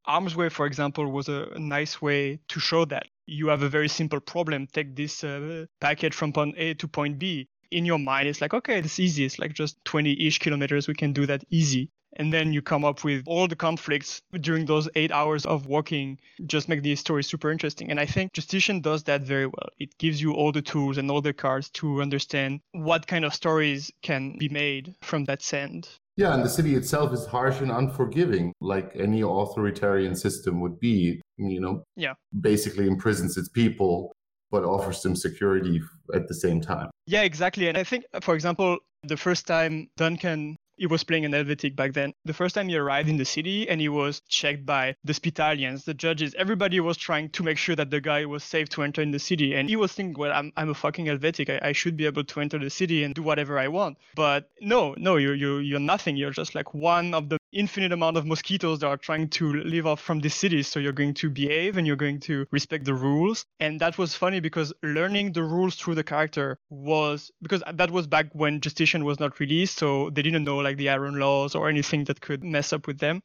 Arm's 0.05 0.36
Way, 0.36 0.49
for 0.49 0.65
example, 0.65 1.09
was 1.11 1.29
a, 1.29 1.47
nice 1.57 2.01
way 2.01 2.39
to 2.49 2.59
show 2.59 2.86
that 2.86 3.07
you 3.25 3.47
have 3.47 3.63
a 3.63 3.69
very 3.69 3.88
simple 3.88 4.19
problem. 4.19 4.67
Take 4.67 4.95
this 4.95 5.23
uh, 5.23 5.65
packet 5.79 6.13
from 6.13 6.34
point 6.34 6.55
A 6.57 6.73
to 6.75 6.88
point 6.88 7.19
B. 7.19 7.47
In 7.71 7.86
your 7.86 7.99
mind, 7.99 8.27
it's 8.27 8.41
like, 8.41 8.53
okay, 8.53 8.79
it's 8.79 8.99
easy. 8.99 9.25
It's 9.25 9.39
like 9.39 9.53
just 9.53 9.84
20 9.86 10.27
ish 10.27 10.39
kilometers. 10.39 10.88
We 10.88 10.93
can 10.93 11.13
do 11.13 11.25
that 11.25 11.43
easy 11.49 11.89
and 12.18 12.32
then 12.32 12.53
you 12.53 12.61
come 12.61 12.86
up 12.86 13.03
with 13.03 13.24
all 13.26 13.47
the 13.47 13.55
conflicts 13.55 14.22
during 14.41 14.66
those 14.66 14.89
eight 14.95 15.11
hours 15.11 15.45
of 15.45 15.66
walking 15.68 16.20
just 16.45 16.70
make 16.70 16.84
the 16.84 16.95
story 16.95 17.24
super 17.24 17.51
interesting. 17.51 17.89
And 17.91 17.99
i 17.99 18.05
think 18.05 18.34
Justitian 18.34 18.82
does 18.82 19.03
that 19.03 19.22
very 19.22 19.45
well. 19.45 19.70
It 19.80 19.97
gives 19.97 20.22
you 20.22 20.34
all 20.34 20.51
the 20.51 20.61
tools 20.61 20.97
and 20.97 21.09
all 21.09 21.22
the 21.22 21.34
cards 21.34 21.70
to 21.72 22.01
understand 22.01 22.61
what 22.72 23.07
kind 23.07 23.26
of 23.26 23.34
stories 23.34 23.91
can 24.01 24.38
be 24.38 24.49
made 24.49 24.95
from 25.01 25.26
that 25.26 25.41
sand. 25.41 25.89
Yeah 26.16 26.34
and 26.34 26.43
the 26.43 26.49
city 26.49 26.76
itself 26.76 27.14
is 27.14 27.26
harsh 27.26 27.61
and 27.61 27.72
unforgiving 27.72 28.53
like 28.61 28.91
any 28.95 29.22
authoritarian 29.22 30.16
system 30.16 30.61
would 30.61 30.80
be 30.80 31.22
you 31.38 31.59
know? 31.59 31.84
Yeah. 31.95 32.14
Basically 32.41 32.88
imprisons 32.88 33.38
its 33.38 33.49
people 33.49 34.11
but 34.51 34.64
offers 34.64 35.01
them 35.01 35.16
security 35.16 35.82
at 36.14 36.28
the 36.28 36.36
same 36.36 36.61
time. 36.61 36.91
Yeah 37.07 37.24
exactly. 37.24 37.68
And 37.68 37.78
i 37.78 37.84
think 37.84 38.05
for 38.22 38.36
example 38.36 38.78
the 39.03 39.18
first 39.18 39.47
time 39.47 39.89
duncan 39.97 40.55
he 40.76 40.88
was 40.88 41.03
playing 41.03 41.26
an 41.26 41.32
Hellvetic 41.32 41.76
back 41.76 41.93
then. 41.93 42.13
The 42.26 42.34
first 42.34 42.55
time 42.55 42.69
he 42.69 42.78
arrived 42.78 43.09
in 43.09 43.17
the 43.17 43.26
city 43.26 43.69
and 43.69 43.80
he 43.80 43.89
was 43.89 44.21
checked 44.28 44.65
by 44.65 44.95
the 45.03 45.13
Spitalians, 45.13 45.86
the 45.86 45.93
judges, 45.93 46.36
everybody 46.38 46.80
was 46.80 46.97
trying 46.97 47.30
to 47.30 47.43
make 47.43 47.57
sure 47.57 47.76
that 47.76 47.91
the 47.91 48.01
guy 48.01 48.26
was 48.26 48.43
safe 48.43 48.69
to 48.69 48.84
enter 48.84 49.01
in 49.01 49.11
the 49.11 49.19
city. 49.19 49.55
And 49.55 49.69
he 49.69 49.76
was 49.76 49.93
thinking, 49.93 50.19
well, 50.19 50.32
I'm, 50.32 50.51
I'm 50.57 50.69
a 50.69 50.74
fucking 50.74 51.05
Hellvetic. 51.05 51.49
I, 51.49 51.69
I 51.69 51.71
should 51.71 51.97
be 51.97 52.05
able 52.05 52.24
to 52.24 52.41
enter 52.41 52.59
the 52.59 52.69
city 52.69 53.03
and 53.03 53.13
do 53.13 53.24
whatever 53.24 53.59
I 53.59 53.67
want. 53.67 53.97
But 54.15 54.49
no, 54.61 54.95
no, 54.97 55.17
you're, 55.17 55.36
you're, 55.36 55.61
you're 55.61 55.80
nothing. 55.80 56.17
You're 56.17 56.32
just 56.32 56.55
like 56.55 56.74
one 56.74 57.13
of 57.13 57.30
the 57.30 57.38
infinite 57.53 57.91
amount 57.91 58.17
of 58.17 58.25
mosquitoes 58.25 58.79
that 58.79 58.87
are 58.87 58.97
trying 58.97 59.29
to 59.29 59.53
live 59.53 59.87
off 59.87 60.01
from 60.01 60.19
this 60.19 60.35
city. 60.35 60.63
So 60.63 60.79
you're 60.79 60.91
going 60.91 61.13
to 61.15 61.29
behave 61.29 61.77
and 61.77 61.85
you're 61.87 61.95
going 61.95 62.19
to 62.21 62.45
respect 62.51 62.85
the 62.85 62.93
rules. 62.93 63.45
And 63.59 63.79
that 63.79 63.97
was 63.97 64.15
funny 64.15 64.39
because 64.39 64.73
learning 64.81 65.33
the 65.33 65.43
rules 65.43 65.75
through 65.75 65.95
the 65.95 66.03
character 66.03 66.59
was 66.69 67.31
because 67.41 67.63
that 67.73 67.91
was 67.91 68.07
back 68.07 68.27
when 68.33 68.61
Justitian 68.61 69.05
was 69.05 69.19
not 69.19 69.39
released. 69.39 69.77
So 69.77 70.09
they 70.09 70.21
didn't 70.21 70.43
know 70.43 70.57
like 70.57 70.77
the 70.77 70.89
Iron 70.89 71.19
laws 71.19 71.55
or 71.55 71.69
anything 71.69 72.03
that 72.05 72.21
could 72.21 72.43
mess 72.43 72.73
up 72.73 72.87
with 72.87 72.99
them. 72.99 73.21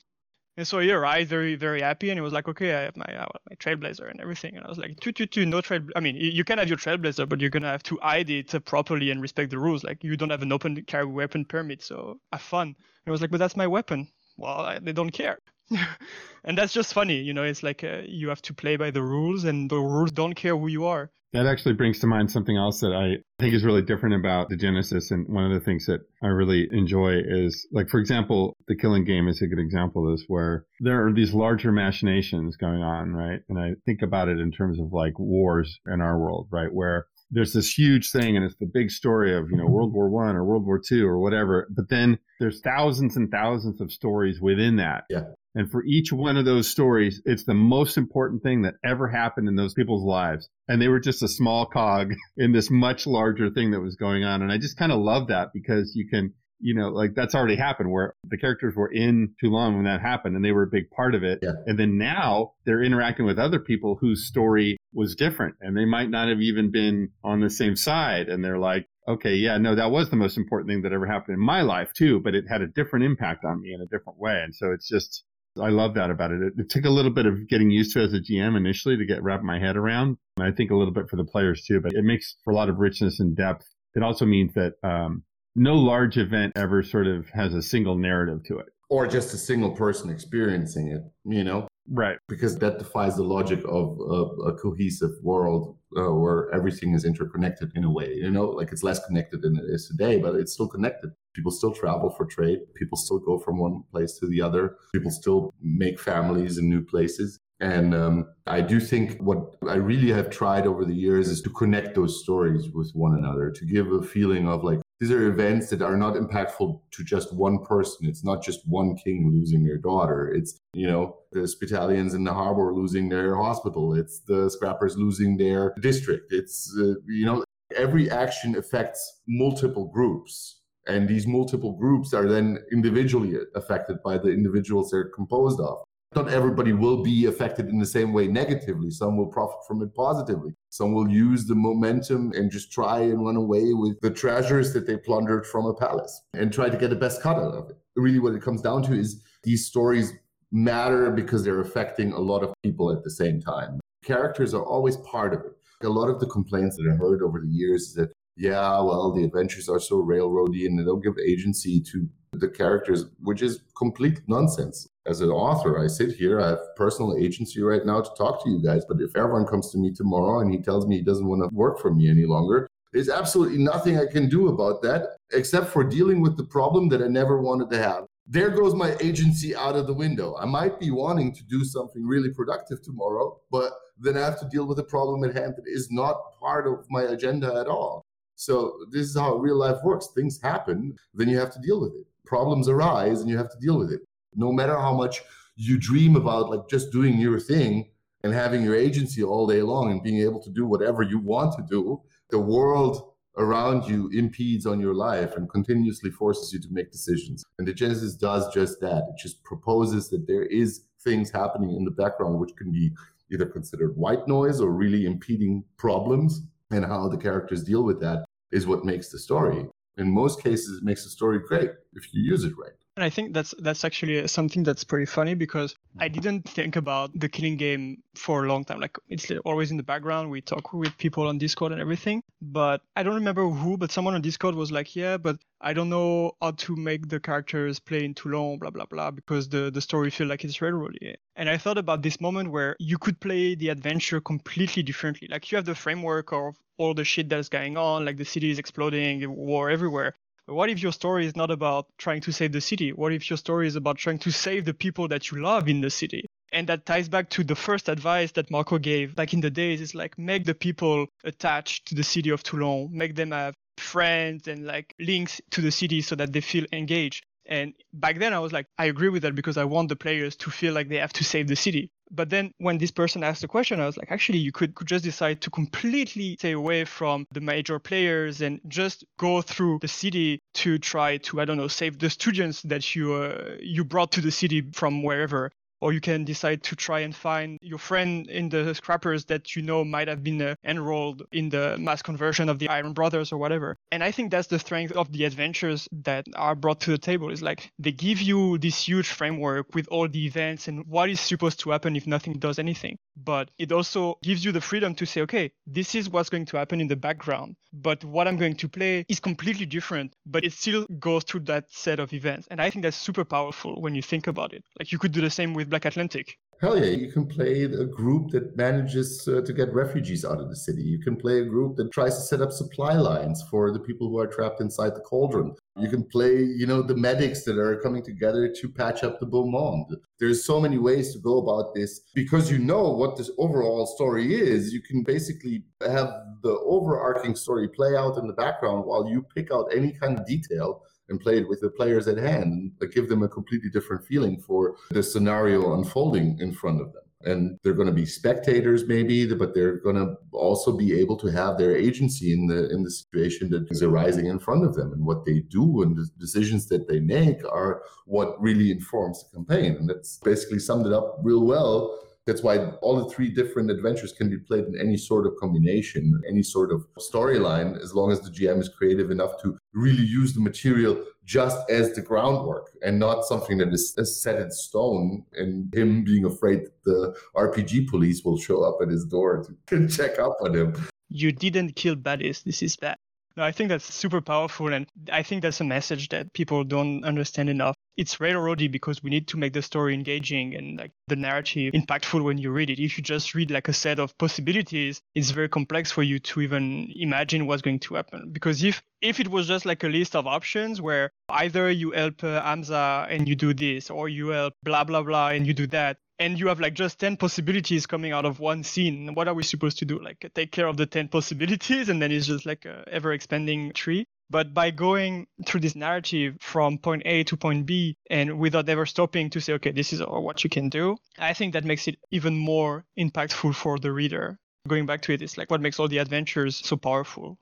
And 0.58 0.66
so 0.66 0.80
he 0.80 0.90
arrived 0.90 1.30
very, 1.30 1.54
very 1.54 1.80
happy, 1.80 2.10
and 2.10 2.16
he 2.16 2.20
was 2.20 2.32
like, 2.32 2.48
"Okay, 2.48 2.74
I 2.74 2.80
have 2.80 2.96
my 2.96 3.04
uh, 3.04 3.26
my 3.48 3.54
trailblazer 3.60 4.10
and 4.10 4.20
everything." 4.20 4.56
And 4.56 4.66
I 4.66 4.68
was 4.68 4.76
like, 4.76 4.98
"Two, 4.98 5.12
two, 5.12 5.26
two, 5.26 5.46
no 5.46 5.60
trail. 5.60 5.82
I 5.94 6.00
mean, 6.00 6.16
you 6.16 6.42
can 6.42 6.58
have 6.58 6.66
your 6.66 6.76
trailblazer, 6.76 7.28
but 7.28 7.40
you're 7.40 7.48
gonna 7.48 7.70
have 7.70 7.84
to 7.84 7.98
hide 8.02 8.28
it 8.28 8.52
properly 8.64 9.12
and 9.12 9.22
respect 9.22 9.50
the 9.50 9.58
rules. 9.60 9.84
Like, 9.84 10.02
you 10.02 10.16
don't 10.16 10.30
have 10.30 10.42
an 10.42 10.50
open 10.50 10.82
carry 10.82 11.06
weapon 11.06 11.44
permit, 11.44 11.80
so 11.84 12.18
have 12.32 12.42
fun." 12.42 12.66
And 12.66 13.06
I 13.06 13.12
was 13.12 13.20
like, 13.20 13.30
"But 13.30 13.38
that's 13.38 13.56
my 13.56 13.68
weapon." 13.68 14.08
Well, 14.39 14.78
they 14.80 14.93
don't 14.93 15.11
care. 15.11 15.39
and 16.45 16.57
that's 16.57 16.72
just 16.72 16.95
funny, 16.95 17.20
you 17.20 17.34
know. 17.34 17.43
It's 17.43 17.62
like 17.62 17.84
uh, 17.84 18.03
you 18.07 18.28
have 18.28 18.43
to 18.43 18.55
play 18.55 18.76
by 18.76 18.91
the 18.91 19.03
rules, 19.03 19.45
and 19.45 19.70
the 19.70 19.76
rules 19.76 20.12
don't 20.12 20.34
care 20.34 20.57
who 20.57 20.68
you 20.68 20.86
are. 20.86 21.11
That 21.34 21.45
actually 21.45 21.74
brings 21.74 21.99
to 21.99 22.07
mind 22.07 22.30
something 22.30 22.57
else 22.57 22.80
that 22.80 22.95
I 22.95 23.22
think 23.39 23.53
is 23.53 23.62
really 23.62 23.82
different 23.82 24.14
about 24.14 24.49
Degenesis 24.49 25.11
And 25.11 25.28
one 25.28 25.45
of 25.45 25.53
the 25.53 25.62
things 25.62 25.84
that 25.84 26.01
I 26.22 26.28
really 26.28 26.66
enjoy 26.72 27.18
is, 27.22 27.66
like, 27.70 27.91
for 27.91 28.01
example, 28.01 28.57
the 28.66 28.74
killing 28.74 29.05
game 29.05 29.28
is 29.28 29.43
a 29.43 29.47
good 29.47 29.59
example 29.59 30.07
of 30.07 30.16
this, 30.16 30.24
where 30.26 30.64
there 30.80 31.07
are 31.07 31.12
these 31.12 31.34
larger 31.34 31.70
machinations 31.70 32.57
going 32.57 32.82
on, 32.82 33.12
right? 33.12 33.41
And 33.51 33.59
I 33.59 33.72
think 33.84 34.01
about 34.01 34.28
it 34.28 34.39
in 34.39 34.51
terms 34.51 34.80
of 34.80 34.91
like 34.91 35.18
wars 35.18 35.78
in 35.86 36.01
our 36.01 36.18
world, 36.18 36.49
right? 36.51 36.72
Where 36.72 37.07
there's 37.30 37.52
this 37.52 37.76
huge 37.76 38.10
thing 38.10 38.36
and 38.36 38.44
it's 38.44 38.56
the 38.56 38.70
big 38.72 38.90
story 38.90 39.36
of, 39.36 39.50
you 39.50 39.56
know, 39.56 39.64
mm-hmm. 39.64 39.72
World 39.72 39.92
War 39.92 40.08
One 40.08 40.36
or 40.36 40.44
World 40.44 40.64
War 40.66 40.80
Two 40.84 41.06
or 41.06 41.18
whatever. 41.18 41.68
But 41.70 41.88
then 41.88 42.18
there's 42.40 42.60
thousands 42.60 43.16
and 43.16 43.30
thousands 43.30 43.80
of 43.80 43.92
stories 43.92 44.40
within 44.40 44.76
that. 44.76 45.04
Yeah. 45.10 45.24
And 45.54 45.70
for 45.70 45.84
each 45.84 46.12
one 46.12 46.36
of 46.36 46.44
those 46.44 46.68
stories, 46.68 47.20
it's 47.24 47.44
the 47.44 47.54
most 47.54 47.96
important 47.96 48.42
thing 48.42 48.62
that 48.62 48.74
ever 48.84 49.08
happened 49.08 49.48
in 49.48 49.56
those 49.56 49.74
people's 49.74 50.04
lives. 50.04 50.48
And 50.68 50.80
they 50.80 50.88
were 50.88 51.00
just 51.00 51.22
a 51.22 51.28
small 51.28 51.66
cog 51.66 52.14
in 52.36 52.52
this 52.52 52.70
much 52.70 53.06
larger 53.06 53.50
thing 53.50 53.72
that 53.72 53.80
was 53.80 53.96
going 53.96 54.24
on. 54.24 54.42
And 54.42 54.52
I 54.52 54.58
just 54.58 54.78
kind 54.78 54.92
of 54.92 55.00
love 55.00 55.28
that 55.28 55.48
because 55.52 55.92
you 55.94 56.08
can 56.08 56.34
you 56.61 56.74
know, 56.74 56.88
like 56.88 57.14
that's 57.14 57.34
already 57.34 57.56
happened 57.56 57.90
where 57.90 58.14
the 58.24 58.36
characters 58.36 58.74
were 58.74 58.90
in 58.90 59.34
Toulon 59.40 59.76
when 59.76 59.84
that 59.84 60.00
happened 60.00 60.36
and 60.36 60.44
they 60.44 60.52
were 60.52 60.64
a 60.64 60.68
big 60.68 60.90
part 60.90 61.14
of 61.14 61.22
it. 61.22 61.38
Yeah. 61.42 61.52
And 61.66 61.78
then 61.78 61.98
now 61.98 62.52
they're 62.64 62.82
interacting 62.82 63.26
with 63.26 63.38
other 63.38 63.61
people 63.61 63.96
whose 64.00 64.26
story 64.26 64.76
was 64.92 65.14
different 65.14 65.54
and 65.61 65.76
they 65.76 65.84
might 65.84 66.11
not 66.11 66.28
have 66.28 66.40
even 66.40 66.70
been 66.70 67.11
on 67.22 67.40
the 67.40 67.50
same 67.50 67.76
side. 67.76 68.28
And 68.28 68.44
they're 68.44 68.59
like, 68.59 68.86
okay, 69.06 69.34
yeah, 69.34 69.56
no, 69.56 69.74
that 69.74 69.90
was 69.90 70.11
the 70.11 70.16
most 70.16 70.36
important 70.36 70.68
thing 70.68 70.82
that 70.82 70.92
ever 70.92 71.06
happened 71.06 71.34
in 71.34 71.40
my 71.40 71.62
life 71.62 71.92
too, 71.94 72.20
but 72.20 72.34
it 72.34 72.44
had 72.48 72.61
a 72.61 72.66
different 72.66 73.04
impact 73.04 73.44
on 73.44 73.61
me 73.61 73.72
in 73.72 73.80
a 73.80 73.86
different 73.86 74.18
way. 74.18 74.40
And 74.44 74.54
so 74.54 74.72
it's 74.72 74.88
just, 74.88 75.24
I 75.61 75.70
love 75.70 75.94
that 75.94 76.11
about 76.11 76.32
it. 76.32 76.42
it. 76.42 76.52
It 76.59 76.70
took 76.70 76.84
a 76.84 76.90
little 76.90 77.11
bit 77.11 77.26
of 77.26 77.48
getting 77.48 77.70
used 77.70 77.94
to 77.94 78.02
as 78.02 78.12
a 78.12 78.20
GM 78.20 78.56
initially 78.56 78.96
to 78.96 79.06
get 79.06 79.22
wrap 79.22 79.42
my 79.42 79.59
head 79.59 79.76
around. 79.76 80.18
And 80.36 80.46
I 80.46 80.54
think 80.54 80.70
a 80.70 80.76
little 80.76 80.92
bit 80.92 81.09
for 81.09 81.16
the 81.16 81.24
players 81.24 81.64
too, 81.64 81.80
but 81.80 81.92
it 81.94 82.04
makes 82.04 82.36
for 82.44 82.52
a 82.52 82.56
lot 82.56 82.68
of 82.68 82.78
richness 82.78 83.18
and 83.18 83.36
depth. 83.36 83.66
It 83.94 84.02
also 84.02 84.26
means 84.26 84.52
that, 84.54 84.74
um, 84.82 85.22
no 85.59 85.74
large 85.74 86.16
event 86.16 86.52
ever 86.56 86.82
sort 86.82 87.06
of 87.06 87.28
has 87.30 87.52
a 87.52 87.62
single 87.62 87.96
narrative 87.96 88.44
to 88.44 88.59
it. 88.59 88.66
Or 88.90 89.06
just 89.06 89.34
a 89.34 89.36
single 89.36 89.72
person 89.72 90.09
experiencing 90.09 90.88
it, 90.88 91.02
you 91.24 91.44
know? 91.44 91.68
Right. 91.90 92.18
Because 92.28 92.59
that 92.59 92.78
defies 92.78 93.16
the 93.16 93.24
logic 93.24 93.61
of 93.66 93.98
a, 94.00 94.50
a 94.50 94.59
cohesive 94.59 95.11
world 95.22 95.76
uh, 95.96 96.14
where 96.14 96.50
everything 96.54 96.94
is 96.94 97.04
interconnected 97.04 97.72
in 97.74 97.84
a 97.84 97.90
way, 97.90 98.14
you 98.14 98.30
know? 98.30 98.46
Like 98.46 98.72
it's 98.72 98.82
less 98.82 99.04
connected 99.06 99.42
than 99.42 99.56
it 99.56 99.64
is 99.66 99.88
today, 99.88 100.18
but 100.18 100.36
it's 100.36 100.52
still 100.52 100.68
connected. 100.68 101.11
People 101.34 101.50
still 101.50 101.72
travel 101.72 102.11
for 102.11 102.24
trade. 102.24 102.61
People 102.74 102.96
still 102.96 103.18
go 103.18 103.38
from 103.38 103.59
one 103.59 103.82
place 103.90 104.18
to 104.18 104.26
the 104.26 104.40
other. 104.40 104.76
People 104.94 105.11
still 105.11 105.52
make 105.61 105.98
families 106.00 106.56
in 106.56 106.68
new 106.68 106.84
places. 106.84 107.38
And 107.61 107.94
um, 107.94 108.26
I 108.46 108.61
do 108.61 108.78
think 108.80 109.20
what 109.20 109.56
I 109.68 109.74
really 109.74 110.12
have 110.12 110.30
tried 110.30 110.66
over 110.66 110.84
the 110.84 110.94
years 110.94 111.28
is 111.28 111.42
to 111.42 111.50
connect 111.50 111.94
those 111.94 112.22
stories 112.22 112.70
with 112.72 112.92
one 112.94 113.14
another, 113.14 113.50
to 113.50 113.64
give 113.66 113.90
a 113.92 114.02
feeling 114.02 114.46
of 114.46 114.62
like, 114.62 114.80
these 115.01 115.12
are 115.12 115.28
events 115.28 115.70
that 115.70 115.80
are 115.80 115.96
not 115.96 116.14
impactful 116.14 116.80
to 116.90 117.05
just 117.05 117.32
one 117.32 117.64
person. 117.64 118.09
It's 118.09 118.24
not 118.24 118.42
just 118.42 118.66
one 118.66 118.96
king 118.96 119.30
losing 119.32 119.64
their 119.64 119.78
daughter. 119.78 120.28
It's, 120.28 120.59
you 120.74 120.88
know, 120.88 121.18
the 121.30 121.40
Spitalians 121.40 122.14
in 122.14 122.24
the 122.24 122.34
harbor 122.34 122.74
losing 122.74 123.09
their 123.09 123.36
hospital. 123.36 123.94
It's 123.94 124.20
the 124.20 124.51
scrappers 124.51 124.96
losing 124.96 125.36
their 125.36 125.74
district. 125.80 126.32
It's, 126.32 126.74
uh, 126.78 126.94
you 127.07 127.26
know, 127.26 127.44
every 127.76 128.11
action 128.11 128.57
affects 128.57 129.20
multiple 129.28 129.86
groups. 129.86 130.57
And 130.88 131.07
these 131.07 131.26
multiple 131.26 131.76
groups 131.76 132.14
are 132.14 132.26
then 132.26 132.59
individually 132.72 133.36
affected 133.55 133.99
by 134.03 134.18
the 134.18 134.30
individuals 134.30 134.90
they're 134.90 135.11
composed 135.11 135.61
of. 135.61 135.78
Not 136.18 136.34
everybody 136.34 136.72
will 136.72 137.04
be 137.04 137.26
affected 137.26 137.68
in 137.68 137.78
the 137.78 137.86
same 137.86 138.12
way 138.12 138.26
negatively. 138.26 138.90
Some 138.90 139.16
will 139.16 139.28
profit 139.28 139.58
from 139.68 139.80
it 139.82 139.94
positively. 139.94 140.52
Some 140.68 140.92
will 140.92 141.08
use 141.08 141.46
the 141.46 141.54
momentum 141.54 142.32
and 142.32 142.50
just 142.50 142.72
try 142.72 143.02
and 143.02 143.24
run 143.24 143.36
away 143.36 143.72
with 143.72 144.00
the 144.00 144.10
treasures 144.10 144.72
that 144.72 144.84
they 144.84 144.96
plundered 144.96 145.46
from 145.46 145.66
a 145.66 145.74
palace 145.74 146.20
and 146.34 146.52
try 146.52 146.70
to 146.70 146.76
get 146.76 146.90
the 146.90 146.96
best 146.96 147.22
cut 147.22 147.36
out 147.36 147.54
of 147.54 147.70
it. 147.70 147.76
Really, 147.94 148.18
what 148.18 148.34
it 148.34 148.42
comes 148.42 148.62
down 148.62 148.82
to 148.82 148.94
is 148.94 149.22
these 149.44 149.66
stories 149.66 150.12
matter 150.50 151.12
because 151.12 151.44
they're 151.44 151.60
affecting 151.60 152.12
a 152.12 152.18
lot 152.18 152.42
of 152.42 152.52
people 152.64 152.90
at 152.90 153.04
the 153.04 153.12
same 153.12 153.40
time. 153.40 153.78
Characters 154.02 154.54
are 154.54 154.64
always 154.64 154.96
part 154.96 155.32
of 155.32 155.42
it. 155.42 155.52
A 155.86 155.88
lot 155.88 156.08
of 156.08 156.18
the 156.18 156.26
complaints 156.26 156.76
that 156.78 156.92
I 156.92 156.96
heard 156.96 157.22
over 157.22 157.40
the 157.40 157.46
years 157.46 157.82
is 157.82 157.94
that, 157.94 158.10
yeah, 158.36 158.80
well, 158.80 159.12
the 159.12 159.22
adventures 159.22 159.68
are 159.68 159.78
so 159.78 160.02
railroady 160.02 160.66
and 160.66 160.76
they 160.76 160.82
don't 160.82 161.00
give 161.00 161.16
agency 161.24 161.80
to 161.92 162.08
the 162.32 162.48
characters, 162.48 163.06
which 163.20 163.42
is 163.42 163.60
complete 163.76 164.20
nonsense. 164.26 164.88
As 165.06 165.20
an 165.20 165.30
author, 165.30 165.82
I 165.82 165.86
sit 165.86 166.12
here, 166.12 166.40
I 166.40 166.48
have 166.50 166.76
personal 166.76 167.16
agency 167.16 167.62
right 167.62 167.84
now 167.84 168.00
to 168.00 168.10
talk 168.16 168.42
to 168.44 168.50
you 168.50 168.62
guys. 168.62 168.84
But 168.86 169.00
if 169.00 169.16
everyone 169.16 169.46
comes 169.46 169.70
to 169.72 169.78
me 169.78 169.92
tomorrow 169.92 170.40
and 170.40 170.52
he 170.52 170.60
tells 170.60 170.86
me 170.86 170.96
he 170.96 171.02
doesn't 171.02 171.26
want 171.26 171.42
to 171.42 171.54
work 171.54 171.78
for 171.78 171.92
me 171.92 172.10
any 172.10 172.26
longer, 172.26 172.68
there's 172.92 173.08
absolutely 173.08 173.58
nothing 173.58 173.98
I 173.98 174.06
can 174.06 174.28
do 174.28 174.48
about 174.48 174.82
that 174.82 175.16
except 175.32 175.68
for 175.68 175.84
dealing 175.84 176.20
with 176.20 176.36
the 176.36 176.44
problem 176.44 176.88
that 176.88 177.02
I 177.02 177.08
never 177.08 177.40
wanted 177.40 177.70
to 177.70 177.78
have. 177.78 178.04
There 178.26 178.50
goes 178.50 178.74
my 178.74 178.94
agency 179.00 179.56
out 179.56 179.76
of 179.76 179.86
the 179.86 179.94
window. 179.94 180.36
I 180.36 180.44
might 180.44 180.78
be 180.78 180.90
wanting 180.90 181.34
to 181.34 181.44
do 181.44 181.64
something 181.64 182.06
really 182.06 182.30
productive 182.30 182.82
tomorrow, 182.82 183.40
but 183.50 183.72
then 183.98 184.16
I 184.16 184.20
have 184.20 184.38
to 184.40 184.48
deal 184.48 184.66
with 184.66 184.78
a 184.78 184.84
problem 184.84 185.24
at 185.24 185.34
hand 185.34 185.54
that 185.56 185.66
is 185.66 185.90
not 185.90 186.38
part 186.38 186.66
of 186.66 186.84
my 186.90 187.04
agenda 187.04 187.54
at 187.54 187.66
all. 187.66 188.04
So 188.34 188.74
this 188.90 189.06
is 189.06 189.16
how 189.16 189.36
real 189.36 189.56
life 189.56 189.78
works. 189.82 190.08
Things 190.14 190.40
happen, 190.40 190.96
then 191.14 191.28
you 191.28 191.38
have 191.38 191.52
to 191.52 191.60
deal 191.60 191.80
with 191.80 191.92
it. 191.94 192.06
Problems 192.28 192.68
arise 192.68 193.20
and 193.20 193.30
you 193.30 193.38
have 193.38 193.50
to 193.50 193.58
deal 193.58 193.78
with 193.78 193.90
it. 193.90 194.00
No 194.34 194.52
matter 194.52 194.76
how 194.76 194.92
much 194.92 195.22
you 195.56 195.78
dream 195.78 196.14
about 196.14 196.50
like 196.50 196.68
just 196.68 196.92
doing 196.92 197.18
your 197.18 197.40
thing 197.40 197.88
and 198.22 198.34
having 198.34 198.62
your 198.62 198.76
agency 198.76 199.22
all 199.22 199.46
day 199.46 199.62
long 199.62 199.90
and 199.90 200.02
being 200.02 200.20
able 200.20 200.42
to 200.42 200.50
do 200.50 200.66
whatever 200.66 201.02
you 201.02 201.18
want 201.18 201.54
to 201.56 201.64
do, 201.68 202.02
the 202.28 202.38
world 202.38 203.14
around 203.38 203.88
you 203.88 204.10
impedes 204.12 204.66
on 204.66 204.78
your 204.78 204.92
life 204.92 205.36
and 205.36 205.48
continuously 205.48 206.10
forces 206.10 206.52
you 206.52 206.60
to 206.60 206.68
make 206.70 206.92
decisions. 206.92 207.42
And 207.58 207.66
Degenesis 207.66 208.18
does 208.18 208.52
just 208.52 208.78
that. 208.80 209.04
It 209.08 209.18
just 209.18 209.42
proposes 209.42 210.10
that 210.10 210.26
there 210.26 210.44
is 210.44 210.82
things 211.02 211.30
happening 211.30 211.74
in 211.76 211.84
the 211.84 211.90
background 211.90 212.38
which 212.38 212.54
can 212.56 212.70
be 212.70 212.92
either 213.32 213.46
considered 213.46 213.96
white 213.96 214.28
noise 214.28 214.60
or 214.60 214.70
really 214.72 215.06
impeding 215.06 215.64
problems 215.78 216.42
and 216.70 216.84
how 216.84 217.08
the 217.08 217.16
characters 217.16 217.64
deal 217.64 217.84
with 217.84 218.00
that 218.00 218.24
is 218.52 218.66
what 218.66 218.84
makes 218.84 219.08
the 219.08 219.18
story. 219.18 219.66
In 219.99 220.11
most 220.11 220.42
cases, 220.42 220.78
it 220.78 220.84
makes 220.84 221.05
the 221.05 221.11
story 221.11 221.40
great 221.40 221.70
if 221.94 222.14
you 222.14 222.22
use 222.22 222.44
it 222.44 222.53
right. 222.57 222.72
And 222.96 223.05
I 223.05 223.11
think 223.11 223.32
that's 223.32 223.55
that's 223.59 223.84
actually 223.84 224.26
something 224.26 224.64
that's 224.64 224.82
pretty 224.82 225.07
funny 225.07 225.34
because 225.34 225.76
I 226.01 226.09
didn't 226.09 226.49
think 226.49 226.74
about 226.74 227.11
the 227.14 227.28
killing 227.28 227.57
game 227.57 228.03
for 228.16 228.44
a 228.44 228.49
long 228.49 228.64
time. 228.64 228.80
Like 228.80 228.99
it's 229.09 229.30
always 229.44 229.70
in 229.70 229.76
the 229.76 229.84
background. 229.84 230.30
We 230.30 230.40
talk 230.40 230.72
with 230.72 230.96
people 230.99 231.28
on 231.28 231.38
Discord 231.38 231.70
and 231.70 231.80
everything, 231.80 232.22
but 232.41 232.82
I 232.97 233.03
don't 233.03 233.14
remember 233.16 233.49
who. 233.49 233.76
But 233.76 233.91
someone 233.93 234.14
on 234.14 234.22
Discord 234.22 234.55
was 234.55 234.72
like, 234.72 234.95
"Yeah, 234.97 235.16
but 235.16 235.39
I 235.61 235.72
don't 235.72 235.89
know 235.89 236.32
how 236.41 236.53
to 236.53 236.76
make 236.76 237.09
the 237.09 237.20
characters 237.20 237.78
play 237.80 238.05
in 238.05 238.14
Toulon, 238.14 238.59
blah 238.59 238.70
blah 238.70 238.86
blah, 238.86 239.11
because 239.11 239.49
the 239.49 239.70
the 239.70 239.80
story 239.80 240.11
feel 240.11 240.26
like 240.26 240.45
it's 240.45 240.59
railroady." 240.59 241.14
And 241.36 241.49
I 241.49 241.59
thought 241.59 241.78
about 241.78 242.03
this 242.03 242.20
moment 242.20 242.51
where 242.51 242.76
you 242.78 242.99
could 242.99 243.20
play 243.20 243.55
the 243.55 243.68
adventure 243.70 244.20
completely 244.20 244.82
differently. 244.82 245.28
Like 245.30 245.51
you 245.51 245.57
have 245.57 245.64
the 245.66 245.74
framework 245.74 246.32
of 246.32 246.57
all 246.76 246.95
the 246.95 247.05
shit 247.05 247.28
that's 247.28 247.49
going 247.49 247.76
on, 247.76 248.05
like 248.05 248.16
the 248.16 248.24
city 248.24 248.51
is 248.51 248.59
exploding, 248.59 249.28
war 249.34 249.70
everywhere. 249.70 250.14
But 250.47 250.55
what 250.55 250.70
if 250.70 250.82
your 250.82 250.93
story 250.93 251.26
is 251.26 251.36
not 251.36 251.51
about 251.51 251.86
trying 251.99 252.22
to 252.22 252.32
save 252.32 252.53
the 252.53 252.61
city? 252.61 252.93
What 252.93 253.12
if 253.12 253.28
your 253.28 253.36
story 253.36 253.66
is 253.66 253.76
about 253.76 253.99
trying 253.99 254.18
to 254.20 254.30
save 254.32 254.64
the 254.64 254.74
people 254.74 255.09
that 255.09 255.30
you 255.30 255.43
love 255.43 255.68
in 255.68 255.80
the 255.80 255.91
city? 255.91 256.24
And 256.53 256.66
that 256.68 256.86
ties 256.86 257.09
back 257.09 257.28
to 257.30 257.44
the 257.44 257.55
first 257.55 257.88
advice 257.88 258.32
that 258.32 258.51
Marko 258.51 258.78
gave 258.78 259.14
back 259.14 259.34
in 259.34 259.40
the 259.40 259.51
days 259.51 259.80
is 259.80 259.94
like 259.94 260.18
make 260.18 260.44
the 260.44 260.55
people 260.55 261.07
attached 261.24 261.86
to 261.88 261.94
the 261.94 262.03
city 262.03 262.30
of 262.30 262.42
Toulon, 262.42 262.88
make 262.92 263.14
them 263.14 263.32
have 263.32 263.55
friends 263.76 264.49
and 264.49 264.66
like 264.66 264.94
links 264.99 265.40
to 265.51 265.61
the 265.61 265.70
city 265.70 266.01
so 266.01 266.14
that 266.16 266.32
they 266.32 266.40
feel 266.40 266.64
engaged. 266.72 267.24
And 267.46 267.72
back 267.94 268.18
then 268.18 268.34
I 268.34 268.38
was 268.38 268.53
like, 268.53 268.66
I 268.78 268.86
agree 268.86 269.09
with 269.09 269.22
that 269.22 269.34
because 269.34 269.57
I 269.57 269.64
want 269.64 269.88
the 269.88 269.96
players 269.96 270.36
to 270.36 270.51
feel 270.51 270.74
like 270.74 270.88
they 270.88 270.99
have 270.99 271.14
to 271.14 271.24
save 271.24 271.49
the 271.49 271.57
city. 271.57 271.90
But 272.11 272.30
then 272.30 272.53
when 272.59 272.78
this 272.78 272.90
person 272.90 273.22
asked 273.22 273.42
the 273.42 273.49
question, 273.49 273.80
I 273.80 273.86
was 273.86 273.96
like, 273.96 274.11
actually, 274.11 274.38
you 274.38 274.53
could, 274.53 274.74
could 274.74 274.86
just 274.86 275.05
decide 275.05 275.40
to 275.42 275.51
completely 275.51 276.36
stay 276.38 276.53
away 276.53 276.84
from 276.84 277.26
the 277.32 277.40
major 277.40 277.78
players 277.78 278.40
and 278.40 278.61
just 278.68 279.05
go 279.18 279.42
through 279.42 279.78
the 279.80 279.88
city 279.88 280.40
to 280.55 280.78
try 280.78 281.18
to, 281.18 281.40
I 281.40 281.44
don't 281.44 281.59
know, 281.59 281.68
save 281.68 281.99
the 281.99 282.11
students 282.11 282.62
that 282.62 282.94
you 282.94 283.14
uh, 283.14 283.57
you 283.61 283.84
brought 283.84 284.12
to 284.12 284.20
the 284.20 284.30
city 284.30 284.62
from 284.72 285.03
wherever 285.03 285.51
or 285.80 285.92
you 285.92 286.00
can 286.00 286.24
decide 286.24 286.62
to 286.64 286.76
try 286.76 287.00
and 287.00 287.14
find 287.14 287.58
your 287.62 287.78
friend 287.78 288.28
in 288.28 288.48
the 288.48 288.74
scrappers 288.74 289.24
that 289.26 289.54
you 289.56 289.62
know 289.62 289.84
might 289.84 290.08
have 290.08 290.22
been 290.22 290.40
uh, 290.40 290.54
enrolled 290.64 291.22
in 291.32 291.48
the 291.48 291.76
mass 291.78 292.02
conversion 292.02 292.48
of 292.48 292.58
the 292.58 292.68
iron 292.68 292.92
brothers 292.92 293.32
or 293.32 293.38
whatever. 293.38 293.76
And 293.92 294.02
i 294.02 294.10
think 294.10 294.30
that's 294.30 294.48
the 294.48 294.58
strength 294.58 294.92
of 294.92 295.12
the 295.12 295.24
adventures 295.24 295.88
that 295.92 296.26
are 296.34 296.54
brought 296.54 296.80
to 296.80 296.90
the 296.90 296.98
table. 296.98 297.30
Is 297.30 297.42
like 297.42 297.70
they 297.78 297.92
give 297.92 298.20
you 298.20 298.58
this 298.58 298.86
huge 298.88 299.08
framework 299.08 299.74
with 299.74 299.88
all 299.88 300.08
the 300.08 300.26
events 300.26 300.68
and 300.68 300.86
what 300.86 301.10
is 301.10 301.20
supposed 301.20 301.60
to 301.60 301.70
happen 301.70 301.96
if 301.96 302.06
nothing 302.06 302.34
does 302.34 302.58
anything. 302.58 302.98
But 303.16 303.50
it 303.58 303.72
also 303.72 304.18
gives 304.22 304.44
you 304.44 304.52
the 304.52 304.60
freedom 304.60 304.94
to 304.96 305.06
say 305.06 305.22
okay 305.22 305.50
this 305.66 305.94
is 305.94 306.08
what's 306.08 306.30
going 306.30 306.46
to 306.46 306.56
happen 306.56 306.80
in 306.80 306.88
the 306.88 306.96
background 306.96 307.56
but 307.72 308.02
what 308.04 308.26
i'm 308.26 308.36
going 308.36 308.56
to 308.56 308.68
play 308.68 309.04
is 309.08 309.20
completely 309.20 309.66
different 309.66 310.14
but 310.26 310.44
it 310.44 310.52
still 310.52 310.86
goes 310.98 311.24
through 311.24 311.40
that 311.40 311.64
set 311.70 312.00
of 312.00 312.12
events. 312.12 312.46
And 312.50 312.60
i 312.60 312.70
think 312.70 312.82
that's 312.82 312.96
super 312.96 313.24
powerful 313.24 313.80
when 313.80 313.94
you 313.94 314.02
think 314.02 314.26
about 314.26 314.52
it. 314.52 314.64
Like 314.78 314.92
you 314.92 314.98
could 314.98 315.12
do 315.12 315.20
the 315.20 315.30
same 315.30 315.54
with 315.54 315.67
Black 315.68 315.84
Atlantic. 315.84 316.38
Hell 316.60 316.76
yeah, 316.76 316.90
you 316.90 317.12
can 317.12 317.24
play 317.24 317.62
a 317.62 317.84
group 317.84 318.30
that 318.30 318.56
manages 318.56 319.28
uh, 319.28 319.40
to 319.42 319.52
get 319.52 319.72
refugees 319.72 320.24
out 320.24 320.40
of 320.40 320.48
the 320.48 320.56
city. 320.56 320.82
You 320.82 320.98
can 320.98 321.14
play 321.14 321.38
a 321.38 321.44
group 321.44 321.76
that 321.76 321.92
tries 321.92 322.16
to 322.16 322.22
set 322.22 322.40
up 322.40 322.50
supply 322.50 322.94
lines 322.94 323.44
for 323.48 323.70
the 323.70 323.78
people 323.78 324.08
who 324.08 324.18
are 324.18 324.26
trapped 324.26 324.60
inside 324.60 324.96
the 324.96 325.00
cauldron. 325.02 325.54
You 325.76 325.88
can 325.88 326.02
play, 326.02 326.34
you 326.42 326.66
know, 326.66 326.82
the 326.82 326.96
medics 326.96 327.44
that 327.44 327.58
are 327.58 327.76
coming 327.76 328.02
together 328.02 328.52
to 328.60 328.68
patch 328.68 329.04
up 329.04 329.20
the 329.20 329.26
beau 329.26 329.46
monde. 329.46 329.94
There's 330.18 330.44
so 330.44 330.60
many 330.60 330.78
ways 330.78 331.12
to 331.12 331.20
go 331.20 331.38
about 331.38 331.76
this 331.76 332.00
because 332.12 332.50
you 332.50 332.58
know 332.58 332.90
what 332.90 333.16
this 333.16 333.30
overall 333.38 333.86
story 333.86 334.34
is. 334.34 334.72
You 334.72 334.82
can 334.82 335.04
basically 335.04 335.62
have 335.80 336.12
the 336.42 336.58
overarching 336.66 337.36
story 337.36 337.68
play 337.68 337.94
out 337.96 338.18
in 338.18 338.26
the 338.26 338.32
background 338.32 338.84
while 338.84 339.08
you 339.08 339.24
pick 339.32 339.52
out 339.52 339.70
any 339.72 339.92
kind 339.92 340.18
of 340.18 340.26
detail 340.26 340.82
and 341.09 341.20
play 341.20 341.38
it 341.38 341.48
with 341.48 341.61
the 341.61 341.70
players 341.70 342.09
at 342.09 342.18
hand 342.18 342.72
and 342.80 342.92
give 342.92 343.09
them 343.09 343.22
a 343.22 343.28
completely 343.28 343.70
different 343.70 344.04
feeling 344.04 344.38
for 344.38 344.76
the 344.90 345.02
scenario 345.02 345.74
unfolding 345.74 346.38
in 346.40 346.52
front 346.52 346.80
of 346.80 346.92
them. 346.92 347.02
And 347.24 347.59
they're 347.62 347.74
going 347.74 347.88
to 347.88 347.92
be 347.94 348.06
spectators, 348.06 348.86
maybe, 348.86 349.26
but 349.34 349.52
they're 349.52 349.78
going 349.78 349.96
to 349.96 350.14
also 350.32 350.76
be 350.76 350.98
able 351.00 351.16
to 351.16 351.26
have 351.28 351.59
their 351.59 351.76
agency 351.76 352.32
in 352.32 352.46
the 352.46 352.70
in 352.70 352.84
the 352.84 352.90
situation 352.92 353.50
that 353.50 353.66
is 353.70 353.82
arising 353.82 354.26
in 354.26 354.38
front 354.38 354.64
of 354.64 354.76
them, 354.76 354.92
and 354.92 355.04
what 355.04 355.24
they 355.24 355.40
do 355.40 355.82
and 355.82 355.96
the 355.96 356.09
decisions 356.20 356.68
that 356.68 356.86
they 356.86 357.00
make 357.00 357.44
are 357.50 357.82
what 358.06 358.40
really 358.40 358.70
informs 358.70 359.24
the 359.24 359.36
campaign. 359.36 359.74
And 359.76 359.90
that's 359.90 360.18
basically 360.18 360.61
summed 360.61 360.86
it 360.86 360.92
up 360.92 361.18
real 361.22 361.44
well 361.44 361.98
that's 362.28 362.42
why 362.42 362.58
all 362.82 363.02
the 363.02 363.08
three 363.08 363.30
different 363.30 363.70
adventures 363.70 364.12
can 364.12 364.28
be 364.28 364.36
played 364.36 364.66
in 364.66 364.78
any 364.78 364.98
sort 364.98 365.26
of 365.26 365.34
combination, 365.40 366.20
any 366.28 366.42
sort 366.42 366.70
of 366.70 366.86
storyline, 366.98 367.82
as 367.82 367.94
long 367.94 368.12
as 368.12 368.20
the 368.20 368.30
GM 368.30 368.60
is 368.60 368.68
creative 368.68 369.10
enough 369.10 369.40
to 369.42 369.56
really 369.72 370.04
use 370.04 370.34
the 370.34 370.40
material 370.40 371.02
just 371.24 371.58
as 371.70 371.94
the 371.94 372.02
groundwork 372.02 372.66
and 372.82 372.98
not 372.98 373.24
something 373.24 373.56
that 373.58 373.72
is 373.72 373.94
set 374.22 374.40
in 374.40 374.50
stone 374.50 375.24
and 375.32 375.74
him 375.74 376.04
being 376.04 376.26
afraid 376.26 376.60
the 376.84 377.16
RPG 377.34 377.88
police 377.88 378.22
will 378.24 378.38
show 378.38 378.62
up 378.62 378.76
at 378.82 378.88
his 378.88 379.06
door 379.06 379.46
to 379.68 379.88
check 379.96 380.18
up 380.18 380.36
on 380.42 380.54
him. 380.54 380.74
You 381.08 381.32
didn't 381.32 381.76
kill 381.76 381.96
baddies. 381.96 382.44
This 382.44 382.62
is 382.62 382.76
bad. 382.76 382.98
No, 383.39 383.45
I 383.45 383.53
think 383.53 383.68
that's 383.68 383.95
super 383.95 384.20
powerful, 384.20 384.72
and 384.72 384.89
I 385.12 385.22
think 385.22 385.43
that's 385.43 385.61
a 385.61 385.64
message 385.64 386.09
that 386.09 386.32
people 386.32 386.64
don't 386.64 387.05
understand 387.05 387.49
enough. 387.49 387.76
It's 387.97 388.16
railroady 388.16 388.68
because 388.68 389.01
we 389.01 389.11
need 389.11 389.28
to 389.28 389.36
make 389.36 389.53
the 389.53 389.62
story 389.62 389.95
engaging 389.95 390.57
and 390.57 390.76
like 390.76 390.91
the 391.07 391.14
narrative 391.14 391.72
impactful 391.72 392.24
when 392.24 392.39
you 392.39 392.51
read 392.51 392.68
it. 392.68 392.82
If 392.82 392.99
you 392.99 393.05
just 393.05 393.36
read 393.36 393.53
like 393.53 393.68
a 393.68 393.72
set 393.72 394.01
of 394.01 394.18
possibilities, 394.18 395.01
it's 395.14 395.30
very 395.30 395.49
complex 395.49 395.93
for 395.93 396.03
you 396.03 396.18
to 396.18 396.41
even 396.41 396.93
imagine 396.97 397.47
what's 397.47 397.62
going 397.62 397.78
to 397.78 397.95
happen. 397.95 398.30
Because 398.32 398.64
if 398.64 398.82
if 399.03 399.20
it 399.20 399.28
was 399.28 399.47
just 399.47 399.64
like 399.64 399.84
a 399.84 399.89
list 399.89 400.16
of 400.16 400.26
options 400.26 400.80
where 400.80 401.12
either 401.28 401.70
you 401.70 401.93
help 401.93 402.24
uh, 402.24 402.43
Hamza 402.43 403.07
and 403.09 403.28
you 403.28 403.36
do 403.36 403.55
this, 403.55 403.89
or 403.89 404.09
you 404.09 404.30
help 404.30 404.55
blah 404.64 404.82
blah 404.82 405.03
blah 405.03 405.28
and 405.28 405.47
you 405.47 405.55
do 405.55 405.68
that, 405.68 405.99
and 406.18 406.38
you 406.38 406.48
have 406.48 406.60
like 406.60 406.74
just 406.74 406.98
10 406.98 407.16
possibilities 407.16 407.86
coming 407.86 408.12
out 408.12 408.24
of 408.24 408.40
one 408.40 408.62
scene 408.62 409.14
what 409.14 409.28
are 409.28 409.34
we 409.34 409.42
supposed 409.42 409.78
to 409.78 409.84
do 409.84 410.02
like 410.02 410.30
take 410.34 410.52
care 410.52 410.66
of 410.66 410.76
the 410.76 410.86
10 410.86 411.08
possibilities 411.16 411.88
and 411.88 412.02
then 412.02 412.12
it's 412.12 412.26
just 412.26 412.46
like 412.46 412.64
a 412.64 412.84
ever 412.90 413.12
expanding 413.12 413.72
tree 413.72 414.06
but 414.30 414.52
by 414.52 414.70
going 414.70 415.26
through 415.46 415.60
this 415.60 415.74
narrative 415.74 416.36
from 416.40 416.78
point 416.78 417.02
A 417.06 417.24
to 417.24 417.36
point 417.36 417.64
B 417.64 417.96
and 418.10 418.38
without 418.38 418.68
ever 418.68 418.84
stopping 418.84 419.30
to 419.30 419.40
say, 419.40 419.54
okay, 419.54 419.70
this 419.70 419.92
is 419.92 420.00
what 420.00 420.44
you 420.44 420.50
can 420.50 420.68
do, 420.68 420.98
I 421.18 421.32
think 421.32 421.54
that 421.54 421.64
makes 421.64 421.88
it 421.88 421.96
even 422.10 422.36
more 422.36 422.84
impactful 422.98 423.54
for 423.54 423.78
the 423.78 423.90
reader. 423.90 424.38
Going 424.66 424.84
back 424.84 425.00
to 425.02 425.12
it, 425.12 425.22
it's 425.22 425.38
like 425.38 425.50
what 425.50 425.62
makes 425.62 425.78
all 425.78 425.88
the 425.88 425.98
adventures 425.98 426.56
so 426.56 426.76
powerful. 426.76 427.38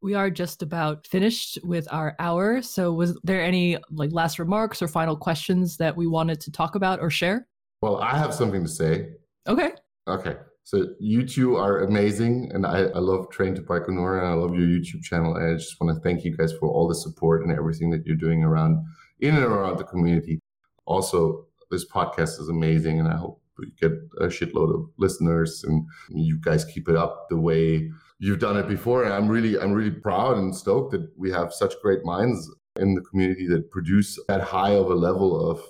We 0.00 0.14
are 0.14 0.30
just 0.30 0.62
about 0.62 1.06
finished 1.06 1.58
with 1.62 1.86
our 1.92 2.16
hour. 2.18 2.62
So 2.62 2.90
was 2.94 3.20
there 3.22 3.42
any 3.42 3.76
like 3.90 4.12
last 4.12 4.38
remarks 4.38 4.80
or 4.80 4.88
final 4.88 5.16
questions 5.16 5.76
that 5.76 5.94
we 5.94 6.06
wanted 6.06 6.40
to 6.40 6.50
talk 6.50 6.74
about 6.74 7.00
or 7.00 7.10
share? 7.10 7.46
Well, 7.82 7.96
I 7.96 8.16
have 8.16 8.34
something 8.34 8.62
to 8.62 8.68
say. 8.68 9.08
Okay. 9.46 9.72
Okay. 10.06 10.36
So 10.64 10.86
you 11.00 11.26
two 11.26 11.56
are 11.56 11.80
amazing, 11.80 12.50
and 12.52 12.66
I, 12.66 12.82
I 12.82 12.98
love 12.98 13.30
Train 13.30 13.54
to 13.54 13.62
Baikonur, 13.62 14.18
and 14.18 14.26
I 14.26 14.34
love 14.34 14.54
your 14.54 14.66
YouTube 14.66 15.02
channel. 15.02 15.34
And 15.34 15.54
I 15.54 15.56
just 15.56 15.80
want 15.80 15.96
to 15.96 16.00
thank 16.02 16.24
you 16.24 16.36
guys 16.36 16.52
for 16.52 16.68
all 16.68 16.86
the 16.86 16.94
support 16.94 17.42
and 17.42 17.50
everything 17.50 17.90
that 17.90 18.06
you're 18.06 18.16
doing 18.16 18.44
around 18.44 18.84
in 19.20 19.34
and 19.34 19.44
around 19.44 19.78
the 19.78 19.84
community. 19.84 20.40
Also, 20.84 21.46
this 21.70 21.88
podcast 21.88 22.38
is 22.40 22.48
amazing, 22.48 23.00
and 23.00 23.08
I 23.08 23.16
hope 23.16 23.40
you 23.58 23.72
get 23.80 23.92
a 24.20 24.26
shitload 24.26 24.74
of 24.74 24.90
listeners, 24.98 25.64
and 25.64 25.86
you 26.10 26.38
guys 26.38 26.64
keep 26.64 26.88
it 26.88 26.96
up 26.96 27.26
the 27.30 27.36
way 27.36 27.90
you've 28.18 28.38
done 28.38 28.56
it 28.58 28.68
before. 28.68 29.04
And 29.04 29.12
I'm 29.12 29.28
really, 29.28 29.58
I'm 29.58 29.72
really 29.72 29.90
proud 29.90 30.36
and 30.36 30.54
stoked 30.54 30.92
that 30.92 31.10
we 31.16 31.30
have 31.30 31.52
such 31.52 31.74
great 31.82 32.04
minds 32.04 32.48
in 32.78 32.94
the 32.94 33.00
community 33.00 33.48
that 33.48 33.70
produce 33.70 34.18
that 34.28 34.40
high 34.40 34.72
of 34.72 34.90
a 34.90 34.94
level 34.94 35.50
of, 35.50 35.58
of 35.58 35.64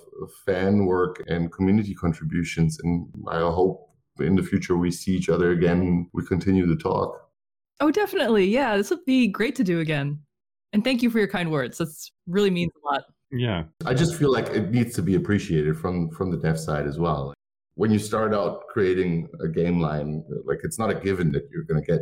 fan 0.45 0.85
work 0.85 1.23
and 1.27 1.51
community 1.51 1.93
contributions. 1.93 2.79
And 2.83 3.07
I 3.27 3.39
hope 3.39 3.89
in 4.19 4.35
the 4.35 4.43
future 4.43 4.77
we 4.77 4.91
see 4.91 5.13
each 5.15 5.29
other 5.29 5.51
again, 5.51 6.09
we 6.13 6.25
continue 6.25 6.67
to 6.67 6.75
talk. 6.75 7.17
Oh, 7.79 7.91
definitely. 7.91 8.45
Yeah, 8.45 8.77
this 8.77 8.89
would 8.89 9.05
be 9.05 9.27
great 9.27 9.55
to 9.55 9.63
do 9.63 9.79
again. 9.79 10.19
And 10.73 10.83
thank 10.83 11.01
you 11.01 11.09
for 11.09 11.19
your 11.19 11.27
kind 11.27 11.51
words. 11.51 11.77
That's 11.77 12.11
really 12.27 12.49
means 12.49 12.71
a 12.75 12.93
lot. 12.93 13.03
Yeah. 13.31 13.63
I 13.85 13.93
just 13.93 14.15
feel 14.15 14.31
like 14.31 14.47
it 14.49 14.71
needs 14.71 14.93
to 14.95 15.01
be 15.01 15.15
appreciated 15.15 15.77
from 15.77 16.09
from 16.11 16.31
the 16.31 16.37
dev 16.37 16.59
side 16.59 16.85
as 16.85 16.99
well. 16.99 17.33
when 17.75 17.91
you 17.91 17.99
start 17.99 18.33
out 18.33 18.67
creating 18.67 19.27
a 19.43 19.47
game 19.47 19.79
line, 19.79 20.23
like 20.45 20.59
it's 20.63 20.77
not 20.77 20.89
a 20.89 20.95
given 20.95 21.31
that 21.31 21.47
you're 21.51 21.63
going 21.63 21.81
to 21.83 21.91
get 21.91 22.01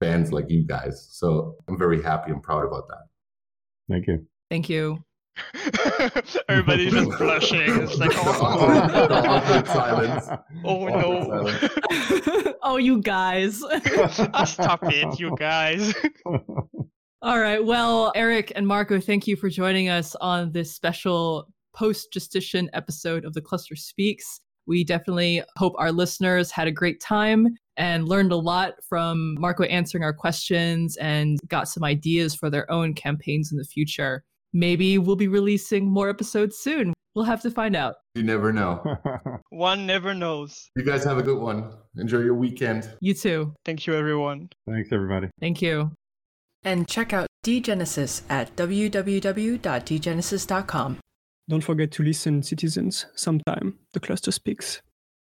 fans 0.00 0.32
like 0.32 0.50
you 0.50 0.66
guys. 0.66 1.08
So 1.10 1.56
I'm 1.68 1.78
very 1.78 2.02
happy 2.02 2.32
and 2.32 2.42
proud 2.42 2.66
about 2.66 2.88
that. 2.88 3.04
Thank 3.88 4.08
you. 4.08 4.26
Thank 4.50 4.68
you. 4.68 4.98
Everybody's 6.48 6.92
just 6.92 7.10
blushing. 7.18 7.82
It's 7.82 7.98
like, 7.98 8.12
oh, 8.14 9.62
silence. 9.66 10.28
Oh 10.64 10.86
no. 10.86 12.54
oh, 12.62 12.76
you 12.76 13.00
guys. 13.02 13.62
Ah, 14.34 14.44
Stop 14.44 14.80
it, 14.84 15.18
you 15.18 15.34
guys. 15.38 15.94
All 17.22 17.40
right. 17.40 17.64
Well, 17.64 18.12
Erik 18.14 18.52
and 18.54 18.66
Marko, 18.66 19.00
thank 19.00 19.26
you 19.26 19.36
for 19.36 19.48
joining 19.48 19.88
us 19.88 20.14
on 20.16 20.52
this 20.52 20.74
special 20.74 21.48
post 21.74 22.12
Justitian 22.12 22.70
episode 22.72 23.24
of 23.24 23.34
The 23.34 23.40
Cluster 23.42 23.76
Speaks. 23.76 24.40
We 24.66 24.84
definitely 24.84 25.42
hope 25.56 25.74
our 25.78 25.92
listeners 25.92 26.50
had 26.50 26.66
a 26.66 26.72
great 26.72 27.00
time 27.00 27.48
and 27.76 28.08
learned 28.08 28.32
a 28.32 28.36
lot 28.36 28.74
from 28.88 29.36
Marko 29.38 29.64
answering 29.64 30.02
our 30.02 30.12
questions 30.12 30.96
and 30.96 31.38
got 31.46 31.68
some 31.68 31.84
ideas 31.84 32.34
for 32.34 32.50
their 32.50 32.70
own 32.70 32.94
campaigns 32.94 33.52
in 33.52 33.58
the 33.58 33.64
future. 33.64 34.24
Maybe 34.56 34.96
we'll 34.96 35.16
be 35.16 35.28
releasing 35.28 35.86
more 35.86 36.08
episodes 36.08 36.56
soon. 36.56 36.94
We'll 37.14 37.26
have 37.26 37.42
to 37.42 37.50
find 37.50 37.76
out. 37.76 37.96
You 38.14 38.22
never 38.22 38.54
know. 38.54 38.82
One 39.50 39.84
never 39.84 40.14
knows. 40.14 40.70
You 40.76 40.82
guys 40.82 41.04
have 41.04 41.18
a 41.18 41.22
good 41.22 41.38
one. 41.38 41.74
Enjoy 41.98 42.20
your 42.20 42.36
weekend. 42.36 42.88
You 43.00 43.12
too. 43.12 43.52
Thank 43.66 43.86
you, 43.86 43.92
everyone. 43.92 44.48
Thanks, 44.66 44.90
everybody. 44.92 45.28
Thank 45.40 45.60
you. 45.60 45.92
And 46.64 46.88
check 46.88 47.12
out 47.12 47.26
Degenesis 47.44 48.22
at 48.30 48.56
www.degenesis.com. 48.56 50.98
Don't 51.50 51.60
forget 51.60 51.92
to 51.92 52.02
listen, 52.02 52.42
citizens. 52.42 53.04
Sometime 53.14 53.78
the 53.92 54.00
cluster 54.00 54.32
speaks. 54.32 54.80